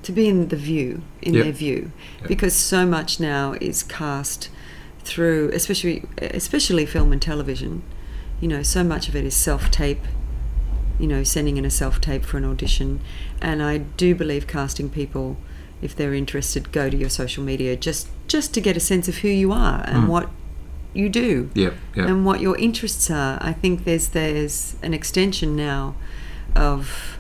to 0.02 0.12
be 0.12 0.28
in 0.28 0.48
the 0.48 0.56
view 0.56 1.02
in 1.22 1.34
Yep. 1.34 1.42
their 1.44 1.52
view 1.52 1.92
Yep. 2.20 2.28
because 2.28 2.54
so 2.54 2.86
much 2.86 3.18
now 3.20 3.54
is 3.60 3.82
cast 3.82 4.48
through 5.02 5.50
especially 5.52 6.04
especially 6.18 6.86
film 6.86 7.12
and 7.12 7.20
television 7.20 7.82
you 8.40 8.48
know 8.48 8.62
so 8.62 8.82
much 8.84 9.08
of 9.08 9.16
it 9.16 9.24
is 9.24 9.34
self 9.34 9.70
tape 9.70 10.00
you 10.98 11.06
know 11.06 11.22
sending 11.22 11.56
in 11.56 11.64
a 11.64 11.70
self 11.70 12.00
tape 12.00 12.24
for 12.24 12.36
an 12.38 12.44
audition 12.44 13.00
and 13.40 13.62
I 13.62 13.78
do 13.78 14.14
believe 14.14 14.46
casting 14.46 14.88
people 14.90 15.36
if 15.84 15.94
they're 15.96 16.14
interested 16.14 16.72
go 16.72 16.88
to 16.90 16.96
your 16.96 17.10
social 17.10 17.44
media 17.44 17.76
just 17.76 18.08
just 18.28 18.54
to 18.54 18.60
get 18.60 18.76
a 18.76 18.80
sense 18.80 19.06
of 19.08 19.18
who 19.18 19.28
you 19.28 19.52
are 19.52 19.82
and 19.86 20.04
Mm. 20.04 20.08
what 20.08 20.30
you 20.94 21.08
do 21.08 21.50
Yep, 21.54 21.74
yep. 21.96 22.06
and 22.08 22.24
what 22.24 22.40
your 22.40 22.56
interests 22.56 23.10
are. 23.10 23.36
I 23.40 23.52
think 23.52 23.84
there's 23.84 24.08
there's 24.08 24.76
an 24.82 24.94
extension 24.94 25.56
now 25.56 25.94
of 26.54 27.18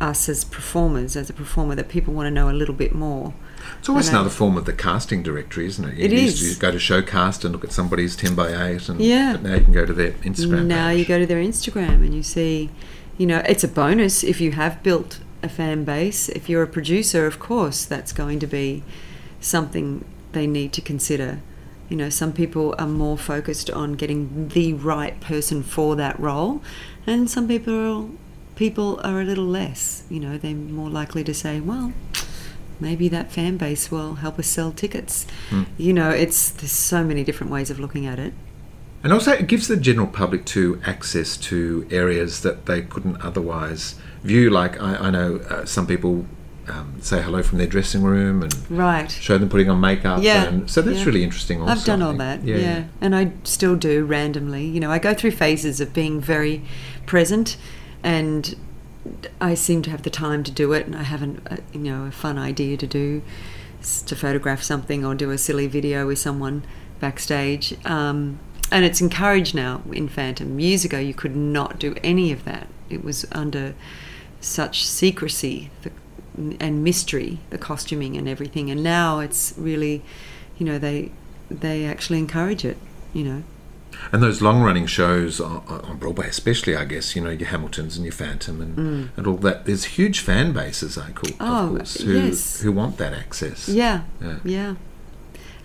us 0.00 0.28
as 0.28 0.44
performers, 0.44 1.16
as 1.16 1.30
a 1.30 1.32
performer, 1.32 1.74
that 1.76 1.88
people 1.88 2.12
want 2.12 2.26
to 2.26 2.30
know 2.30 2.50
a 2.50 2.52
little 2.52 2.74
bit 2.74 2.94
more. 2.94 3.32
It's 3.78 3.88
always 3.88 4.08
another 4.08 4.28
form 4.30 4.56
of 4.58 4.64
the 4.66 4.72
casting 4.72 5.22
directory, 5.22 5.66
isn't 5.66 5.84
it? 5.84 5.94
You 5.96 6.04
It 6.06 6.12
used 6.12 6.42
is. 6.42 6.54
to 6.56 6.60
go 6.60 6.70
to 6.70 6.76
Showcast 6.78 7.44
and 7.44 7.52
look 7.52 7.64
at 7.64 7.72
somebody's 7.72 8.14
10 8.16 8.34
by 8.34 8.48
8, 8.48 8.88
and 8.88 9.00
Yeah. 9.00 9.32
but 9.34 9.42
now 9.44 9.54
you 9.54 9.60
can 9.62 9.72
go 9.72 9.86
to 9.86 9.92
their 9.92 10.10
Instagram 10.24 10.66
now 10.66 10.88
page. 10.88 10.98
you 10.98 11.04
go 11.06 11.18
to 11.20 11.26
their 11.26 11.42
Instagram 11.42 12.02
and 12.04 12.12
you 12.14 12.22
see, 12.22 12.70
you 13.16 13.26
know, 13.26 13.42
it's 13.48 13.64
a 13.64 13.68
bonus 13.68 14.22
if 14.24 14.40
you 14.40 14.52
have 14.52 14.82
built 14.82 15.20
a 15.44 15.48
fan 15.48 15.84
base. 15.84 16.28
If 16.28 16.48
you're 16.48 16.62
a 16.62 16.66
producer, 16.66 17.26
of 17.26 17.38
course, 17.38 17.84
that's 17.84 18.12
going 18.12 18.40
to 18.40 18.46
be 18.46 18.82
something 19.40 20.04
they 20.32 20.46
need 20.46 20.72
to 20.72 20.80
consider. 20.80 21.40
You 21.88 21.96
know, 21.96 22.08
some 22.08 22.32
people 22.32 22.74
are 22.78 22.86
more 22.86 23.18
focused 23.18 23.70
on 23.70 23.92
getting 23.92 24.48
the 24.48 24.72
right 24.72 25.20
person 25.20 25.62
for 25.62 25.94
that 25.96 26.18
role, 26.18 26.62
and 27.06 27.30
some 27.30 27.46
people 27.46 27.74
are, 27.74 28.08
people 28.56 29.00
are 29.04 29.20
a 29.20 29.24
little 29.24 29.44
less. 29.44 30.04
You 30.08 30.20
know, 30.20 30.38
they're 30.38 30.54
more 30.54 30.90
likely 30.90 31.22
to 31.24 31.34
say, 31.34 31.60
well. 31.60 31.92
Maybe 32.80 33.08
that 33.08 33.30
fan 33.30 33.56
base 33.56 33.88
will 33.92 34.16
help 34.16 34.36
us 34.36 34.48
sell 34.48 34.72
tickets. 34.72 35.28
Mm. 35.50 35.66
You 35.78 35.92
know, 35.92 36.10
it's 36.10 36.50
there's 36.50 36.72
so 36.72 37.04
many 37.04 37.22
different 37.22 37.52
ways 37.52 37.70
of 37.70 37.78
looking 37.78 38.04
at 38.04 38.18
it. 38.18 38.34
And 39.04 39.12
also, 39.12 39.30
it 39.30 39.46
gives 39.46 39.68
the 39.68 39.76
general 39.76 40.08
public 40.08 40.44
to 40.46 40.80
access 40.84 41.36
to 41.36 41.86
areas 41.90 42.40
that 42.40 42.66
they 42.66 42.82
couldn't 42.82 43.20
otherwise 43.22 43.94
view. 44.24 44.50
Like 44.50 44.80
I, 44.80 44.96
I 44.96 45.10
know 45.10 45.36
uh, 45.48 45.64
some 45.64 45.86
people 45.86 46.26
um, 46.68 46.96
say 47.00 47.22
hello 47.22 47.42
from 47.42 47.58
their 47.58 47.66
dressing 47.66 48.02
room 48.02 48.42
and 48.42 48.54
Right. 48.70 49.10
show 49.10 49.38
them 49.38 49.48
putting 49.48 49.70
on 49.70 49.80
makeup. 49.80 50.22
Yeah, 50.22 50.44
and 50.44 50.70
so 50.70 50.82
that's 50.82 51.00
yeah. 51.00 51.04
really 51.04 51.22
interesting. 51.22 51.60
Also, 51.60 51.72
I've 51.72 51.84
done 51.84 52.02
all 52.02 52.14
that, 52.14 52.42
yeah, 52.44 52.84
and 53.00 53.14
I 53.14 53.32
still 53.44 53.76
do 53.76 54.04
randomly. 54.04 54.64
You 54.64 54.80
know, 54.80 54.90
I 54.90 54.98
go 54.98 55.14
through 55.14 55.32
phases 55.32 55.80
of 55.80 55.92
being 55.92 56.20
very 56.20 56.62
present, 57.06 57.56
and 58.02 58.56
I 59.40 59.54
seem 59.54 59.82
to 59.82 59.90
have 59.90 60.02
the 60.02 60.10
time 60.10 60.42
to 60.44 60.50
do 60.50 60.72
it, 60.72 60.86
and 60.86 60.96
I 60.96 61.02
haven't, 61.02 61.46
uh, 61.50 61.56
you 61.72 61.80
know, 61.80 62.04
a 62.06 62.10
fun 62.10 62.38
idea 62.38 62.76
to 62.78 62.86
do, 62.86 63.22
to 64.06 64.16
photograph 64.16 64.62
something 64.62 65.04
or 65.04 65.14
do 65.14 65.30
a 65.30 65.38
silly 65.38 65.66
video 65.66 66.06
with 66.06 66.18
someone 66.18 66.64
backstage. 67.00 67.74
Um, 67.84 68.38
and 68.72 68.84
it's 68.86 69.02
encouraged 69.02 69.54
now 69.54 69.82
in 69.92 70.08
Phantom. 70.08 70.58
Years 70.58 70.86
ago, 70.86 70.98
you 70.98 71.12
could 71.12 71.36
not 71.36 71.78
do 71.78 71.94
any 72.02 72.32
of 72.32 72.44
that. 72.44 72.66
It 72.88 73.04
was 73.04 73.26
under 73.32 73.74
such 74.44 74.86
secrecy 74.86 75.70
and 76.60 76.82
mystery, 76.82 77.38
the 77.50 77.58
costuming 77.58 78.16
and 78.16 78.28
everything. 78.28 78.70
And 78.70 78.82
now 78.82 79.20
it's 79.20 79.54
really 79.56 80.02
you 80.58 80.66
know, 80.66 80.78
they 80.78 81.10
they 81.50 81.84
actually 81.84 82.18
encourage 82.18 82.64
it. 82.64 82.76
You 83.12 83.24
know. 83.24 83.42
And 84.12 84.20
those 84.22 84.42
long 84.42 84.60
running 84.60 84.86
shows 84.86 85.40
on, 85.40 85.96
Broadway, 86.00 86.26
especially, 86.28 86.74
I 86.76 86.84
guess, 86.84 87.14
you 87.14 87.22
know, 87.22 87.30
your 87.30 87.48
Hamiltons 87.48 87.96
and 87.96 88.04
your 88.04 88.12
Phantom 88.12 88.60
and, 88.60 88.76
Mm. 88.76 89.08
and 89.16 89.26
all 89.26 89.36
that. 89.36 89.66
There's 89.66 89.84
huge 89.84 90.18
fan 90.18 90.52
bases, 90.52 90.98
I 90.98 91.12
call, 91.12 91.30
Oh, 91.38 91.66
of 91.66 91.76
course, 91.76 92.00
who, 92.00 92.12
yes. 92.12 92.60
who 92.60 92.72
want 92.72 92.98
that 92.98 93.12
access. 93.12 93.68
Yeah, 93.68 94.02
Yeah. 94.20 94.38
yeah. 94.44 94.74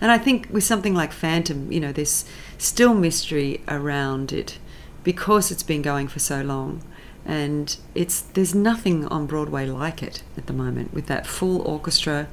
And 0.00 0.12
I 0.12 0.18
think 0.18 0.46
with 0.50 0.62
something 0.62 0.94
like 0.94 1.12
Phantom, 1.12 1.70
you 1.72 1.80
know, 1.80 1.90
there's 1.92 2.24
still 2.56 2.94
mystery 2.94 3.62
around 3.66 4.32
it 4.32 4.58
because 5.02 5.50
it's 5.50 5.64
been 5.64 5.82
going 5.82 6.06
for 6.06 6.20
so 6.20 6.40
long. 6.40 6.82
And 7.26 7.76
it's 7.94 8.20
there's 8.20 8.54
nothing 8.54 9.06
on 9.06 9.26
Broadway 9.26 9.66
like 9.66 10.02
it 10.02 10.22
at 10.36 10.46
the 10.46 10.52
moment 10.52 10.92
with 10.94 11.06
that 11.06 11.26
full 11.26 11.60
orchestra 11.62 12.28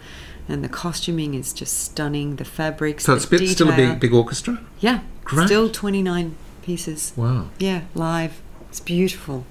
and 0.49 0.63
the 0.63 0.69
costuming 0.69 1.33
is 1.33 1.51
just 1.53 1.77
stunning, 1.77 2.37
the 2.37 2.45
fabrics. 2.45 3.03
So 3.03 3.15
it's 3.15 3.25
bit, 3.25 3.47
still 3.49 3.69
a 3.69 3.75
big, 3.75 3.99
big 3.99 4.13
orchestra? 4.13 4.59
Yeah. 4.79 5.01
Great. 5.25 5.47
Still 5.47 5.69
29 5.69 6.35
pieces. 6.61 7.13
Wow. 7.17 7.49
Yeah, 7.59 7.81
live. 7.93 8.41
It's 8.69 8.79
beautiful. 8.79 9.45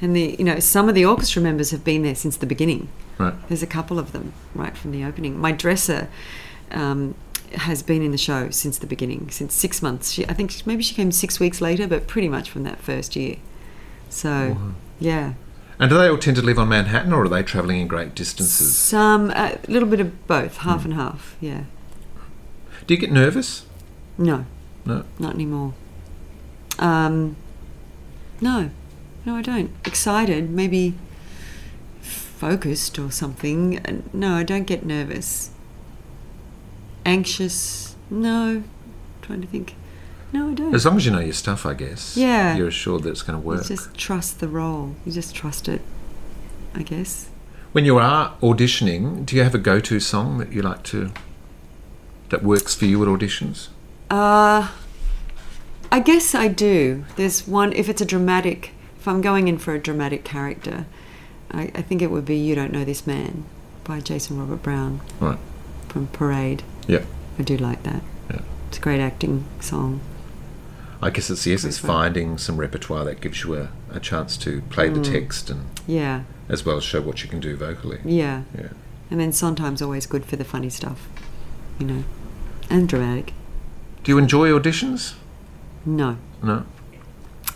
And 0.00 0.14
the 0.14 0.36
you 0.38 0.44
know, 0.44 0.60
some 0.60 0.88
of 0.88 0.94
the 0.94 1.04
orchestra 1.04 1.42
members 1.42 1.70
have 1.72 1.84
been 1.84 2.02
there 2.02 2.14
since 2.14 2.36
the 2.36 2.46
beginning. 2.46 2.88
Right. 3.18 3.34
There's 3.48 3.62
a 3.62 3.66
couple 3.66 3.98
of 3.98 4.12
them 4.12 4.32
right 4.54 4.76
from 4.76 4.92
the 4.92 5.04
opening. 5.04 5.38
My 5.38 5.52
dresser 5.52 6.08
um, 6.70 7.14
has 7.52 7.82
been 7.82 8.02
in 8.02 8.10
the 8.12 8.18
show 8.18 8.50
since 8.50 8.78
the 8.78 8.86
beginning, 8.86 9.30
since 9.30 9.54
six 9.54 9.82
months. 9.82 10.12
She, 10.12 10.26
I 10.28 10.32
think 10.32 10.50
she- 10.50 10.62
maybe 10.66 10.82
she 10.82 10.94
came 10.94 11.10
six 11.12 11.40
weeks 11.40 11.60
later, 11.60 11.86
but 11.86 12.06
pretty 12.06 12.28
much 12.28 12.50
from 12.50 12.64
that 12.64 12.78
first 12.80 13.16
year. 13.16 13.36
So, 14.10 14.56
yeah, 15.00 15.34
And 15.78 15.90
do 15.90 15.98
they 15.98 16.08
all 16.08 16.18
tend 16.18 16.36
to 16.36 16.42
live 16.42 16.58
on 16.58 16.68
Manhattan 16.68 17.12
or 17.12 17.24
are 17.24 17.28
they 17.28 17.42
travelling 17.42 17.80
in 17.80 17.88
great 17.88 18.14
distances? 18.14 18.76
some 18.76 19.30
a 19.32 19.58
little 19.68 19.88
bit 19.88 20.00
of 20.00 20.26
both, 20.26 20.58
half 20.58 20.84
and 20.84 20.94
half. 20.94 21.36
Yeah, 21.40 21.64
Do 22.86 22.94
you 22.94 23.00
get 23.00 23.10
nervous? 23.12 23.66
no, 24.16 24.46
No. 24.84 25.04
not 25.18 25.34
anymore. 25.34 25.74
Um, 26.78 27.36
no, 28.40 28.70
no, 29.26 29.36
I 29.36 29.42
don't. 29.42 29.70
Excited, 29.84 30.50
maybe 30.50 30.94
focused 32.00 32.98
or 32.98 33.10
something. 33.10 33.78
Uh, 33.84 34.02
No, 34.12 34.34
I 34.36 34.42
don't 34.44 34.66
get 34.66 34.84
nervous. 34.84 35.50
Anxious? 37.04 37.96
No. 38.10 38.62
trying 39.22 39.40
to 39.40 39.46
think. 39.46 39.74
No, 40.34 40.50
I 40.50 40.54
don't. 40.54 40.74
As 40.74 40.84
long 40.84 40.96
as 40.96 41.06
you 41.06 41.12
know 41.12 41.20
your 41.20 41.32
stuff, 41.32 41.64
I 41.64 41.74
guess. 41.74 42.16
Yeah. 42.16 42.56
You're 42.56 42.68
assured 42.68 43.04
that 43.04 43.10
it's 43.10 43.22
going 43.22 43.38
to 43.38 43.42
You 43.42 43.48
work. 43.56 43.66
just 43.66 43.94
trust 43.94 44.40
the 44.40 44.48
role. 44.48 44.96
You 45.06 45.12
just 45.12 45.32
trust 45.34 45.68
it, 45.68 45.80
I 46.74 46.82
guess. 46.82 47.28
When 47.72 47.84
you 47.84 47.98
are 47.98 48.34
auditioning, 48.42 49.24
do 49.26 49.36
you 49.36 49.42
have 49.44 49.54
a 49.54 49.58
go 49.58 49.78
to 49.80 50.00
song 50.00 50.38
that 50.38 50.50
you 50.52 50.60
like 50.62 50.82
to. 50.94 51.12
that 52.30 52.42
works 52.42 52.74
for 52.74 52.86
you 52.86 53.00
at 53.02 53.08
auditions? 53.08 53.68
Uh, 54.10 54.68
I 55.92 56.00
guess 56.00 56.34
I 56.34 56.48
do. 56.48 57.04
There's 57.16 57.46
one, 57.46 57.72
if 57.72 57.88
it's 57.88 58.00
a 58.02 58.04
dramatic, 58.04 58.72
if 58.98 59.06
I'm 59.06 59.20
going 59.20 59.46
in 59.46 59.58
for 59.58 59.72
a 59.74 59.78
dramatic 59.78 60.24
character, 60.24 60.86
I, 61.52 61.70
I 61.74 61.82
think 61.82 62.02
it 62.02 62.10
would 62.10 62.24
be 62.24 62.36
You 62.36 62.54
Don't 62.56 62.72
Know 62.72 62.84
This 62.84 63.06
Man 63.06 63.44
by 63.84 64.00
Jason 64.00 64.38
Robert 64.40 64.62
Brown 64.62 65.00
Right. 65.20 65.38
from 65.88 66.08
Parade. 66.08 66.62
Yeah. 66.88 67.04
I 67.38 67.42
do 67.42 67.56
like 67.56 67.82
that. 67.84 68.02
Yeah. 68.30 68.40
It's 68.68 68.78
a 68.78 68.80
great 68.80 69.00
acting 69.00 69.44
song. 69.60 70.00
I 71.06 71.10
guess 71.10 71.28
it's 71.30 71.46
yes, 71.46 71.64
it's 71.64 71.78
finding 71.78 72.38
some 72.38 72.56
repertoire 72.56 73.04
that 73.04 73.20
gives 73.20 73.44
you 73.44 73.54
a, 73.56 73.68
a 73.92 74.00
chance 74.00 74.36
to 74.38 74.62
play 74.70 74.88
Mm. 74.88 74.94
the 74.94 75.10
text 75.12 75.50
and 75.50 75.62
Yeah, 75.86 76.22
as 76.48 76.64
well 76.64 76.76
as 76.78 76.84
show 76.84 77.00
what 77.02 77.22
you 77.22 77.28
can 77.28 77.40
do 77.40 77.56
vocally. 77.56 77.98
yeah. 78.04 78.42
Yeah. 78.56 78.68
And 79.10 79.20
then 79.20 79.32
sometimes 79.32 79.82
always 79.82 80.06
good 80.06 80.24
for 80.24 80.36
the 80.36 80.44
funny 80.44 80.70
stuff, 80.70 81.00
you 81.78 81.86
know, 81.86 82.04
and 82.70 82.88
dramatic. 82.88 83.32
Do 84.02 84.12
you 84.12 84.18
enjoy 84.18 84.48
auditions? 84.58 85.14
No. 85.84 86.16
No. 86.42 86.64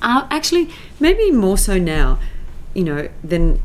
Uh, 0.02 0.26
actually, 0.30 0.68
maybe 1.00 1.30
more 1.30 1.56
so 1.58 1.78
now, 1.78 2.18
you 2.74 2.84
know, 2.84 3.08
than 3.24 3.60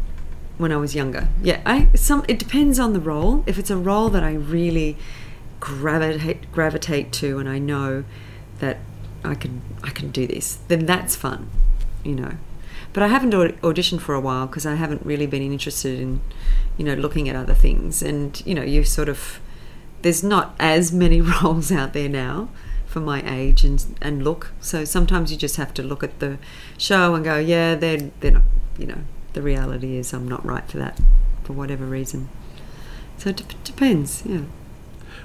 when 0.57 0.71
I 0.71 0.77
was 0.77 0.95
younger. 0.95 1.27
Yeah, 1.43 1.59
I 1.65 1.89
some 1.95 2.23
it 2.29 2.39
depends 2.39 2.79
on 2.79 2.93
the 2.93 2.99
role. 3.01 3.43
If 3.45 3.59
it's 3.59 3.69
a 3.69 3.77
role 3.91 4.09
that 4.15 4.23
I 4.23 4.33
really 4.33 4.95
gravitate 5.59 6.51
gravitate 6.51 7.11
to, 7.19 7.39
and 7.39 7.47
I 7.49 7.59
know 7.59 8.05
that 8.59 8.77
I 9.23 9.35
can 9.35 9.61
I 9.83 9.89
can 9.89 10.11
do 10.11 10.27
this, 10.27 10.59
then 10.67 10.85
that's 10.85 11.15
fun, 11.15 11.49
you 12.03 12.15
know. 12.15 12.33
But 12.91 13.03
I 13.03 13.07
haven't 13.07 13.33
au- 13.33 13.49
auditioned 13.61 14.01
for 14.01 14.13
a 14.13 14.19
while 14.19 14.47
because 14.47 14.65
I 14.65 14.75
haven't 14.75 15.05
really 15.05 15.25
been 15.25 15.41
interested 15.41 15.99
in, 15.99 16.21
you 16.77 16.85
know, 16.85 16.93
looking 16.93 17.27
at 17.29 17.35
other 17.35 17.53
things. 17.53 18.03
And 18.03 18.41
you 18.45 18.53
know, 18.53 18.63
you 18.63 18.83
sort 18.83 19.09
of 19.09 19.39
there's 20.01 20.23
not 20.23 20.55
as 20.59 20.91
many 20.91 21.21
roles 21.43 21.71
out 21.71 21.93
there 21.93 22.09
now 22.09 22.49
for 22.85 22.99
my 22.99 23.23
age 23.29 23.63
and 23.63 23.97
and 24.01 24.23
look. 24.23 24.51
So 24.61 24.85
sometimes 24.85 25.31
you 25.31 25.37
just 25.37 25.55
have 25.55 25.73
to 25.75 25.83
look 25.83 26.03
at 26.03 26.19
the 26.19 26.37
show 26.77 27.15
and 27.15 27.23
go, 27.23 27.37
yeah, 27.37 27.75
they're 27.75 28.11
they're 28.19 28.31
not. 28.31 28.43
You 28.77 28.87
know, 28.87 29.01
the 29.33 29.41
reality 29.41 29.97
is 29.97 30.13
I'm 30.13 30.27
not 30.27 30.43
right 30.43 30.67
for 30.67 30.77
that 30.77 30.99
for 31.43 31.53
whatever 31.53 31.85
reason. 31.85 32.29
So 33.17 33.29
it 33.29 33.37
dep 33.37 33.63
depends. 33.63 34.23
Yeah. 34.25 34.41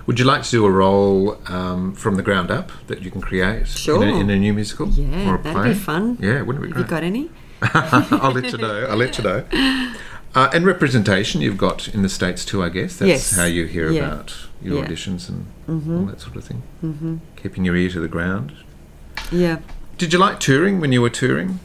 Would 0.09 0.19
you 0.19 0.25
like 0.25 0.43
to 0.43 0.51
do 0.51 0.65
a 0.65 0.71
role 0.71 1.37
um, 1.49 1.93
from 1.95 2.15
the 2.15 2.23
ground 2.23 2.51
up 2.51 2.73
that 2.87 3.03
you 3.03 3.11
can 3.11 3.21
create 3.21 3.69
Sure. 3.69 4.03
in, 4.03 4.09
a, 4.09 4.17
in 4.21 4.31
a 4.31 4.39
new 4.39 4.55
musical 4.55 4.89
Yeah, 4.89 5.31
or 5.31 5.35
a 5.35 5.43
that'd 5.43 5.53
play? 5.53 5.69
be 5.75 5.79
fun. 5.79 6.17
Yeah, 6.19 6.41
wouldn't 6.41 6.65
it 6.65 6.69
be 6.69 6.73
Have 6.73 6.87
you 6.87 6.91
got 6.91 7.03
any? 7.03 7.31
I'll 7.63 8.33
let 8.33 8.51
you 8.51 8.57
know. 8.57 8.87
I'll 8.89 8.97
let 8.97 9.19
you 9.19 9.25
know. 9.25 9.45
Uh, 10.35 10.49
and 10.55 10.65
representation 10.65 11.43
you've 11.43 11.59
got 11.59 11.89
in 11.89 12.01
the 12.01 12.09
states 12.09 12.47
too, 12.47 12.63
I 12.63 12.71
guess. 12.71 12.97
That's 12.97 13.09
Yes. 13.09 13.37
how 13.37 13.45
you 13.45 13.67
hear 13.67 13.91
Yeah. 13.91 14.07
about 14.07 14.35
your 14.63 14.79
Yeah. 14.79 14.87
auditions 14.87 15.29
and 15.29 15.45
Mhm. 15.69 16.01
all 16.01 16.07
that 16.07 16.23
sort 16.23 16.37
of 16.37 16.45
thing. 16.45 16.63
Mm-hmm. 16.83 17.17
Keeping 17.37 17.67
your 17.67 17.77
ear 17.77 17.91
to 17.91 18.01
the 18.01 18.09
ground. 18.09 18.53
Yeah, 19.31 19.59
Did 19.99 20.15
you 20.15 20.19
like 20.19 20.41
touring 20.41 20.81
when 20.81 20.91
you 20.91 21.03
were 21.03 21.11
touring? 21.11 21.61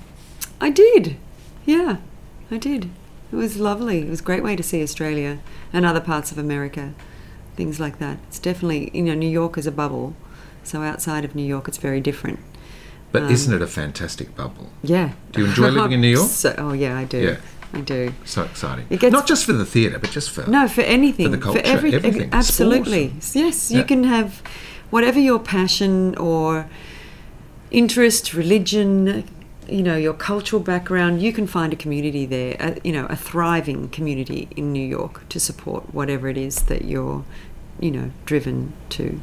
I 0.59 0.69
did. 0.69 1.15
Yeah, 1.65 1.97
I 2.51 2.57
did. 2.57 2.89
It 3.31 3.35
was 3.37 3.55
lovely. 3.57 3.99
It 4.01 4.09
was 4.09 4.19
a 4.19 4.23
great 4.23 4.43
way 4.43 4.57
to 4.57 4.63
see 4.63 4.83
Australia 4.83 5.39
and 5.71 5.85
other 5.85 6.01
parts 6.01 6.29
of 6.33 6.37
America, 6.37 6.93
things 7.55 7.79
like 7.79 7.99
that. 7.99 8.17
It's 8.27 8.39
definitely, 8.39 8.91
you 8.93 9.01
know, 9.03 9.13
New 9.13 9.29
York 9.29 9.57
is 9.57 9.67
a 9.67 9.71
bubble, 9.71 10.15
so 10.63 10.81
outside 10.81 11.23
of 11.25 11.35
New 11.35 11.45
York, 11.45 11.67
it's 11.67 11.77
very 11.77 12.01
different. 12.01 12.39
But 13.11 13.23
Um, 13.23 13.31
isn't 13.31 13.53
it 13.53 13.61
a 13.61 13.67
fantastic 13.67 14.35
bubble? 14.35 14.69
Yeah. 14.81 15.11
Do 15.31 15.41
you 15.41 15.47
enjoy 15.47 15.69
living 15.69 15.91
in 15.93 16.01
New 16.01 16.07
York? 16.09 16.29
So, 16.43 16.55
oh 16.57 16.73
yeah, 16.73 16.97
I 16.97 17.03
do. 17.05 17.19
Yeah. 17.19 17.37
I 17.75 17.81
do. 17.81 18.13
So 18.25 18.43
exciting. 18.43 18.85
It 18.89 18.99
gets- 18.99 19.13
Not 19.13 19.27
just 19.27 19.45
for 19.45 19.53
the 19.53 19.65
theatre, 19.65 19.99
but 19.99 20.11
just 20.11 20.29
for 20.31 20.47
No, 20.49 20.67
for 20.67 20.81
anything. 20.81 21.25
For 21.27 21.31
the 21.37 21.41
culture, 21.41 21.61
every, 21.63 21.93
everything. 21.93 22.29
Absolutely. 22.31 23.13
Yes, 23.33 23.71
you 23.71 23.77
Yeah. 23.79 23.83
can 23.83 24.03
have 24.03 24.41
whatever 24.91 25.19
your 25.19 25.39
passion 25.39 26.15
or 26.17 26.67
interest, 27.71 28.33
religion, 28.33 29.23
you 29.69 29.83
know, 29.83 29.95
your 29.95 30.13
cultural 30.13 30.61
background, 30.61 31.21
you 31.21 31.33
can 31.33 31.47
find 31.47 31.73
a 31.73 31.75
community 31.75 32.25
there, 32.25 32.55
a, 32.59 32.77
you 32.83 32.91
know, 32.91 33.05
a 33.07 33.15
thriving 33.15 33.89
community 33.89 34.47
in 34.55 34.71
New 34.71 34.85
York 34.85 35.27
to 35.29 35.39
support 35.39 35.93
whatever 35.93 36.27
it 36.27 36.37
is 36.37 36.63
that 36.63 36.85
you're, 36.85 37.23
you 37.79 37.91
know, 37.91 38.11
driven 38.25 38.73
to. 38.89 39.21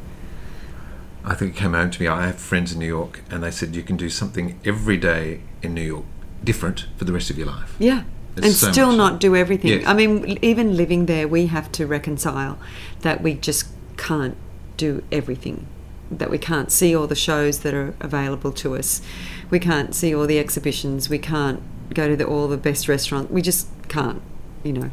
I 1.25 1.35
think 1.35 1.55
it 1.55 1.59
came 1.59 1.75
home 1.75 1.91
to 1.91 2.03
me. 2.03 2.09
I 2.09 2.27
have 2.27 2.37
friends 2.37 2.73
in 2.73 2.79
New 2.79 2.87
York, 2.87 3.23
and 3.31 3.43
they 3.43 3.51
said 3.51 3.77
you 3.77 3.83
can 3.83 3.97
do 3.97 4.09
something 4.09 4.59
every 4.65 4.97
day 4.97 5.41
in 5.63 5.75
New 5.75 5.83
York 5.83 6.05
different 6.43 6.87
for 6.97 7.05
the 7.05 7.13
rest 7.13 7.31
of 7.31 7.37
your 7.37 7.47
life. 7.47 7.77
Yeah. 7.79 8.05
There's 8.35 8.47
and 8.47 8.55
so 8.55 8.73
still 8.73 8.93
not 8.93 9.21
do 9.21 9.37
everything. 9.37 9.81
Yes. 9.81 9.87
I 9.87 9.93
mean, 9.93 10.39
even 10.41 10.77
living 10.77 11.07
there, 11.07 11.27
we 11.29 11.47
have 11.47 11.71
to 11.73 11.87
reconcile 11.87 12.59
that 13.01 13.23
we 13.23 13.35
just 13.35 13.69
can't 13.97 14.37
do 14.77 15.03
everything. 15.11 15.67
That 16.11 16.31
we 16.31 16.39
can't 16.39 16.73
see 16.73 16.95
all 16.95 17.07
the 17.07 17.15
shows 17.15 17.61
that 17.61 17.73
are 17.73 17.95
available 18.01 18.51
to 18.53 18.75
us. 18.77 19.01
We 19.49 19.59
can't 19.61 19.95
see 19.95 20.15
all 20.15 20.27
the 20.27 20.39
exhibitions. 20.41 21.09
We 21.09 21.19
can't 21.19 21.63
go 21.95 22.09
to 22.09 22.17
the, 22.17 22.25
all 22.27 22.49
the 22.49 22.57
best 22.57 22.89
restaurants. 22.89 23.31
We 23.31 23.43
just 23.43 23.69
can't, 23.89 24.21
you 24.65 24.73
know, 24.73 24.91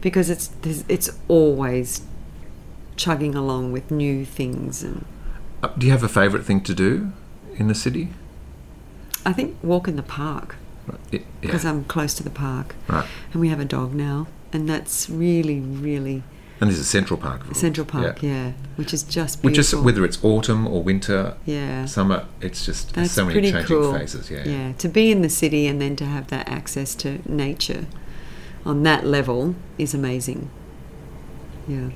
because 0.00 0.28
it's 0.30 0.50
it's 0.88 1.10
always 1.28 2.02
chugging 2.96 3.34
along 3.34 3.72
with 3.72 3.90
new 3.90 4.24
things. 4.24 4.82
And 4.82 5.04
Uh, 5.62 5.68
do 5.78 5.86
you 5.86 5.92
have 5.92 6.02
a 6.02 6.08
favourite 6.08 6.44
thing 6.44 6.60
to 6.62 6.74
do 6.74 7.12
in 7.56 7.68
the 7.68 7.74
city? 7.74 8.08
I 9.24 9.32
think 9.32 9.56
walk 9.62 9.86
in 9.86 9.94
the 9.96 10.02
park 10.02 10.56
Right. 10.88 10.98
Yeah. 11.12 11.20
because 11.40 11.64
I'm 11.64 11.84
close 11.84 12.14
to 12.14 12.24
the 12.24 12.30
park, 12.30 12.74
Right. 12.88 13.06
and 13.32 13.40
we 13.40 13.48
have 13.48 13.60
a 13.60 13.64
dog 13.64 13.94
now, 13.94 14.26
and 14.52 14.68
that's 14.68 15.08
really 15.08 15.60
really 15.60 16.24
And 16.62 16.70
there's 16.70 16.78
a 16.78 16.84
Central 16.84 17.18
Park. 17.18 17.50
of. 17.50 17.56
Central 17.56 17.84
Park, 17.84 18.22
Yeah. 18.22 18.30
yeah, 18.30 18.52
which 18.76 18.94
is 18.94 19.02
just 19.02 19.42
beautiful. 19.42 19.50
Which 19.50 19.58
is 19.58 19.74
whether 19.74 20.04
it's 20.04 20.22
autumn 20.22 20.68
or 20.68 20.80
winter, 20.80 21.34
yeah, 21.44 21.86
summer, 21.86 22.26
it's 22.40 22.64
just 22.64 22.94
that's 22.94 23.10
so 23.10 23.24
many 23.24 23.34
pretty 23.40 23.50
changing 23.50 23.66
cool. 23.76 23.92
phases. 23.98 24.30
Yeah. 24.30 24.44
yeah, 24.46 24.72
to 24.78 24.88
be 24.88 25.10
in 25.10 25.22
the 25.22 25.28
city 25.28 25.66
and 25.66 25.80
then 25.80 25.96
to 25.96 26.04
have 26.04 26.28
that 26.28 26.48
access 26.48 26.94
to 27.02 27.18
nature 27.28 27.86
on 28.64 28.84
that 28.84 29.04
level 29.04 29.56
is 29.76 29.92
amazing. 29.92 30.50
Yeah, 31.66 31.88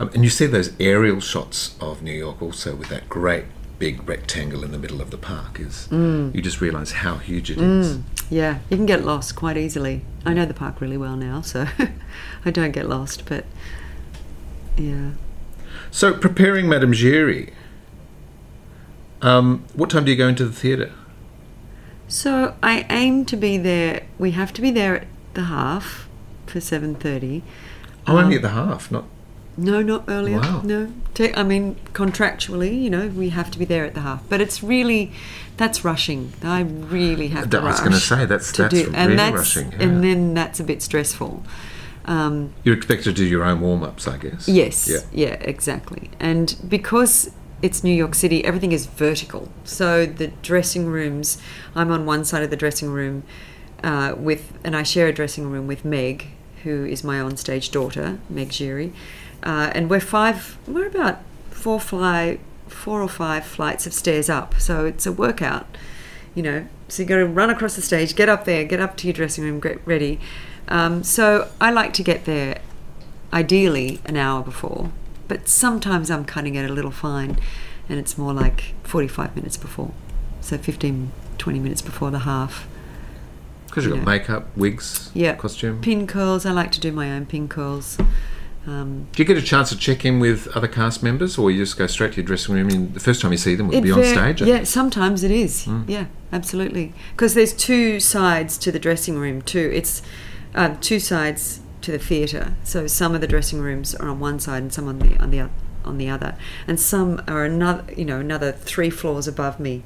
Um, 0.00 0.10
and 0.12 0.24
you 0.24 0.30
see 0.30 0.46
those 0.46 0.72
aerial 0.80 1.20
shots 1.20 1.76
of 1.80 2.02
New 2.02 2.12
York 2.12 2.42
also 2.42 2.74
with 2.74 2.88
that 2.88 3.08
great 3.08 3.44
big 3.78 4.08
rectangle 4.08 4.64
in 4.64 4.72
the 4.72 4.78
middle 4.78 5.00
of 5.00 5.12
the 5.12 5.16
park. 5.16 5.60
Is 5.60 5.86
you 5.92 6.40
just 6.42 6.60
realise 6.60 6.90
how 6.90 7.18
huge 7.18 7.52
it 7.52 7.58
is. 7.58 7.98
Mm, 7.98 8.02
yeah, 8.30 8.58
you 8.68 8.76
can 8.76 8.86
get 8.86 9.04
lost 9.04 9.36
quite 9.36 9.56
easily. 9.56 10.02
I 10.26 10.34
know 10.34 10.44
the 10.44 10.54
park 10.54 10.80
really 10.80 10.96
well 10.96 11.14
now, 11.16 11.40
so 11.40 11.68
I 12.44 12.50
don't 12.50 12.72
get 12.72 12.88
lost. 12.88 13.24
But 13.26 13.44
yeah, 14.78 15.10
So, 15.90 16.14
preparing 16.14 16.68
Madame 16.68 16.92
Giry, 16.92 17.52
um, 19.22 19.64
what 19.74 19.90
time 19.90 20.04
do 20.04 20.10
you 20.10 20.16
go 20.16 20.28
into 20.28 20.44
the 20.44 20.52
theatre? 20.52 20.92
So 22.06 22.54
I 22.62 22.86
aim 22.88 23.24
to 23.26 23.36
be 23.36 23.58
there. 23.58 24.04
We 24.18 24.30
have 24.30 24.52
to 24.54 24.62
be 24.62 24.70
there 24.70 24.96
at 25.02 25.06
the 25.34 25.42
half 25.44 26.08
for 26.46 26.60
seven 26.60 26.94
thirty. 26.94 27.42
Oh, 28.06 28.16
only 28.16 28.36
at 28.36 28.42
the 28.42 28.48
half, 28.48 28.90
not. 28.90 29.04
No, 29.58 29.82
not 29.82 30.04
earlier. 30.08 30.38
Wow. 30.38 30.62
No, 30.64 30.90
I 31.34 31.42
mean 31.42 31.76
contractually, 31.92 32.80
you 32.80 32.88
know, 32.88 33.08
we 33.08 33.30
have 33.30 33.50
to 33.50 33.58
be 33.58 33.64
there 33.64 33.84
at 33.84 33.94
the 33.94 34.00
half. 34.00 34.22
But 34.28 34.40
it's 34.40 34.62
really 34.62 35.12
that's 35.56 35.84
rushing. 35.84 36.32
I 36.42 36.60
really 36.60 37.28
have 37.28 37.50
to 37.50 37.58
I 37.58 37.64
was 37.64 37.80
gonna 37.80 37.96
say, 37.96 38.24
that's- 38.24 38.52
to 38.52 38.62
that's 38.62 38.74
do, 38.74 38.84
really 38.84 38.94
and 38.96 39.18
that's, 39.18 39.34
rushing, 39.36 39.72
yeah. 39.72 39.78
And 39.80 40.04
then 40.04 40.32
that's 40.32 40.60
a 40.60 40.64
bit 40.64 40.80
stressful. 40.80 41.44
Um, 42.08 42.54
You're 42.64 42.76
expected 42.76 43.04
to 43.04 43.12
do 43.12 43.24
your 43.24 43.44
own 43.44 43.60
warm 43.60 43.82
ups, 43.82 44.08
I 44.08 44.16
guess. 44.16 44.48
Yes. 44.48 44.88
Yeah. 44.88 45.00
Yeah. 45.12 45.34
exactly. 45.40 46.10
And 46.18 46.56
because 46.66 47.30
it's 47.60 47.84
New 47.84 47.92
York 47.92 48.14
City, 48.14 48.44
everything 48.44 48.72
is 48.72 48.86
vertical. 48.86 49.50
So 49.64 50.06
the 50.06 50.28
dressing 50.42 50.86
rooms, 50.86 51.38
I'm 51.74 51.92
on 51.92 52.06
one 52.06 52.24
side 52.24 52.42
of 52.42 52.50
the 52.50 52.56
dressing 52.56 52.90
room 52.90 53.24
uh, 53.84 54.14
with, 54.16 54.58
and 54.64 54.74
I 54.74 54.82
share 54.84 55.06
a 55.06 55.12
dressing 55.12 55.50
room 55.50 55.66
with 55.66 55.84
Meg, 55.84 56.28
who 56.64 56.86
is 56.86 57.04
my 57.04 57.16
onstage 57.18 57.70
daughter, 57.70 58.18
Meg 58.30 58.48
Giry. 58.48 58.92
Uh, 59.42 59.70
and 59.74 59.90
we're 59.90 60.00
five, 60.00 60.56
we're 60.66 60.86
about 60.86 61.20
four 61.50 61.78
fly, 61.78 62.38
four 62.68 63.02
or 63.02 63.08
five 63.08 63.44
flights 63.44 63.86
of 63.86 63.92
stairs 63.92 64.30
up. 64.30 64.54
So 64.58 64.86
it's 64.86 65.04
a 65.04 65.12
workout, 65.12 65.66
you 66.34 66.42
know. 66.42 66.66
So 66.88 67.02
you 67.02 67.08
got 67.08 67.16
to 67.16 67.26
run 67.26 67.50
across 67.50 67.76
the 67.76 67.82
stage, 67.82 68.16
get 68.16 68.30
up 68.30 68.46
there, 68.46 68.64
get 68.64 68.80
up 68.80 68.96
to 68.98 69.06
your 69.06 69.14
dressing 69.14 69.44
room, 69.44 69.60
get 69.60 69.86
ready. 69.86 70.18
Um, 70.68 71.02
so 71.02 71.48
I 71.60 71.70
like 71.70 71.92
to 71.94 72.02
get 72.02 72.24
there 72.24 72.60
ideally 73.32 74.00
an 74.04 74.16
hour 74.16 74.42
before, 74.42 74.90
but 75.26 75.48
sometimes 75.48 76.10
I'm 76.10 76.24
cutting 76.24 76.54
it 76.54 76.68
a 76.68 76.72
little 76.72 76.90
fine 76.90 77.38
and 77.88 77.98
it's 77.98 78.18
more 78.18 78.32
like 78.34 78.74
45 78.84 79.34
minutes 79.34 79.56
before. 79.56 79.92
So 80.40 80.58
15, 80.58 81.10
20 81.38 81.58
minutes 81.58 81.82
before 81.82 82.10
the 82.10 82.20
half. 82.20 82.66
Because 83.66 83.84
you've 83.84 83.94
got 83.94 84.00
Yeah. 84.00 84.04
makeup, 84.18 84.48
wigs, 84.56 85.10
Yeah. 85.14 85.34
costume. 85.34 85.80
Pin 85.80 86.06
curls, 86.06 86.44
I 86.46 86.52
like 86.52 86.72
to 86.72 86.80
do 86.80 86.92
my 86.92 87.10
own 87.12 87.26
pin 87.26 87.48
curls. 87.48 87.98
Um, 88.66 89.06
Do 89.12 89.22
you 89.22 89.26
get 89.26 89.38
a 89.38 89.42
chance 89.42 89.70
to 89.70 89.76
check 89.78 90.04
in 90.04 90.20
with 90.20 90.46
other 90.54 90.68
cast 90.68 91.02
members, 91.02 91.38
or 91.38 91.50
you 91.50 91.62
just 91.62 91.78
go 91.78 91.86
straight 91.86 92.12
to 92.12 92.16
your 92.18 92.26
dressing 92.26 92.54
room? 92.54 92.68
And 92.68 92.92
the 92.92 93.00
first 93.00 93.22
time 93.22 93.32
you 93.32 93.38
see 93.38 93.54
them 93.54 93.68
will 93.68 93.80
be 93.80 93.90
on 93.90 94.04
stage. 94.04 94.42
Yeah, 94.42 94.64
sometimes 94.64 95.22
it 95.22 95.30
is. 95.30 95.64
Mm. 95.64 95.84
Yeah, 95.86 96.04
absolutely. 96.34 96.92
Because 97.16 97.32
there's 97.32 97.54
two 97.54 97.98
sides 97.98 98.58
to 98.58 98.70
the 98.72 98.78
dressing 98.78 99.18
room 99.18 99.40
too. 99.40 99.70
It's 99.72 100.02
uh, 100.54 100.76
two 100.80 100.98
sides 101.00 101.60
to 101.82 101.92
the 101.92 101.98
theatre. 101.98 102.54
So 102.64 102.86
some 102.86 103.14
of 103.14 103.20
the 103.20 103.26
dressing 103.26 103.60
rooms 103.60 103.94
are 103.94 104.08
on 104.08 104.20
one 104.20 104.40
side 104.40 104.62
and 104.62 104.72
some 104.72 104.88
on 104.88 104.98
the 104.98 105.16
on 105.18 105.30
the 105.30 105.48
on 105.84 105.98
the 105.98 106.08
other, 106.08 106.36
and 106.66 106.78
some 106.78 107.22
are 107.26 107.44
another 107.44 107.84
you 107.96 108.04
know 108.04 108.20
another 108.20 108.52
three 108.52 108.90
floors 108.90 109.26
above 109.28 109.58
me. 109.60 109.82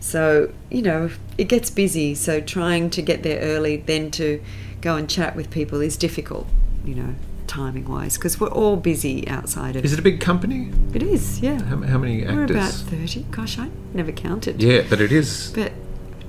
So 0.00 0.52
you 0.70 0.82
know 0.82 1.10
it 1.36 1.44
gets 1.44 1.70
busy. 1.70 2.14
So 2.14 2.40
trying 2.40 2.90
to 2.90 3.02
get 3.02 3.22
there 3.22 3.40
early, 3.40 3.76
then 3.78 4.10
to 4.12 4.42
go 4.80 4.96
and 4.96 5.08
chat 5.08 5.36
with 5.36 5.50
people 5.50 5.80
is 5.80 5.96
difficult. 5.96 6.46
You 6.84 6.94
know, 6.96 7.14
timing 7.46 7.88
wise, 7.88 8.16
because 8.16 8.40
we're 8.40 8.48
all 8.50 8.76
busy 8.76 9.28
outside 9.28 9.76
of. 9.76 9.84
Is 9.84 9.92
it 9.92 9.98
a 9.98 10.02
big 10.02 10.20
company? 10.20 10.72
It 10.94 11.02
is, 11.02 11.40
yeah. 11.40 11.62
How, 11.62 11.76
how 11.82 11.98
many 11.98 12.24
We're 12.24 12.42
actors? 12.42 12.56
about 12.56 12.72
thirty. 12.72 13.22
Gosh, 13.30 13.58
I 13.58 13.68
never 13.94 14.10
counted. 14.10 14.60
yeah, 14.62 14.84
but 14.88 15.00
it 15.00 15.12
is. 15.12 15.52
But 15.54 15.72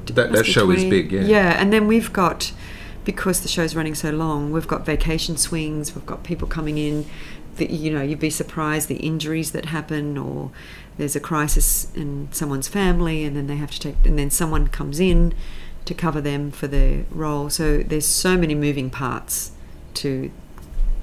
That, 0.08 0.32
that 0.34 0.46
show 0.46 0.70
is 0.70 0.84
big, 0.84 1.12
yeah. 1.12 1.22
Yeah, 1.22 1.62
and 1.62 1.72
then 1.74 1.88
we've 1.88 2.12
got 2.14 2.52
because 3.06 3.42
the 3.42 3.48
show's 3.48 3.76
running 3.76 3.96
so 3.96 4.12
long, 4.12 4.52
we've 4.52 4.68
got 4.68 4.86
vacation 4.86 5.38
swings, 5.38 5.96
we've 5.96 6.06
got 6.06 6.24
people 6.24 6.48
coming 6.48 6.78
in 6.78 7.06
that 7.58 7.70
you 7.70 7.92
know, 7.92 8.02
you'd 8.02 8.20
be 8.20 8.30
surprised 8.30 8.88
the 8.88 8.96
injuries 8.96 9.52
that 9.52 9.66
happen 9.66 10.18
or 10.18 10.52
there's 10.98 11.16
a 11.16 11.20
crisis 11.20 11.94
in 11.96 12.28
someone's 12.32 12.68
family 12.68 13.24
and 13.24 13.36
then 13.36 13.48
they 13.48 13.56
have 13.56 13.72
to 13.72 13.80
take 13.80 13.96
and 14.06 14.18
then 14.18 14.30
someone 14.30 14.68
comes 14.68 15.00
in 15.00 15.34
to 15.86 15.94
cover 15.94 16.22
them 16.22 16.52
for 16.52 16.68
their 16.68 17.06
role. 17.12 17.50
So 17.50 17.78
there's 17.80 18.06
so 18.06 18.38
many 18.38 18.56
moving 18.56 18.90
parts 18.90 19.52
to 19.96 20.32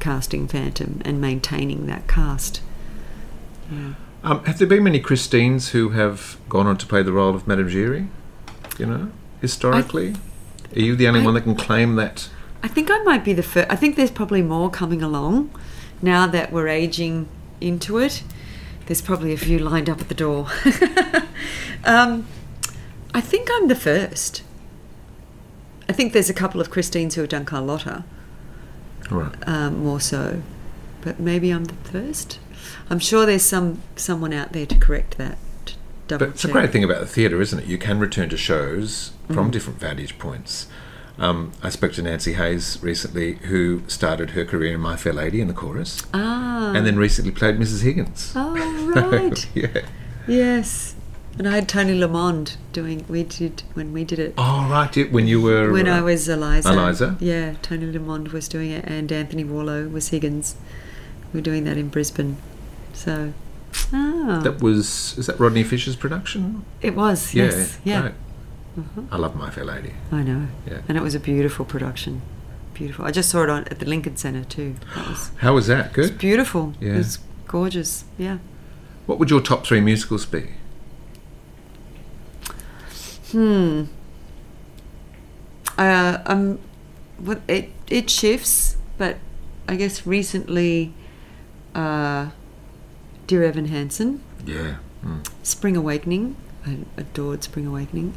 casting 0.00 0.48
Phantom 0.48 1.00
and 1.04 1.20
maintaining 1.20 1.86
that 1.86 2.08
cast. 2.08 2.62
Yeah. 3.70 3.94
Um, 4.22 4.44
have 4.44 4.58
there 4.58 4.66
been 4.66 4.84
many 4.84 5.00
Christines 5.00 5.70
who 5.70 5.90
have 5.90 6.36
gone 6.48 6.66
on 6.66 6.76
to 6.78 6.86
play 6.86 7.02
the 7.02 7.12
role 7.12 7.34
of 7.34 7.46
Madame 7.46 7.68
Giry? 7.68 8.08
You 8.78 8.86
know, 8.86 9.12
historically? 9.40 10.14
Are 10.74 10.80
you 10.80 10.96
the 10.96 11.08
only 11.08 11.20
I- 11.20 11.24
one 11.24 11.34
that 11.34 11.42
can 11.42 11.54
claim 11.56 11.96
that? 11.96 12.28
I 12.62 12.68
think 12.68 12.90
I 12.90 13.02
might 13.04 13.24
be 13.24 13.32
the 13.32 13.42
first. 13.42 13.70
I 13.70 13.76
think 13.76 13.96
there's 13.96 14.10
probably 14.10 14.42
more 14.42 14.68
coming 14.70 15.02
along 15.02 15.50
now 16.02 16.26
that 16.26 16.52
we're 16.52 16.68
aging 16.68 17.26
into 17.60 17.96
it. 17.98 18.22
There's 18.86 19.00
probably 19.00 19.32
a 19.32 19.38
few 19.38 19.58
lined 19.58 19.88
up 19.88 20.00
at 20.00 20.08
the 20.08 20.14
door. 20.14 20.48
um, 21.84 22.26
I 23.14 23.20
think 23.20 23.48
I'm 23.52 23.68
the 23.68 23.74
first. 23.74 24.42
I 25.88 25.92
think 25.92 26.12
there's 26.12 26.28
a 26.30 26.34
couple 26.34 26.60
of 26.60 26.70
Christines 26.70 27.14
who 27.14 27.22
have 27.22 27.30
done 27.30 27.44
Carlotta, 27.44 28.04
Right. 29.10 29.32
um, 29.48 29.82
more 29.82 30.00
so, 30.00 30.42
but 31.00 31.18
maybe 31.18 31.50
I'm 31.50 31.64
the 31.64 31.74
first. 31.74 32.38
I'm 32.90 32.98
sure 32.98 33.24
there's 33.26 33.42
some 33.42 33.80
someone 33.96 34.32
out 34.32 34.52
there 34.52 34.66
to 34.66 34.74
correct 34.78 35.16
that. 35.18 35.38
Double 36.10 36.26
But 36.26 36.34
it's 36.34 36.44
a 36.44 36.48
great 36.48 36.70
thing 36.70 36.84
about 36.84 37.00
the 37.00 37.06
theatre, 37.06 37.40
isn't 37.40 37.58
it? 37.60 37.66
You 37.66 37.78
can 37.78 37.98
return 37.98 38.28
to 38.30 38.36
shows 38.36 39.12
from 39.28 39.48
Mm. 39.48 39.52
different 39.52 39.78
vantage 39.80 40.18
points. 40.18 40.66
Um, 41.18 41.52
I 41.62 41.68
spoke 41.68 41.92
to 41.94 42.02
Nancy 42.02 42.32
Hayes 42.32 42.78
recently, 42.82 43.34
who 43.42 43.82
started 43.86 44.30
her 44.30 44.44
career 44.44 44.74
in 44.74 44.80
My 44.80 44.96
Fair 44.96 45.12
Lady 45.12 45.40
in 45.40 45.48
the 45.48 45.54
chorus, 45.54 46.02
Ah. 46.14 46.72
and 46.74 46.86
then 46.86 46.96
recently 46.96 47.30
played 47.30 47.58
Mrs. 47.58 47.82
Higgins. 47.82 48.32
Oh 48.34 48.54
right. 48.94 49.46
yeah. 49.54 49.82
Yes. 50.26 50.94
And 51.38 51.48
I 51.48 51.52
had 51.52 51.68
Toni 51.68 51.96
Lamond 51.98 52.56
doing, 52.72 53.04
we 53.08 53.22
did, 53.22 53.62
when 53.74 53.92
we 53.92 54.04
did 54.04 54.18
it. 54.18 54.34
Oh, 54.36 54.66
right. 54.70 55.12
When 55.12 55.26
you 55.26 55.40
were. 55.40 55.70
when 55.72 55.88
I 55.88 55.98
uh, 56.00 56.04
was 56.04 56.28
Eliza. 56.28 56.72
Eliza? 56.72 57.16
Yeah, 57.20 57.54
Toni 57.62 57.86
Lamond 57.90 58.28
was 58.28 58.48
doing 58.48 58.70
it 58.70 58.84
and 58.86 59.10
Anthony 59.12 59.44
Warlow 59.44 59.88
was 59.88 60.08
Higgins. 60.08 60.56
We 61.32 61.38
were 61.38 61.42
doing 61.44 61.64
that 61.64 61.76
in 61.76 61.88
Brisbane. 61.88 62.36
So, 62.92 63.32
ah, 63.92 64.40
That 64.42 64.60
was. 64.62 65.16
Is 65.18 65.26
that 65.26 65.38
Rodney 65.40 65.62
Fisher's 65.64 65.96
production? 65.96 66.64
it 66.80 66.94
was, 66.94 67.34
Yeah. 67.34 67.44
yes. 67.44 67.78
Yeah, 67.84 68.02
right. 68.02 68.14
I 69.10 69.16
love 69.16 69.34
My 69.36 69.50
Fair 69.50 69.64
Lady. 69.64 69.92
I 70.12 70.22
know. 70.22 70.46
Yeah. 70.66 70.80
And 70.88 70.96
it 70.96 71.02
was 71.02 71.14
a 71.14 71.20
beautiful 71.20 71.64
production. 71.64 72.22
Beautiful. 72.74 73.04
I 73.04 73.10
just 73.10 73.28
saw 73.28 73.42
it 73.42 73.50
on 73.50 73.64
at 73.64 73.78
the 73.78 73.84
Lincoln 73.86 74.16
Centre 74.16 74.44
too. 74.44 74.76
Was 74.96 75.30
How 75.38 75.54
was 75.54 75.66
that? 75.66 75.92
Good. 75.92 76.04
It's 76.06 76.16
beautiful. 76.16 76.72
Yeah. 76.80 76.94
It 76.94 76.96
was 76.98 77.18
gorgeous. 77.46 78.04
Yeah. 78.16 78.38
What 79.06 79.18
would 79.18 79.28
your 79.28 79.40
top 79.40 79.66
three 79.66 79.80
musicals 79.80 80.24
be? 80.24 80.50
Hmm. 83.32 83.84
Uh, 85.78 86.18
um, 86.26 86.58
what 87.18 87.40
it 87.48 87.70
it 87.88 88.10
shifts, 88.10 88.76
but 88.98 89.16
I 89.68 89.76
guess 89.76 90.06
recently, 90.06 90.92
uh, 91.74 92.30
Dear 93.30 93.44
Evan 93.44 93.66
Hansen, 93.66 94.20
Yeah. 94.44 94.78
Mm. 95.06 95.24
Spring 95.44 95.76
Awakening, 95.76 96.34
I 96.66 96.78
adored 96.96 97.44
Spring 97.44 97.64
Awakening, 97.64 98.12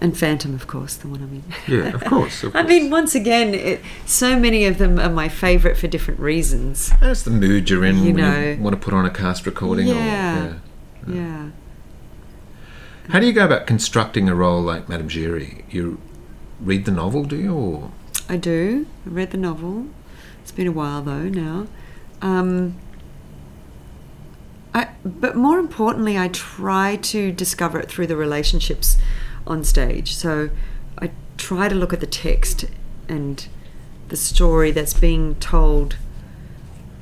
and 0.00 0.18
Phantom, 0.18 0.52
of 0.52 0.66
course, 0.66 0.96
the 0.96 1.06
one 1.06 1.22
I 1.22 1.26
mean. 1.26 1.44
Yeah, 1.68 1.94
of 1.94 2.02
course. 2.12 2.42
Of 2.42 2.56
I 2.56 2.64
mean, 2.64 2.90
once 2.90 3.14
again, 3.14 3.54
it, 3.54 3.80
so 4.04 4.36
many 4.36 4.64
of 4.64 4.78
them 4.78 4.98
are 4.98 5.08
my 5.08 5.28
favourite 5.28 5.76
for 5.76 5.86
different 5.86 6.18
reasons. 6.18 6.90
That's 7.00 7.22
the 7.22 7.30
mood 7.30 7.70
you're 7.70 7.84
in 7.84 7.98
You 7.98 8.02
when 8.06 8.16
know. 8.16 8.40
you 8.50 8.56
want 8.60 8.74
to 8.74 8.84
put 8.84 8.92
on 8.92 9.06
a 9.06 9.10
cast 9.10 9.46
recording. 9.46 9.86
Yeah. 9.86 10.44
Or, 11.06 11.14
Yeah. 11.14 11.50
How 13.10 13.20
do 13.20 13.26
you 13.26 13.32
go 13.32 13.44
about 13.44 13.68
constructing 13.68 14.28
a 14.28 14.34
role 14.34 14.60
like 14.60 14.88
Madame 14.88 15.08
Giry? 15.08 15.62
You 15.70 16.00
read 16.58 16.84
the 16.84 16.90
novel, 16.90 17.22
do 17.24 17.36
you? 17.36 17.54
Or 17.54 17.92
I 18.28 18.36
do. 18.38 18.88
I 19.06 19.08
read 19.08 19.30
the 19.30 19.38
novel. 19.38 19.86
It's 20.42 20.50
been 20.50 20.66
a 20.66 20.72
while 20.72 21.00
though 21.00 21.28
now. 21.28 21.68
Um, 22.20 22.74
I, 24.74 24.88
but 25.04 25.36
more 25.36 25.58
importantly, 25.58 26.16
I 26.18 26.28
try 26.28 26.96
to 26.96 27.32
discover 27.32 27.78
it 27.78 27.90
through 27.90 28.06
the 28.06 28.16
relationships 28.16 28.96
on 29.46 29.64
stage. 29.64 30.14
So 30.14 30.50
I 30.98 31.10
try 31.36 31.68
to 31.68 31.74
look 31.74 31.92
at 31.92 32.00
the 32.00 32.06
text 32.06 32.64
and 33.08 33.46
the 34.08 34.16
story 34.16 34.70
that's 34.70 34.94
being 34.94 35.34
told 35.36 35.96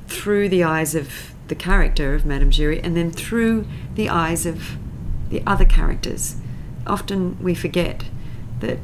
through 0.07 0.49
the 0.49 0.63
eyes 0.63 0.95
of 0.95 1.33
the 1.47 1.55
character 1.55 2.15
of 2.15 2.25
Madame 2.25 2.51
Giry 2.51 2.79
and 2.83 2.95
then 2.95 3.11
through 3.11 3.67
the 3.95 4.09
eyes 4.09 4.45
of 4.45 4.77
the 5.29 5.43
other 5.45 5.65
characters. 5.65 6.35
Often 6.85 7.41
we 7.41 7.53
forget 7.55 8.05
that 8.59 8.79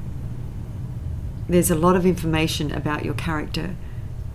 there's 1.50 1.72
a 1.72 1.76
lot 1.76 1.96
of 1.96 2.06
information 2.06 2.72
about 2.72 3.06
your 3.06 3.14
character 3.14 3.76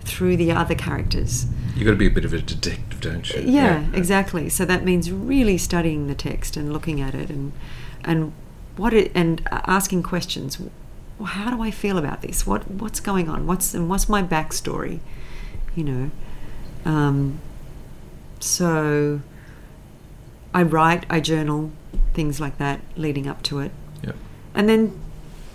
through 0.01 0.37
the 0.37 0.51
other 0.51 0.75
characters. 0.75 1.45
You've 1.75 1.85
got 1.85 1.91
to 1.91 1.97
be 1.97 2.07
a 2.07 2.11
bit 2.11 2.25
of 2.25 2.33
a 2.33 2.41
detective, 2.41 2.92
don't 3.03 3.29
you? 3.33 3.41
Yeah, 3.41 3.85
exactly. 3.93 4.49
So 4.49 4.65
that 4.65 4.83
means 4.83 5.11
really 5.11 5.57
studying 5.57 6.07
the 6.07 6.15
text 6.15 6.57
and 6.57 6.71
looking 6.73 7.01
at 7.01 7.13
it 7.13 7.29
and 7.29 7.53
and 8.03 8.33
what 8.75 8.93
it 8.93 9.11
and 9.13 9.41
asking 9.51 10.03
questions. 10.03 10.59
Well, 10.59 11.27
how 11.27 11.51
do 11.55 11.61
I 11.61 11.71
feel 11.71 11.97
about 11.97 12.21
this? 12.21 12.47
What 12.47 12.69
what's 12.69 12.99
going 12.99 13.29
on? 13.29 13.45
What's 13.45 13.73
and 13.73 13.89
what's 13.89 14.09
my 14.09 14.23
backstory? 14.23 14.99
You 15.75 15.83
know. 15.83 16.11
Um, 16.85 17.39
so 18.39 19.21
I 20.53 20.63
write, 20.63 21.05
I 21.09 21.19
journal, 21.19 21.71
things 22.13 22.39
like 22.39 22.57
that 22.57 22.81
leading 22.95 23.27
up 23.27 23.41
to 23.43 23.59
it. 23.59 23.71
Yep. 24.03 24.15
And 24.53 24.69
then, 24.69 24.99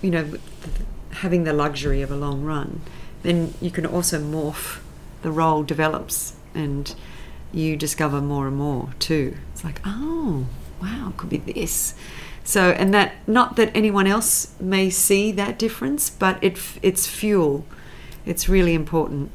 you 0.02 0.10
know, 0.10 0.32
having 1.10 1.44
the 1.44 1.52
luxury 1.52 2.02
of 2.02 2.10
a 2.10 2.16
long 2.16 2.42
run, 2.42 2.80
then 3.22 3.54
you 3.60 3.70
can 3.70 3.86
also 3.86 4.20
morph. 4.20 4.80
The 5.22 5.30
role 5.32 5.64
develops 5.64 6.36
and 6.54 6.94
you 7.52 7.76
discover 7.76 8.20
more 8.20 8.46
and 8.46 8.56
more 8.56 8.90
too. 8.98 9.36
It's 9.52 9.64
like, 9.64 9.80
oh, 9.84 10.46
wow, 10.82 11.10
it 11.10 11.16
could 11.16 11.30
be 11.30 11.38
this. 11.38 11.94
So, 12.44 12.70
and 12.70 12.94
that, 12.94 13.14
not 13.28 13.56
that 13.56 13.70
anyone 13.74 14.06
else 14.06 14.54
may 14.58 14.90
see 14.90 15.32
that 15.32 15.58
difference, 15.58 16.08
but 16.08 16.42
it, 16.42 16.58
it's 16.82 17.06
fuel. 17.06 17.66
It's 18.24 18.48
really 18.48 18.74
important 18.74 19.30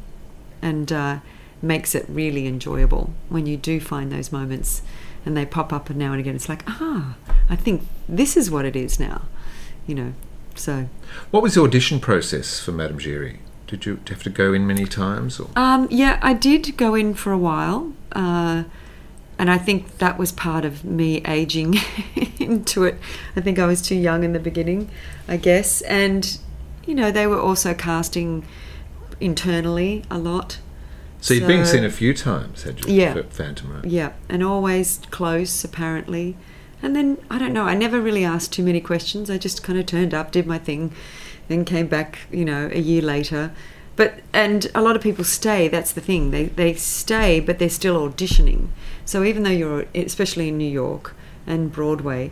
and 0.61 0.91
uh, 0.91 1.19
makes 1.61 1.93
it 1.93 2.05
really 2.07 2.47
enjoyable 2.47 3.13
when 3.29 3.45
you 3.45 3.57
do 3.57 3.79
find 3.79 4.11
those 4.11 4.31
moments 4.31 4.81
and 5.25 5.37
they 5.37 5.45
pop 5.45 5.71
up 5.71 5.89
and 5.89 5.99
now 5.99 6.11
and 6.11 6.19
again. 6.19 6.35
It's 6.35 6.49
like, 6.49 6.63
ah, 6.67 7.15
I 7.49 7.55
think 7.55 7.83
this 8.07 8.35
is 8.35 8.49
what 8.49 8.65
it 8.65 8.75
is 8.75 8.99
now, 8.99 9.23
you 9.87 9.95
know. 9.95 10.13
So, 10.55 10.87
what 11.31 11.41
was 11.41 11.55
the 11.55 11.61
audition 11.61 11.99
process 11.99 12.59
for 12.59 12.71
Madame 12.71 12.99
Giry? 12.99 13.39
Did 13.73 13.87
you 13.87 13.99
have 14.07 14.21
to 14.21 14.29
go 14.29 14.53
in 14.53 14.67
many 14.67 14.85
times? 14.85 15.39
Or? 15.39 15.49
Um, 15.55 15.87
yeah, 15.89 16.19
I 16.21 16.33
did 16.33 16.77
go 16.77 16.93
in 16.93 17.15
for 17.15 17.31
a 17.31 17.39
while, 17.39 17.91
uh, 18.11 18.65
and 19.39 19.49
I 19.49 19.57
think 19.57 19.97
that 19.97 20.19
was 20.19 20.31
part 20.31 20.63
of 20.63 20.85
me 20.85 21.23
aging 21.25 21.77
into 22.39 22.83
it. 22.83 22.99
I 23.35 23.41
think 23.41 23.57
I 23.57 23.65
was 23.65 23.81
too 23.81 23.95
young 23.95 24.23
in 24.23 24.31
the 24.31 24.39
beginning, 24.39 24.91
I 25.27 25.37
guess, 25.37 25.81
and 25.81 26.37
you 26.85 26.93
know 26.93 27.09
they 27.09 27.25
were 27.25 27.39
also 27.39 27.73
casting 27.73 28.45
internally 29.19 30.03
a 30.11 30.19
lot. 30.19 30.59
So 31.19 31.33
you'd 31.33 31.47
been 31.47 31.65
seen 31.65 31.83
a 31.83 31.89
few 31.89 32.13
times, 32.13 32.61
had 32.61 32.85
you? 32.85 32.93
Yeah. 32.93 33.13
For 33.13 33.23
Phantom? 33.23 33.81
Yeah, 33.83 34.11
and 34.29 34.43
always 34.43 34.99
close 35.09 35.63
apparently. 35.63 36.37
And 36.83 36.95
then 36.95 37.17
I 37.27 37.39
don't 37.39 37.53
know. 37.53 37.63
I 37.63 37.73
never 37.73 37.99
really 37.99 38.23
asked 38.23 38.53
too 38.53 38.61
many 38.61 38.81
questions. 38.81 39.31
I 39.31 39.39
just 39.39 39.63
kind 39.63 39.79
of 39.79 39.87
turned 39.87 40.13
up, 40.13 40.31
did 40.31 40.45
my 40.45 40.59
thing, 40.59 40.93
then 41.47 41.65
came 41.65 41.87
back. 41.87 42.19
You 42.31 42.45
know, 42.45 42.69
a 42.71 42.79
year 42.79 43.01
later. 43.01 43.51
But 43.95 44.21
and 44.33 44.71
a 44.73 44.81
lot 44.81 44.95
of 44.95 45.03
people 45.03 45.23
stay. 45.23 45.67
That's 45.67 45.91
the 45.93 46.01
thing. 46.01 46.31
They 46.31 46.45
they 46.45 46.73
stay, 46.73 47.39
but 47.39 47.59
they're 47.59 47.69
still 47.69 48.09
auditioning. 48.09 48.69
So 49.05 49.23
even 49.23 49.43
though 49.43 49.51
you're, 49.51 49.85
especially 49.93 50.47
in 50.47 50.57
New 50.57 50.71
York 50.71 51.15
and 51.45 51.71
Broadway, 51.71 52.31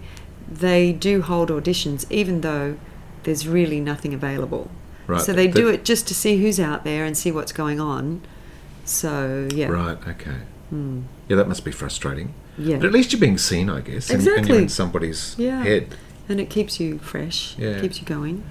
they 0.49 0.91
do 0.91 1.21
hold 1.21 1.49
auditions, 1.49 2.09
even 2.09 2.41
though 2.41 2.77
there's 3.23 3.47
really 3.47 3.79
nothing 3.79 4.13
available. 4.13 4.71
Right. 5.05 5.21
So 5.21 5.33
they 5.33 5.45
The- 5.47 5.53
do 5.61 5.67
it 5.67 5.85
just 5.85 6.07
to 6.07 6.15
see 6.15 6.41
who's 6.41 6.59
out 6.59 6.83
there 6.83 7.05
and 7.05 7.15
see 7.15 7.31
what's 7.31 7.51
going 7.51 7.79
on. 7.79 8.21
So 8.85 9.47
yeah. 9.53 9.67
Right. 9.67 9.97
Okay. 10.07 10.37
Hmm. 10.69 11.01
Yeah, 11.27 11.35
that 11.37 11.47
must 11.47 11.63
be 11.65 11.71
frustrating. 11.71 12.33
Yeah. 12.57 12.77
But 12.77 12.87
at 12.87 12.91
least 12.91 13.11
you're 13.13 13.19
being 13.21 13.37
seen, 13.37 13.69
I 13.69 13.81
guess. 13.81 14.09
And, 14.09 14.17
and 14.19 14.25
you're 14.25 14.37
Exactly. 14.39 14.63
in 14.63 14.69
somebody's 14.69 15.35
Yeah. 15.37 15.63
head. 15.63 15.95
And 16.27 16.39
it 16.39 16.49
keeps 16.49 16.79
you 16.79 16.97
fresh. 16.99 17.55
Yeah. 17.57 17.79
Keeps 17.81 17.99
you 17.99 18.05
going. 18.05 18.43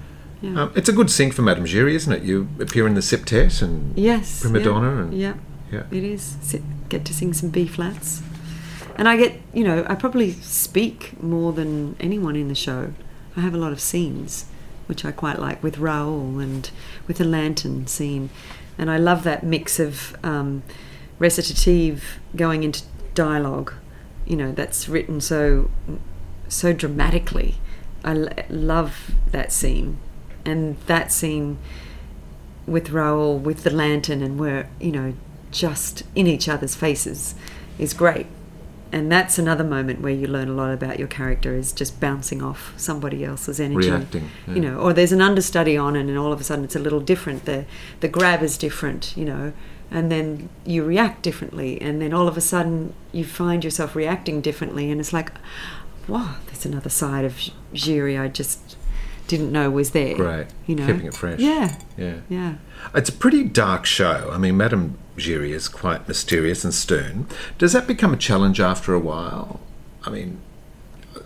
Yeah. 0.43 0.63
Um, 0.63 0.73
it's 0.75 0.89
a 0.89 0.93
good 0.93 1.11
sync 1.11 1.35
for 1.35 1.43
Madame 1.43 1.67
Giry, 1.67 1.95
isn't 1.95 2.13
it? 2.13 2.23
You 2.23 2.49
appear 2.59 2.87
in 2.87 2.95
the 2.95 3.01
septet 3.03 3.61
and 3.63 3.97
yes. 3.99 4.41
prima 4.41 4.59
yeah, 4.59 4.65
donna 4.65 5.03
and- 5.03 5.15
yeah. 5.15 5.35
yeah. 5.71 5.83
It 5.91 6.03
is. 6.03 6.37
Sit, 6.41 6.63
get 6.89 7.05
to 7.07 7.15
sing 7.15 7.33
some 7.35 7.51
B 7.51 7.67
flats. 7.67 8.23
And 8.97 9.09
I 9.09 9.17
get, 9.17 9.41
you 9.55 9.65
know, 9.65 9.85
I 9.89 9.95
probably 9.95 10.33
speak 10.33 11.23
more 11.23 11.53
than 11.53 11.97
anyone 12.01 12.37
in 12.37 12.49
the 12.49 12.55
show. 12.55 12.93
I 13.37 13.41
have 13.41 13.55
a 13.55 13.59
lot 13.59 13.73
of 13.73 13.81
scenes, 13.81 14.47
which 14.87 15.05
I 15.05 15.13
quite 15.13 15.39
like 15.39 15.63
with 15.63 15.79
Raoul 15.79 16.39
and 16.39 16.71
with 17.07 17.19
the 17.19 17.25
lantern 17.25 17.87
scene. 17.87 18.31
And 18.77 18.91
I 18.91 18.97
love 18.99 19.23
that 19.25 19.43
mix 19.43 19.79
of 19.79 20.17
um, 20.25 20.63
recitative 21.19 22.19
going 22.35 22.63
into 22.63 22.83
dialogue, 23.15 23.73
you 24.27 24.37
know, 24.37 24.53
that's 24.53 24.89
written 24.89 25.21
so 25.21 25.71
so 26.49 26.73
dramatically. 26.73 27.57
I 28.05 28.13
l- 28.17 28.29
love 28.49 29.13
that 29.31 29.53
scene. 29.53 29.99
And 30.51 30.77
that 30.87 31.13
scene 31.13 31.59
with 32.67 32.91
Raoul 32.91 33.39
with 33.39 33.63
the 33.63 33.71
lantern 33.71 34.23
and 34.23 34.39
we're 34.39 34.69
you 34.81 34.93
know 34.93 35.15
just 35.51 36.05
in 36.15 36.27
each 36.27 36.49
other's 36.49 36.75
faces 36.75 37.35
is 37.79 37.95
great. 37.95 38.27
And 38.93 39.11
that's 39.11 39.39
another 39.39 39.63
moment 39.63 40.01
where 40.01 40.13
you 40.13 40.27
learn 40.27 40.49
a 40.49 40.53
lot 40.53 40.73
about 40.73 40.99
your 40.99 41.07
character 41.07 41.55
is 41.55 41.73
just 41.73 42.01
bouncing 42.01 42.43
off 42.43 42.75
somebody 42.77 43.25
else's 43.25 43.61
energy. 43.61 43.89
Reacting, 43.89 44.29
yeah. 44.49 44.55
you 44.55 44.61
know 44.61 44.79
or 44.79 44.93
there's 44.93 45.13
an 45.13 45.23
understudy 45.23 45.77
on 45.77 45.97
and, 45.97 46.09
and 46.09 46.19
all 46.19 46.33
of 46.33 46.41
a 46.41 46.45
sudden 46.45 46.65
it's 46.65 46.77
a 46.77 46.81
little 46.81 47.01
different. 47.01 47.45
The 47.45 47.65
the 48.01 48.09
grab 48.09 48.43
is 48.43 48.59
different 48.59 49.17
you 49.17 49.25
know 49.25 49.53
and 49.91 50.11
then 50.11 50.49
you 50.65 50.85
react 50.85 51.23
differently 51.23 51.81
and 51.81 52.01
then 52.01 52.13
all 52.13 52.29
of 52.29 52.37
a 52.37 52.41
sudden 52.41 52.95
you 53.13 53.25
find 53.25 53.65
yourself 53.65 53.97
reacting 53.97 54.41
differently 54.41 54.91
and 54.91 55.01
it's 55.01 55.13
like 55.13 55.33
wow 56.07 56.37
there's 56.47 56.65
another 56.65 56.89
side 56.89 57.25
of 57.25 57.35
Giry 57.75 58.19
I 58.19 58.29
just 58.29 58.77
didn't 59.29 59.53
know 59.53 59.71
was 59.71 59.91
there 59.91 60.15
Great. 60.17 60.47
you 60.67 60.75
know 60.75 60.87
Keeping 60.87 61.07
it 61.07 61.15
fresh. 61.15 61.39
yeah 61.41 61.77
Yeah. 61.97 62.17
yeah 62.29 62.55
It's 62.95 63.09
a 63.09 63.13
pretty 63.13 63.45
dark 63.45 63.87
show. 63.87 64.31
I 64.33 64.39
mean, 64.39 64.57
Madame 64.57 64.99
Giry 65.17 65.53
is 65.53 65.69
quite 65.69 66.09
mysterious 66.09 66.65
and 66.65 66.73
stern. 66.75 67.27
Does 67.59 67.73
that 67.73 67.87
become 67.87 68.13
a 68.13 68.17
challenge 68.17 68.59
after 68.61 68.95
a 68.95 68.99
while? 68.99 69.61
I 70.05 70.11
mean, 70.11 70.41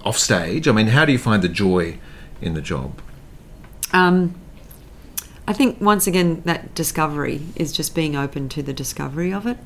off 0.04 0.18
stage? 0.18 0.66
I 0.68 0.72
mean, 0.72 0.88
how 0.88 1.04
do 1.04 1.12
you 1.12 1.18
find 1.18 1.42
the 1.42 1.48
joy 1.48 1.98
in 2.42 2.54
the 2.54 2.60
job? 2.60 3.00
Um, 3.92 4.34
I 5.46 5.52
think 5.52 5.80
once 5.80 6.06
again 6.06 6.42
that 6.44 6.74
discovery 6.74 7.42
is 7.54 7.72
just 7.72 7.94
being 7.94 8.16
open 8.16 8.48
to 8.50 8.62
the 8.62 8.72
discovery 8.72 9.32
of 9.32 9.46
it. 9.46 9.58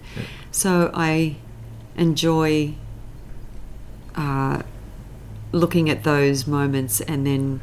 So 0.51 0.91
I 0.93 1.37
enjoy 1.97 2.75
uh, 4.15 4.63
looking 5.53 5.89
at 5.89 6.05
those 6.05 6.47
moments 6.47 7.01
and 7.01 7.27
then 7.27 7.61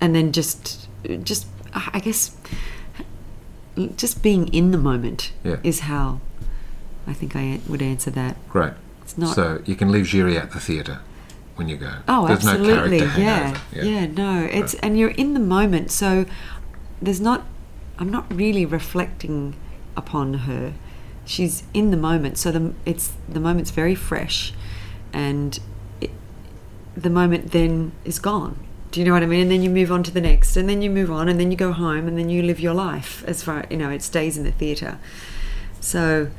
and 0.00 0.14
then 0.14 0.32
just 0.32 0.88
just 1.22 1.46
I 1.74 2.00
guess 2.00 2.36
just 3.96 4.22
being 4.22 4.48
in 4.48 4.70
the 4.70 4.78
moment 4.78 5.32
Yeah. 5.44 5.56
is 5.62 5.80
how 5.80 6.20
I 7.06 7.12
think 7.12 7.36
I 7.36 7.60
would 7.68 7.82
answer 7.82 8.10
that. 8.10 8.36
Great. 8.48 8.72
It's 9.02 9.16
not 9.18 9.34
So 9.34 9.62
you 9.64 9.76
can 9.76 9.92
leave 9.92 10.06
Giry 10.06 10.36
at 10.36 10.50
the 10.52 10.58
theatre 10.60 11.00
when 11.54 11.68
you 11.68 11.76
go. 11.76 11.92
Oh, 12.08 12.26
There's 12.26 12.46
absolutely. 12.46 12.98
no 13.00 13.06
character 13.06 13.20
yeah. 13.20 13.36
hangover. 13.58 13.86
yeah. 13.86 14.06
no. 14.06 14.44
It's 14.50 14.74
and 14.74 14.98
you're 14.98 15.10
in 15.10 15.34
the 15.34 15.40
moment, 15.40 15.90
so 15.90 16.24
there's 17.00 17.20
not 17.20 17.44
I'm 17.98 18.10
not 18.10 18.32
really 18.34 18.64
reflecting 18.66 19.54
upon 19.96 20.34
her. 20.34 20.74
She's 21.24 21.62
in 21.74 21.90
the 21.90 21.96
moment, 21.96 22.38
so 22.38 22.50
the 22.52 22.72
it's 22.84 23.12
the 23.28 23.40
moment's 23.40 23.70
very 23.70 23.94
fresh 23.94 24.52
and 25.12 25.58
it, 26.00 26.10
the 26.96 27.10
moment 27.10 27.52
then 27.52 27.92
is 28.04 28.18
gone. 28.18 28.58
Do 28.96 29.02
you 29.02 29.04
know 29.04 29.12
what 29.12 29.22
I 29.22 29.26
mean? 29.26 29.42
And 29.42 29.50
then 29.50 29.60
you 29.60 29.68
move 29.68 29.92
on 29.92 30.02
to 30.04 30.10
the 30.10 30.22
next, 30.22 30.56
and 30.56 30.70
then 30.70 30.80
you 30.80 30.88
move 30.88 31.10
on, 31.10 31.28
and 31.28 31.38
then 31.38 31.50
you 31.50 31.56
go 31.58 31.70
home, 31.70 32.08
and 32.08 32.16
then 32.16 32.30
you 32.30 32.42
live 32.42 32.58
your 32.58 32.72
life. 32.72 33.22
As 33.26 33.42
far 33.42 33.66
you 33.68 33.76
know, 33.76 33.90
it 33.90 34.00
stays 34.00 34.38
in 34.38 34.44
the 34.44 34.52
theatre. 34.52 34.98
So, 35.82 36.30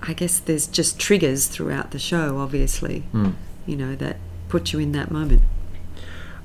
I 0.00 0.14
guess 0.14 0.38
there's 0.38 0.66
just 0.66 0.98
triggers 0.98 1.46
throughout 1.46 1.90
the 1.90 1.98
show, 1.98 2.38
obviously. 2.38 3.00
Hmm. 3.12 3.32
You 3.66 3.76
know 3.76 3.94
that 3.94 4.16
put 4.48 4.72
you 4.72 4.78
in 4.78 4.92
that 4.92 5.10
moment. 5.10 5.42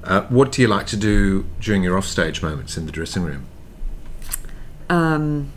Uh, 0.03 0.23
what 0.23 0.51
do 0.51 0.61
you 0.61 0.67
like 0.67 0.87
to 0.87 0.97
do 0.97 1.45
during 1.61 1.81
your 1.81 1.97
offstage 1.97 2.41
moments 2.41 2.75
in 2.75 2.85
the 2.85 2.91
dressing 2.91 3.23
room? 3.23 3.45
Um, 4.89 5.53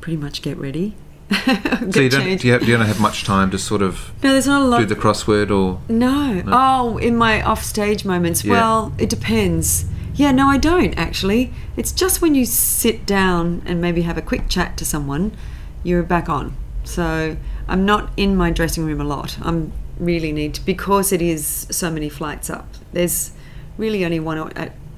pretty 0.00 0.18
much 0.18 0.40
get 0.40 0.56
ready. 0.56 0.94
So 1.92 2.00
you 2.00 2.08
don't, 2.08 2.38
do 2.38 2.46
you, 2.46 2.52
have, 2.54 2.62
do 2.62 2.66
you 2.68 2.76
don't 2.76 2.86
have 2.86 3.00
much 3.00 3.24
time 3.24 3.50
to 3.50 3.58
sort 3.58 3.82
of 3.82 4.12
no, 4.22 4.32
there's 4.32 4.46
not 4.46 4.62
a 4.62 4.64
lot. 4.64 4.78
do 4.78 4.86
the 4.86 4.96
crossword 4.96 5.50
or 5.50 5.80
No. 5.88 6.42
Oh, 6.46 6.98
in 6.98 7.16
my 7.16 7.42
off-stage 7.42 8.04
moments. 8.04 8.44
Yeah. 8.44 8.52
Well, 8.52 8.92
it 8.98 9.10
depends. 9.10 9.86
Yeah, 10.14 10.32
no, 10.32 10.48
I 10.48 10.58
don't 10.58 10.96
actually. 10.96 11.52
It's 11.76 11.92
just 11.92 12.22
when 12.22 12.34
you 12.34 12.44
sit 12.46 13.04
down 13.04 13.62
and 13.66 13.80
maybe 13.80 14.02
have 14.02 14.16
a 14.16 14.22
quick 14.22 14.48
chat 14.48 14.76
to 14.78 14.84
someone, 14.84 15.36
you're 15.82 16.02
back 16.02 16.28
on. 16.28 16.56
So 16.84 17.36
I'm 17.68 17.84
not 17.84 18.10
in 18.16 18.36
my 18.36 18.50
dressing 18.50 18.84
room 18.84 19.00
a 19.00 19.04
lot. 19.04 19.36
I'm 19.42 19.72
really 19.98 20.32
need 20.32 20.54
to 20.54 20.64
because 20.64 21.12
it 21.12 21.22
is 21.22 21.66
so 21.70 21.90
many 21.90 22.08
flights 22.08 22.50
up. 22.50 22.68
There's 22.92 23.32
really 23.76 24.04
only 24.04 24.20
one 24.20 24.38
or 24.38 24.50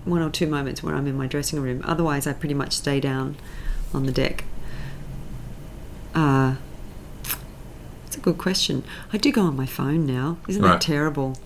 one 0.05 0.23
or 0.23 0.31
two 0.31 0.47
moments 0.47 0.83
where 0.83 0.95
I'm 0.95 1.07
in 1.07 1.17
my 1.17 1.27
dressing 1.27 1.61
room. 1.61 1.83
Otherwise, 1.85 2.27
I 2.27 2.33
pretty 2.33 2.55
much 2.55 2.73
stay 2.73 3.01
down 3.01 3.37
on 3.93 4.07
the 4.07 4.13
deck. 4.13 4.45
Uh, 6.17 6.55
that's 8.05 8.17
a 8.17 8.21
good 8.21 8.39
question. 8.39 8.83
I 9.13 9.19
do 9.19 9.31
go 9.31 9.43
on 9.43 9.55
my 9.57 9.67
phone 9.67 10.07
now. 10.07 10.39
Isn't 10.49 10.63
Right. 10.63 10.73
that 10.73 10.81
terrible? 10.81 11.39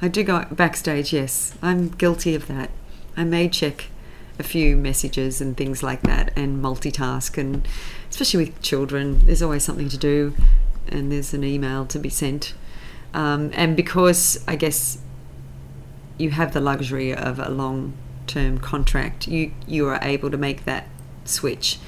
I 0.00 0.08
do 0.08 0.22
go 0.22 0.44
backstage, 0.50 1.12
yes. 1.12 1.54
I'm 1.60 1.88
guilty 1.88 2.34
of 2.34 2.46
that. 2.46 2.70
I 3.16 3.24
may 3.24 3.48
check 3.48 3.86
a 4.38 4.42
few 4.42 4.76
messages 4.76 5.40
and 5.40 5.56
things 5.56 5.82
like 5.82 6.02
that 6.02 6.32
and 6.36 6.62
multitask 6.64 7.36
and 7.36 7.66
especially 8.10 8.44
with 8.46 8.62
children, 8.62 9.20
there's 9.26 9.42
always 9.42 9.62
something 9.64 9.88
to 9.90 9.98
do 9.98 10.34
and 10.88 11.12
there's 11.12 11.34
an 11.34 11.44
email 11.44 11.84
to 11.86 11.98
be 11.98 12.08
sent. 12.08 12.54
Um, 13.14 13.50
and 13.54 13.76
because 13.76 14.42
I 14.48 14.56
guess 14.56 14.98
you 16.16 16.30
have 16.30 16.52
the 16.54 16.60
luxury 16.60 17.12
of 17.14 17.38
a 17.38 17.48
long 17.50 17.92
term 18.26 18.58
contract, 18.58 19.26
you 19.28 19.52
you 19.66 19.86
are 19.88 19.98
able 20.02 20.30
to 20.30 20.36
make 20.38 20.64
that 20.64 20.86
switch 21.24 21.78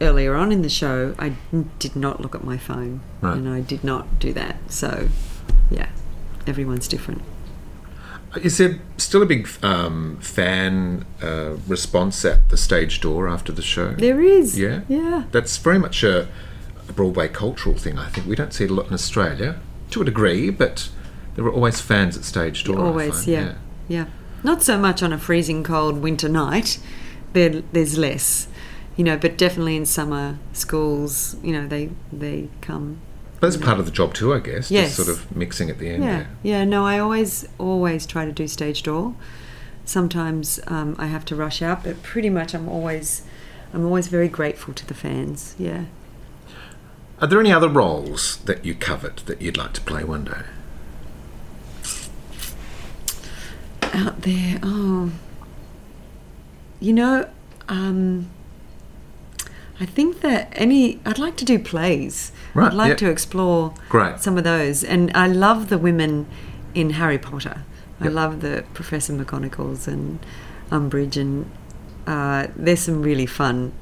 earlier 0.00 0.34
on 0.34 0.52
in 0.52 0.62
the 0.62 0.68
show, 0.68 1.14
I 1.18 1.32
did 1.78 1.96
not 1.96 2.20
look 2.20 2.34
at 2.34 2.44
my 2.44 2.56
phone, 2.58 3.00
Right. 3.20 3.36
and 3.36 3.48
I 3.48 3.60
did 3.60 3.82
not 3.84 4.18
do 4.18 4.32
that. 4.34 4.56
So, 4.68 5.08
yeah, 5.70 5.88
everyone's 6.46 6.88
different. 6.88 7.22
Is 8.42 8.58
there 8.58 8.78
still 8.98 9.22
a 9.22 9.26
big 9.26 9.48
um, 9.62 10.18
fan 10.20 11.06
uh, 11.22 11.56
response 11.66 12.22
at 12.24 12.50
the 12.50 12.56
stage 12.58 13.00
door 13.00 13.28
after 13.28 13.50
the 13.52 13.62
show? 13.62 13.92
There 13.92 14.20
is, 14.20 14.58
Yeah? 14.58 14.82
yeah. 14.88 15.24
That's 15.32 15.56
very 15.56 15.78
much 15.78 16.02
a, 16.02 16.28
a 16.88 16.92
Broadway 16.92 17.28
cultural 17.28 17.74
thing, 17.76 17.98
I 17.98 18.08
think. 18.10 18.26
We 18.26 18.36
don't 18.36 18.52
see 18.52 18.64
it 18.64 18.70
a 18.70 18.74
lot 18.74 18.88
in 18.88 18.92
Australia, 18.94 19.58
to 19.92 20.02
a 20.02 20.04
degree, 20.04 20.50
but 20.50 20.90
there 21.34 21.46
are 21.46 21.52
always 21.52 21.80
fans 21.80 22.16
at 22.18 22.24
stage 22.24 22.64
door. 22.64 22.78
Always, 22.78 23.24
find, 23.24 23.28
yeah. 23.28 23.54
yeah, 23.88 24.04
Not 24.42 24.62
so 24.62 24.76
much 24.76 25.02
on 25.02 25.12
a 25.14 25.18
freezing 25.18 25.62
cold 25.64 26.02
winter 26.02 26.28
night. 26.28 26.78
There, 27.32 27.62
there's 27.72 27.96
less, 27.96 28.48
you 28.96 29.04
know. 29.04 29.16
But 29.16 29.36
definitely 29.38 29.76
in 29.76 29.86
summer 29.86 30.38
schools, 30.52 31.36
you 31.42 31.52
know, 31.52 31.66
they 31.66 31.90
they 32.12 32.48
come. 32.60 32.98
But 33.40 33.50
that's 33.50 33.62
part 33.62 33.78
of 33.78 33.84
the 33.86 33.92
job 33.92 34.14
too, 34.14 34.32
I 34.32 34.38
guess. 34.40 34.70
Yes. 34.70 34.96
Just 34.96 35.06
sort 35.06 35.08
of 35.18 35.36
mixing 35.36 35.68
at 35.70 35.78
the 35.78 35.90
end 35.90 36.02
Yeah, 36.04 36.16
there. 36.18 36.28
yeah. 36.42 36.64
No, 36.64 36.86
I 36.86 36.98
always 36.98 37.46
always 37.58 38.06
try 38.06 38.24
to 38.24 38.32
do 38.32 38.48
stage 38.48 38.82
door. 38.82 39.14
Sometimes 39.84 40.58
um, 40.66 40.96
I 40.98 41.06
have 41.06 41.24
to 41.26 41.36
rush 41.36 41.62
out, 41.62 41.84
but 41.84 42.02
pretty 42.02 42.30
much 42.30 42.54
I'm 42.54 42.68
always 42.68 43.22
I'm 43.74 43.84
always 43.84 44.08
very 44.08 44.28
grateful 44.28 44.72
to 44.74 44.86
the 44.86 44.94
fans. 44.94 45.54
Yeah. 45.58 45.84
Are 47.20 47.26
there 47.26 47.40
any 47.40 47.52
other 47.52 47.68
roles 47.68 48.38
that 48.44 48.64
you 48.64 48.74
covet 48.74 49.18
that 49.26 49.40
you'd 49.40 49.56
like 49.56 49.72
to 49.74 49.80
play 49.80 50.04
one 50.04 50.24
day? 50.24 50.42
out 53.94 54.22
there. 54.22 54.58
Oh, 54.62 55.10
you 56.80 56.92
know, 56.92 57.28
um, 57.68 58.28
I 59.78 59.86
think 59.86 60.20
that 60.20 60.48
any. 60.52 61.00
I'd 61.04 61.18
like 61.18 61.36
to 61.36 61.44
do 61.44 61.58
plays. 61.58 62.32
Right, 62.54 62.68
I'd 62.68 62.74
like 62.74 62.88
yeah. 62.90 62.94
to 62.96 63.10
explore 63.10 63.74
Great. 63.88 64.20
some 64.20 64.38
of 64.38 64.44
those, 64.44 64.82
and 64.82 65.10
I 65.14 65.26
love 65.26 65.68
the 65.68 65.78
women 65.78 66.26
in 66.74 66.90
Harry 66.90 67.18
Potter. 67.18 67.62
I 68.00 68.04
Yep. 68.04 68.12
love 68.12 68.40
the 68.40 68.64
Professor 68.74 69.12
McGonagalls 69.12 69.86
and 69.88 70.18
Umbridge, 70.70 71.16
and 71.16 71.50
uh, 72.06 72.48
there's 72.56 72.80
some 72.80 73.02
really 73.02 73.26
fun, 73.26 73.72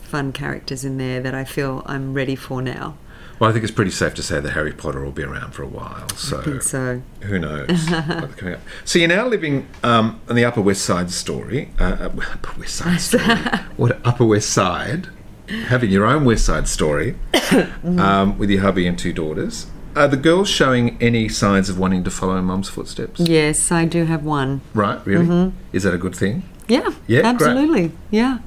fun 0.00 0.32
characters 0.32 0.84
in 0.84 0.98
there 0.98 1.20
that 1.20 1.34
I 1.34 1.44
feel 1.44 1.82
I'm 1.86 2.14
ready 2.14 2.36
for 2.36 2.60
now. 2.62 2.96
Well, 3.38 3.50
I 3.50 3.52
think 3.52 3.64
it's 3.64 3.72
pretty 3.72 3.90
safe 3.90 4.14
to 4.14 4.22
say 4.22 4.38
that 4.40 4.50
Harry 4.52 4.72
Potter 4.72 5.02
will 5.04 5.10
be 5.12 5.24
around 5.24 5.52
for 5.52 5.62
a 5.64 5.66
while. 5.66 6.08
So, 6.10 6.40
I 6.40 6.44
think 6.44 6.62
so. 6.62 7.02
who 7.22 7.38
knows 7.38 7.68
what's 7.68 8.34
coming 8.36 8.54
up. 8.54 8.60
So 8.84 8.98
you're 8.98 9.08
now 9.08 9.26
living 9.26 9.66
um, 9.82 10.20
on 10.28 10.36
the 10.36 10.44
Upper 10.44 10.60
West 10.60 10.82
Side 10.82 11.10
story. 11.10 11.70
Uh, 11.80 11.84
uh, 11.84 12.10
Upper 12.32 12.60
West 12.60 12.76
Side 12.76 13.00
story. 13.00 13.24
what 13.76 14.00
Upper 14.06 14.24
West 14.24 14.50
Side? 14.50 15.08
Having 15.48 15.90
your 15.90 16.06
own 16.06 16.24
West 16.24 16.44
Side 16.46 16.68
story 16.68 17.16
um, 17.84 18.38
with 18.38 18.50
your 18.50 18.62
hubby 18.62 18.86
and 18.86 18.98
two 18.98 19.12
daughters. 19.12 19.66
Are 19.96 20.08
the 20.08 20.16
girls 20.16 20.48
showing 20.48 21.00
any 21.00 21.28
signs 21.28 21.68
of 21.68 21.78
wanting 21.78 22.02
to 22.04 22.10
follow 22.10 22.36
in 22.36 22.44
mum's 22.46 22.68
footsteps? 22.68 23.20
Yes, 23.20 23.70
I 23.70 23.84
do 23.84 24.04
have 24.06 24.24
one. 24.24 24.60
Right, 24.74 25.04
really? 25.06 25.24
Mm-hmm. 25.26 25.56
Is 25.72 25.84
that 25.84 25.94
a 25.94 25.98
good 25.98 26.16
thing? 26.16 26.42
Yeah, 26.66 26.90
Yeah, 27.06 27.20
great. 27.20 27.24
absolutely. 27.26 27.92
Yeah, 28.10 28.38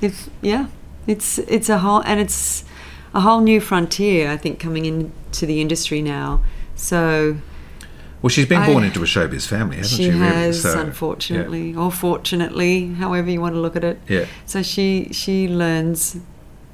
if 0.00 0.28
yeah, 0.42 0.66
it's 1.06 1.38
it's 1.38 1.68
a 1.68 1.78
whole 1.78 2.02
and 2.04 2.20
it's 2.20 2.64
a 3.14 3.20
whole 3.20 3.40
new 3.40 3.60
frontier. 3.60 4.30
I 4.30 4.36
think 4.36 4.60
coming 4.60 4.84
into 4.84 5.46
the 5.46 5.60
industry 5.60 6.02
now. 6.02 6.42
So 6.76 7.38
Well, 8.22 8.30
she's 8.30 8.46
been 8.46 8.62
I- 8.62 8.66
born 8.66 8.84
into 8.84 9.00
a 9.02 9.06
showbiz 9.06 9.46
family, 9.46 9.76
hasn't 9.76 9.98
she? 9.98 10.04
she 10.04 10.10
really? 10.10 10.20
has, 10.22 10.62
So, 10.62 10.80
unfortunately, 10.80 11.74
or 11.74 11.92
fortunately, 11.92 12.88
however 12.94 13.30
you 13.30 13.40
want 13.40 13.54
to 13.54 13.60
look 13.60 13.76
at 13.76 13.84
it. 13.84 14.00
Yeah. 14.08 14.26
So 14.46 14.62
she 14.62 15.08
she 15.12 15.48
learns 15.48 16.16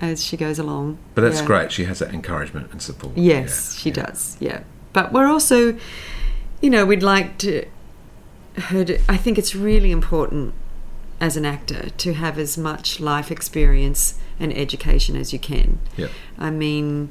as 0.00 0.24
she 0.24 0.36
goes 0.36 0.58
along. 0.58 0.98
But 1.14 1.22
that's 1.22 1.40
Yeah. 1.40 1.46
great. 1.46 1.72
She 1.72 1.84
has 1.84 1.98
that 2.00 2.12
encouragement 2.14 2.68
and 2.72 2.80
support. 2.82 3.16
Yes, 3.16 3.74
Yeah, 3.76 3.82
she 3.82 3.88
yeah. 3.90 4.06
does. 4.06 4.36
Yeah, 4.40 4.60
but 4.92 5.12
we're 5.12 5.26
also, 5.26 5.76
you 6.60 6.70
know, 6.70 6.84
we'd 6.86 7.02
like 7.02 7.38
to. 7.38 7.64
Her 8.54 8.84
to, 8.84 8.98
I 9.08 9.16
think 9.16 9.38
it's 9.38 9.54
really 9.54 9.90
important 9.90 10.52
as 11.20 11.36
an 11.38 11.46
actor 11.46 11.88
to 11.88 12.12
have 12.14 12.38
as 12.38 12.58
much 12.58 13.00
life 13.00 13.30
experience 13.30 14.14
and 14.38 14.52
education 14.56 15.16
as 15.16 15.32
you 15.32 15.38
can. 15.38 15.78
Yeah. 15.96 16.08
I 16.38 16.50
mean, 16.50 17.08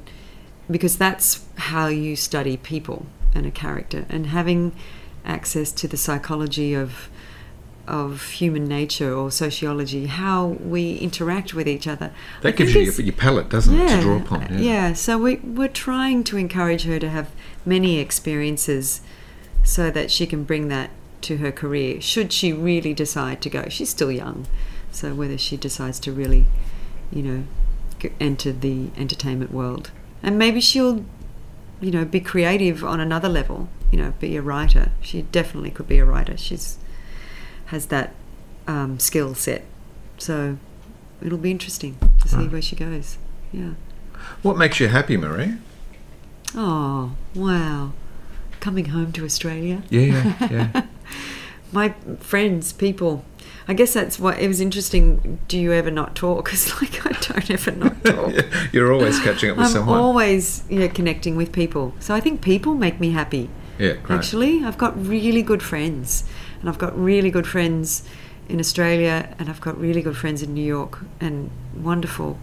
because 0.69 0.97
that's 0.97 1.43
how 1.55 1.87
you 1.87 2.15
study 2.15 2.57
people 2.57 3.07
and 3.33 3.45
a 3.45 3.51
character, 3.51 4.05
and 4.09 4.27
having 4.27 4.73
access 5.25 5.71
to 5.71 5.87
the 5.87 5.97
psychology 5.97 6.73
of 6.73 7.09
of 7.87 8.23
human 8.31 8.65
nature 8.65 9.13
or 9.13 9.31
sociology, 9.31 10.05
how 10.05 10.45
we 10.47 10.95
interact 10.97 11.53
with 11.53 11.67
each 11.67 11.87
other. 11.87 12.11
I 12.39 12.41
That 12.43 12.55
gives 12.55 12.73
you 12.73 12.81
your, 12.81 12.93
your 12.93 13.13
palette, 13.13 13.49
doesn't 13.49 13.77
it, 13.77 13.89
to 13.89 14.01
draw 14.01 14.17
upon? 14.17 14.43
uh, 14.43 14.57
yeah. 14.59 14.93
So 14.93 15.17
we, 15.17 15.37
we're 15.37 15.67
trying 15.67 16.23
to 16.25 16.37
encourage 16.37 16.83
her 16.83 16.99
to 16.99 17.09
have 17.09 17.31
many 17.65 17.99
experiences 17.99 19.01
so 19.63 19.91
that 19.91 20.11
she 20.11 20.25
can 20.25 20.43
bring 20.43 20.67
that 20.69 20.91
to 21.21 21.37
her 21.37 21.51
career, 21.51 21.99
should 22.01 22.31
she 22.31 22.53
really 22.53 22.93
decide 22.93 23.41
to 23.41 23.49
go. 23.49 23.65
She's 23.69 23.89
still 23.89 24.11
young, 24.11 24.47
so 24.91 25.13
whether 25.13 25.37
she 25.37 25.57
decides 25.57 25.99
to 26.01 26.11
really, 26.11 26.45
you 27.11 27.23
know, 27.23 27.43
enter 28.19 28.51
the 28.51 28.89
entertainment 28.97 29.51
world. 29.51 29.91
And 30.23 30.37
maybe 30.37 30.61
she'll, 30.61 31.05
you 31.81 31.91
know, 31.91 32.05
be 32.05 32.19
creative 32.19 32.83
on 32.83 32.99
another 32.99 33.27
level, 33.29 33.67
you 33.91 33.97
know, 33.97 34.13
be 34.19 34.37
a 34.37 34.41
writer. 34.41 34.91
She 35.01 35.23
definitely 35.23 35.71
could 35.71 35.87
be 35.87 35.97
a 35.99 36.05
writer. 36.05 36.37
She's 36.37 36.77
has 37.65 37.87
that 37.87 38.13
um, 38.67 38.99
skill 38.99 39.33
set. 39.35 39.63
So 40.17 40.57
it'll 41.21 41.37
be 41.37 41.51
interesting 41.51 41.95
to 42.21 42.27
see 42.27 42.37
Right. 42.37 42.51
where 42.51 42.61
she 42.61 42.75
goes. 42.75 43.17
Yeah. 43.51 43.71
What 44.43 44.57
makes 44.57 44.79
you 44.79 44.87
happy, 44.87 45.17
Maree? 45.17 45.57
Oh, 46.55 47.15
wow. 47.33 47.93
Coming 48.59 48.85
home 48.85 49.11
to 49.13 49.25
Australia. 49.25 49.81
Yeah, 49.89 50.01
yeah, 50.01 50.47
yeah. 50.73 50.85
My 51.71 51.89
friends, 52.19 52.73
people. 52.73 53.23
I 53.67 53.73
guess 53.73 53.93
that's 53.93 54.19
what 54.19 54.39
it 54.39 54.47
was 54.47 54.59
interesting. 54.59 55.39
Do 55.47 55.57
you 55.57 55.71
ever 55.71 55.91
not 55.91 56.15
talk? 56.15 56.45
Because, 56.51 56.81
like, 56.81 57.05
I 57.05 57.11
don't 57.11 57.49
ever 57.51 57.71
not 57.71 58.03
talk. 58.05 58.33
You're 58.73 58.91
always 58.93 59.19
catching 59.19 59.51
up 59.51 59.57
with 59.57 59.67
someone. 59.67 59.95
I'm 59.97 60.03
always 60.03 60.63
you 60.69 60.79
know, 60.79 60.87
connecting 60.89 61.35
with 61.35 61.51
people. 61.51 61.93
So 61.99 62.13
I 62.15 62.19
think 62.19 62.41
people 62.41 62.73
make 62.75 62.99
me 62.99 63.11
happy. 63.11 63.49
yeah, 63.77 63.93
great. 63.93 64.17
Actually, 64.17 64.63
I've 64.63 64.77
got 64.77 64.93
really 65.05 65.41
good 65.43 65.61
friends, 65.63 66.23
and 66.59 66.69
I've 66.69 66.77
got 66.79 66.97
really 66.97 67.29
good 67.31 67.47
friends 67.47 68.03
in 68.49 68.59
Australia, 68.59 69.33
and 69.39 69.47
I've 69.49 69.61
got 69.61 69.77
really 69.79 70.01
good 70.01 70.17
friends 70.17 70.41
in 70.41 70.53
New 70.53 70.65
York, 70.65 70.99
and 71.19 71.49
wonderful 71.75 72.37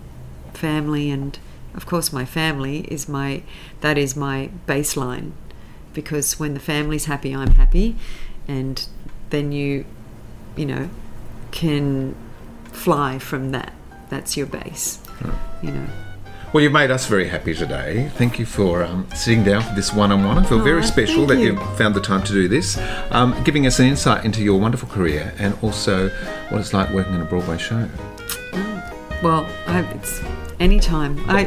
family, 0.54 1.10
and 1.10 1.38
of 1.74 1.84
course, 1.86 2.12
my 2.12 2.24
family 2.24 2.80
is 2.90 3.08
my 3.08 3.42
that 3.80 3.98
is 3.98 4.16
my 4.16 4.50
baseline, 4.66 5.32
because 5.92 6.38
when 6.40 6.54
the 6.54 6.60
family's 6.60 7.04
happy, 7.06 7.34
I'm 7.34 7.52
happy, 7.52 7.96
and 8.46 8.86
then 9.30 9.52
you, 9.52 9.84
you 10.56 10.64
know, 10.64 10.88
can 11.50 12.14
fly 12.72 13.18
from 13.18 13.50
that. 13.52 13.72
That's 14.10 14.36
your 14.36 14.46
base, 14.46 15.00
you 15.62 15.70
know. 15.70 15.86
Well, 16.52 16.62
you've 16.62 16.72
made 16.72 16.90
us 16.90 17.06
very 17.06 17.28
happy 17.28 17.52
today. 17.54 18.10
Thank 18.14 18.38
you 18.38 18.46
for 18.46 18.82
um, 18.82 19.06
sitting 19.14 19.44
down 19.44 19.60
for 19.62 19.74
this 19.74 19.92
one 19.92 20.10
on 20.10 20.24
one. 20.24 20.38
I 20.38 20.44
feel 20.44 20.60
very 20.60 20.78
Oh, 20.78 20.86
special 20.86 21.26
thank 21.28 21.40
that 21.40 21.40
you. 21.40 21.56
found 21.76 21.94
the 21.94 22.00
time 22.00 22.22
to 22.24 22.32
do 22.32 22.48
this, 22.48 22.78
um, 23.10 23.36
giving 23.44 23.66
us 23.66 23.78
an 23.80 23.86
insight 23.86 24.24
into 24.24 24.42
your 24.42 24.58
wonderful 24.58 24.88
career 24.88 25.34
and 25.38 25.54
also 25.60 26.08
what 26.48 26.60
it's 26.62 26.72
like 26.72 26.88
working 26.90 27.12
in 27.14 27.20
a 27.20 27.24
Broadway 27.26 27.58
show. 27.58 27.86
Well, 29.22 29.46
I, 29.66 29.80
it's 29.94 30.20
anytime. 30.60 31.18
I, 31.28 31.44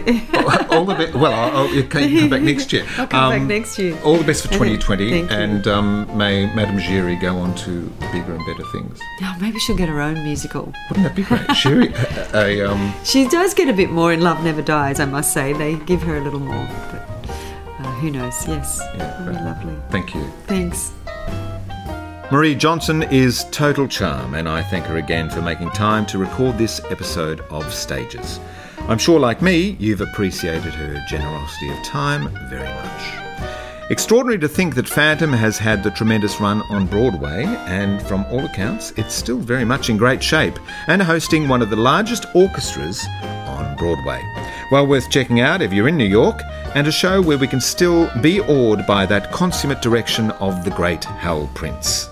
all 0.71 0.85
the 0.85 0.95
best. 0.95 1.13
Well, 1.15 1.33
I'll, 1.33 1.57
I'll, 1.67 1.73
you 1.73 1.83
can 1.83 2.19
come 2.19 2.29
back 2.29 2.41
next 2.41 2.71
year. 2.73 2.85
I'll 2.97 3.07
come 3.07 3.31
back 3.31 3.41
next 3.43 3.77
year. 3.79 3.97
All 4.03 4.17
the 4.17 4.23
best 4.23 4.43
for 4.43 4.49
2020, 4.49 5.09
thank 5.11 5.29
you. 5.31 5.37
and 5.37 5.67
um, 5.67 6.17
may 6.17 6.45
Madame 6.55 6.77
Giry 6.79 7.19
go 7.19 7.37
on 7.37 7.53
to 7.55 7.81
bigger 8.11 8.33
and 8.35 8.45
better 8.45 8.63
things. 8.71 8.99
Oh, 9.21 9.35
maybe 9.39 9.59
she'll 9.59 9.77
get 9.77 9.89
her 9.89 10.01
own 10.01 10.23
musical. 10.23 10.73
Wouldn't 10.89 11.07
that 11.07 11.15
be 11.15 11.23
great? 11.23 11.41
Giry, 11.55 11.93
a, 12.33 12.61
a, 12.61 12.71
um, 12.71 12.93
She 13.03 13.27
does 13.27 13.53
get 13.53 13.67
a 13.69 13.73
bit 13.73 13.89
more 13.91 14.13
in 14.13 14.21
Love 14.21 14.43
Never 14.43 14.61
Dies, 14.61 14.99
I 14.99 15.05
must 15.05 15.33
say. 15.33 15.53
They 15.53 15.75
give 15.85 16.01
her 16.03 16.17
a 16.17 16.21
little 16.21 16.39
more, 16.39 16.67
but 16.91 17.29
uh, 17.85 17.91
who 17.95 18.11
knows? 18.11 18.47
Yes, 18.47 18.81
Yeah, 18.95 19.27
right. 19.27 19.43
lovely. 19.45 19.75
thank 19.89 20.13
you. 20.15 20.23
Thanks. 20.47 20.91
Maree 22.31 22.57
Johnson 22.57 23.03
is 23.03 23.43
total 23.51 23.89
charm, 23.89 24.35
and 24.35 24.47
I 24.47 24.61
thank 24.63 24.85
her 24.85 24.95
again 24.95 25.29
for 25.29 25.41
making 25.41 25.69
time 25.71 26.05
to 26.05 26.17
record 26.17 26.57
this 26.57 26.79
episode 26.89 27.41
of 27.49 27.73
Stages. 27.73 28.39
I'm 28.87 28.97
sure, 28.97 29.19
like 29.19 29.41
me, 29.41 29.77
you've 29.79 30.01
appreciated 30.01 30.73
her 30.73 31.03
generosity 31.07 31.69
of 31.69 31.83
time 31.83 32.27
very 32.49 32.67
much. 32.67 33.21
Extraordinary 33.89 34.39
to 34.39 34.47
think 34.47 34.75
that 34.75 34.87
Phantom 34.87 35.33
has 35.33 35.57
had 35.57 35.83
the 35.83 35.91
tremendous 35.91 36.39
run 36.39 36.61
on 36.69 36.87
Broadway, 36.87 37.43
and 37.67 38.01
from 38.03 38.25
all 38.25 38.45
accounts, 38.45 38.91
it's 38.97 39.13
still 39.13 39.37
very 39.37 39.65
much 39.65 39.89
in 39.89 39.97
great 39.97 40.23
shape 40.23 40.57
and 40.87 41.01
hosting 41.01 41.47
one 41.47 41.61
of 41.61 41.69
the 41.69 41.75
largest 41.75 42.25
orchestras 42.33 43.05
on 43.21 43.75
Broadway. 43.77 44.21
Well 44.71 44.87
worth 44.87 45.09
checking 45.09 45.41
out 45.41 45.61
if 45.61 45.73
you're 45.73 45.89
in 45.89 45.97
New 45.97 46.05
York, 46.05 46.41
and 46.73 46.87
a 46.87 46.91
show 46.91 47.21
where 47.21 47.37
we 47.37 47.47
can 47.47 47.59
still 47.59 48.09
be 48.21 48.39
awed 48.39 48.87
by 48.87 49.05
that 49.07 49.31
consummate 49.31 49.81
direction 49.81 50.31
of 50.31 50.63
the 50.63 50.71
great 50.71 51.03
Hal 51.03 51.49
Prince. 51.53 52.10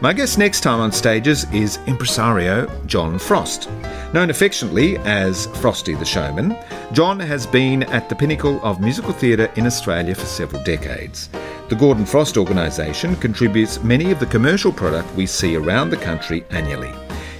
My 0.00 0.12
guest 0.12 0.38
next 0.38 0.60
time 0.60 0.80
on 0.80 0.90
stages 0.90 1.46
is 1.52 1.78
impresario 1.86 2.66
John 2.86 3.18
Frost. 3.18 3.70
Known 4.12 4.28
affectionately 4.28 4.98
as 4.98 5.46
Frosty 5.58 5.94
the 5.94 6.04
Showman, 6.04 6.56
John 6.92 7.18
has 7.20 7.46
been 7.46 7.84
at 7.84 8.08
the 8.08 8.16
pinnacle 8.16 8.60
of 8.64 8.80
musical 8.80 9.12
theatre 9.12 9.50
in 9.56 9.66
Australia 9.66 10.14
for 10.14 10.26
several 10.26 10.62
decades. 10.64 11.30
The 11.68 11.76
Gordon 11.76 12.04
Frost 12.04 12.36
organisation 12.36 13.14
contributes 13.16 13.82
many 13.82 14.10
of 14.10 14.18
the 14.18 14.26
commercial 14.26 14.72
product 14.72 15.14
we 15.14 15.26
see 15.26 15.56
around 15.56 15.90
the 15.90 15.96
country 15.96 16.44
annually. 16.50 16.92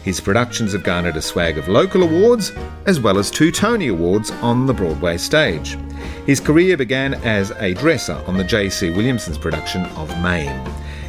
His 0.05 0.21
productions 0.21 0.73
have 0.73 0.85
garnered 0.85 1.17
a 1.17 1.23
swag 1.23 1.59
of 1.59 1.69
local 1.69 2.05
awards 2.05 2.53
as 2.87 3.01
well 3.01 3.19
as 3.19 3.31
two 3.31 3.51
Tony 3.51 3.89
Awards 3.89 4.31
on 4.43 4.67
the 4.67 4.75
Broadway 4.75 5.17
stage. 5.19 5.77
His 6.25 6.41
career 6.41 6.77
began 6.77 7.15
as 7.25 7.51
a 7.53 7.75
dresser 7.75 8.23
on 8.27 8.37
the 8.37 8.45
J.C. 8.45 8.91
Williamson's 8.91 9.39
production 9.39 9.85
of 9.97 10.09
Mame. 10.23 10.65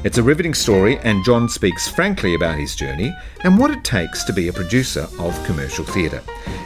It's 0.05 0.19
a 0.19 0.23
riveting 0.23 0.53
story, 0.53 0.99
and 0.99 1.25
John 1.25 1.49
speaks 1.49 1.87
frankly 1.87 2.35
about 2.35 2.59
his 2.59 2.75
journey 2.75 3.11
and 3.43 3.57
what 3.57 3.71
it 3.71 3.83
takes 3.83 4.23
to 4.25 4.33
be 4.33 4.49
a 4.49 4.53
producer 4.53 5.07
of 5.17 5.45
commercial 5.47 5.83
theatre. 5.83 6.21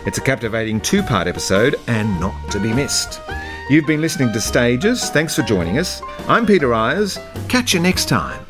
It's 0.06 0.18
a 0.18 0.22
captivating 0.22 0.82
two 0.82 1.02
part 1.02 1.26
episode 1.26 1.78
and 1.88 2.20
not 2.20 2.52
to 2.52 2.60
be 2.60 2.74
missed. 2.74 3.22
You've 3.70 3.88
been 3.88 4.02
listening 4.02 4.34
to 4.34 4.42
Stages. 4.42 5.10
Thanks 5.12 5.38
for 5.38 5.44
joining 5.44 5.78
us. 5.80 6.02
I'm 6.28 6.46
Peter 6.46 6.74
Eyers. 6.74 7.18
Catch 7.48 7.74
you 7.74 7.80
next 7.80 8.10
time. 8.10 8.46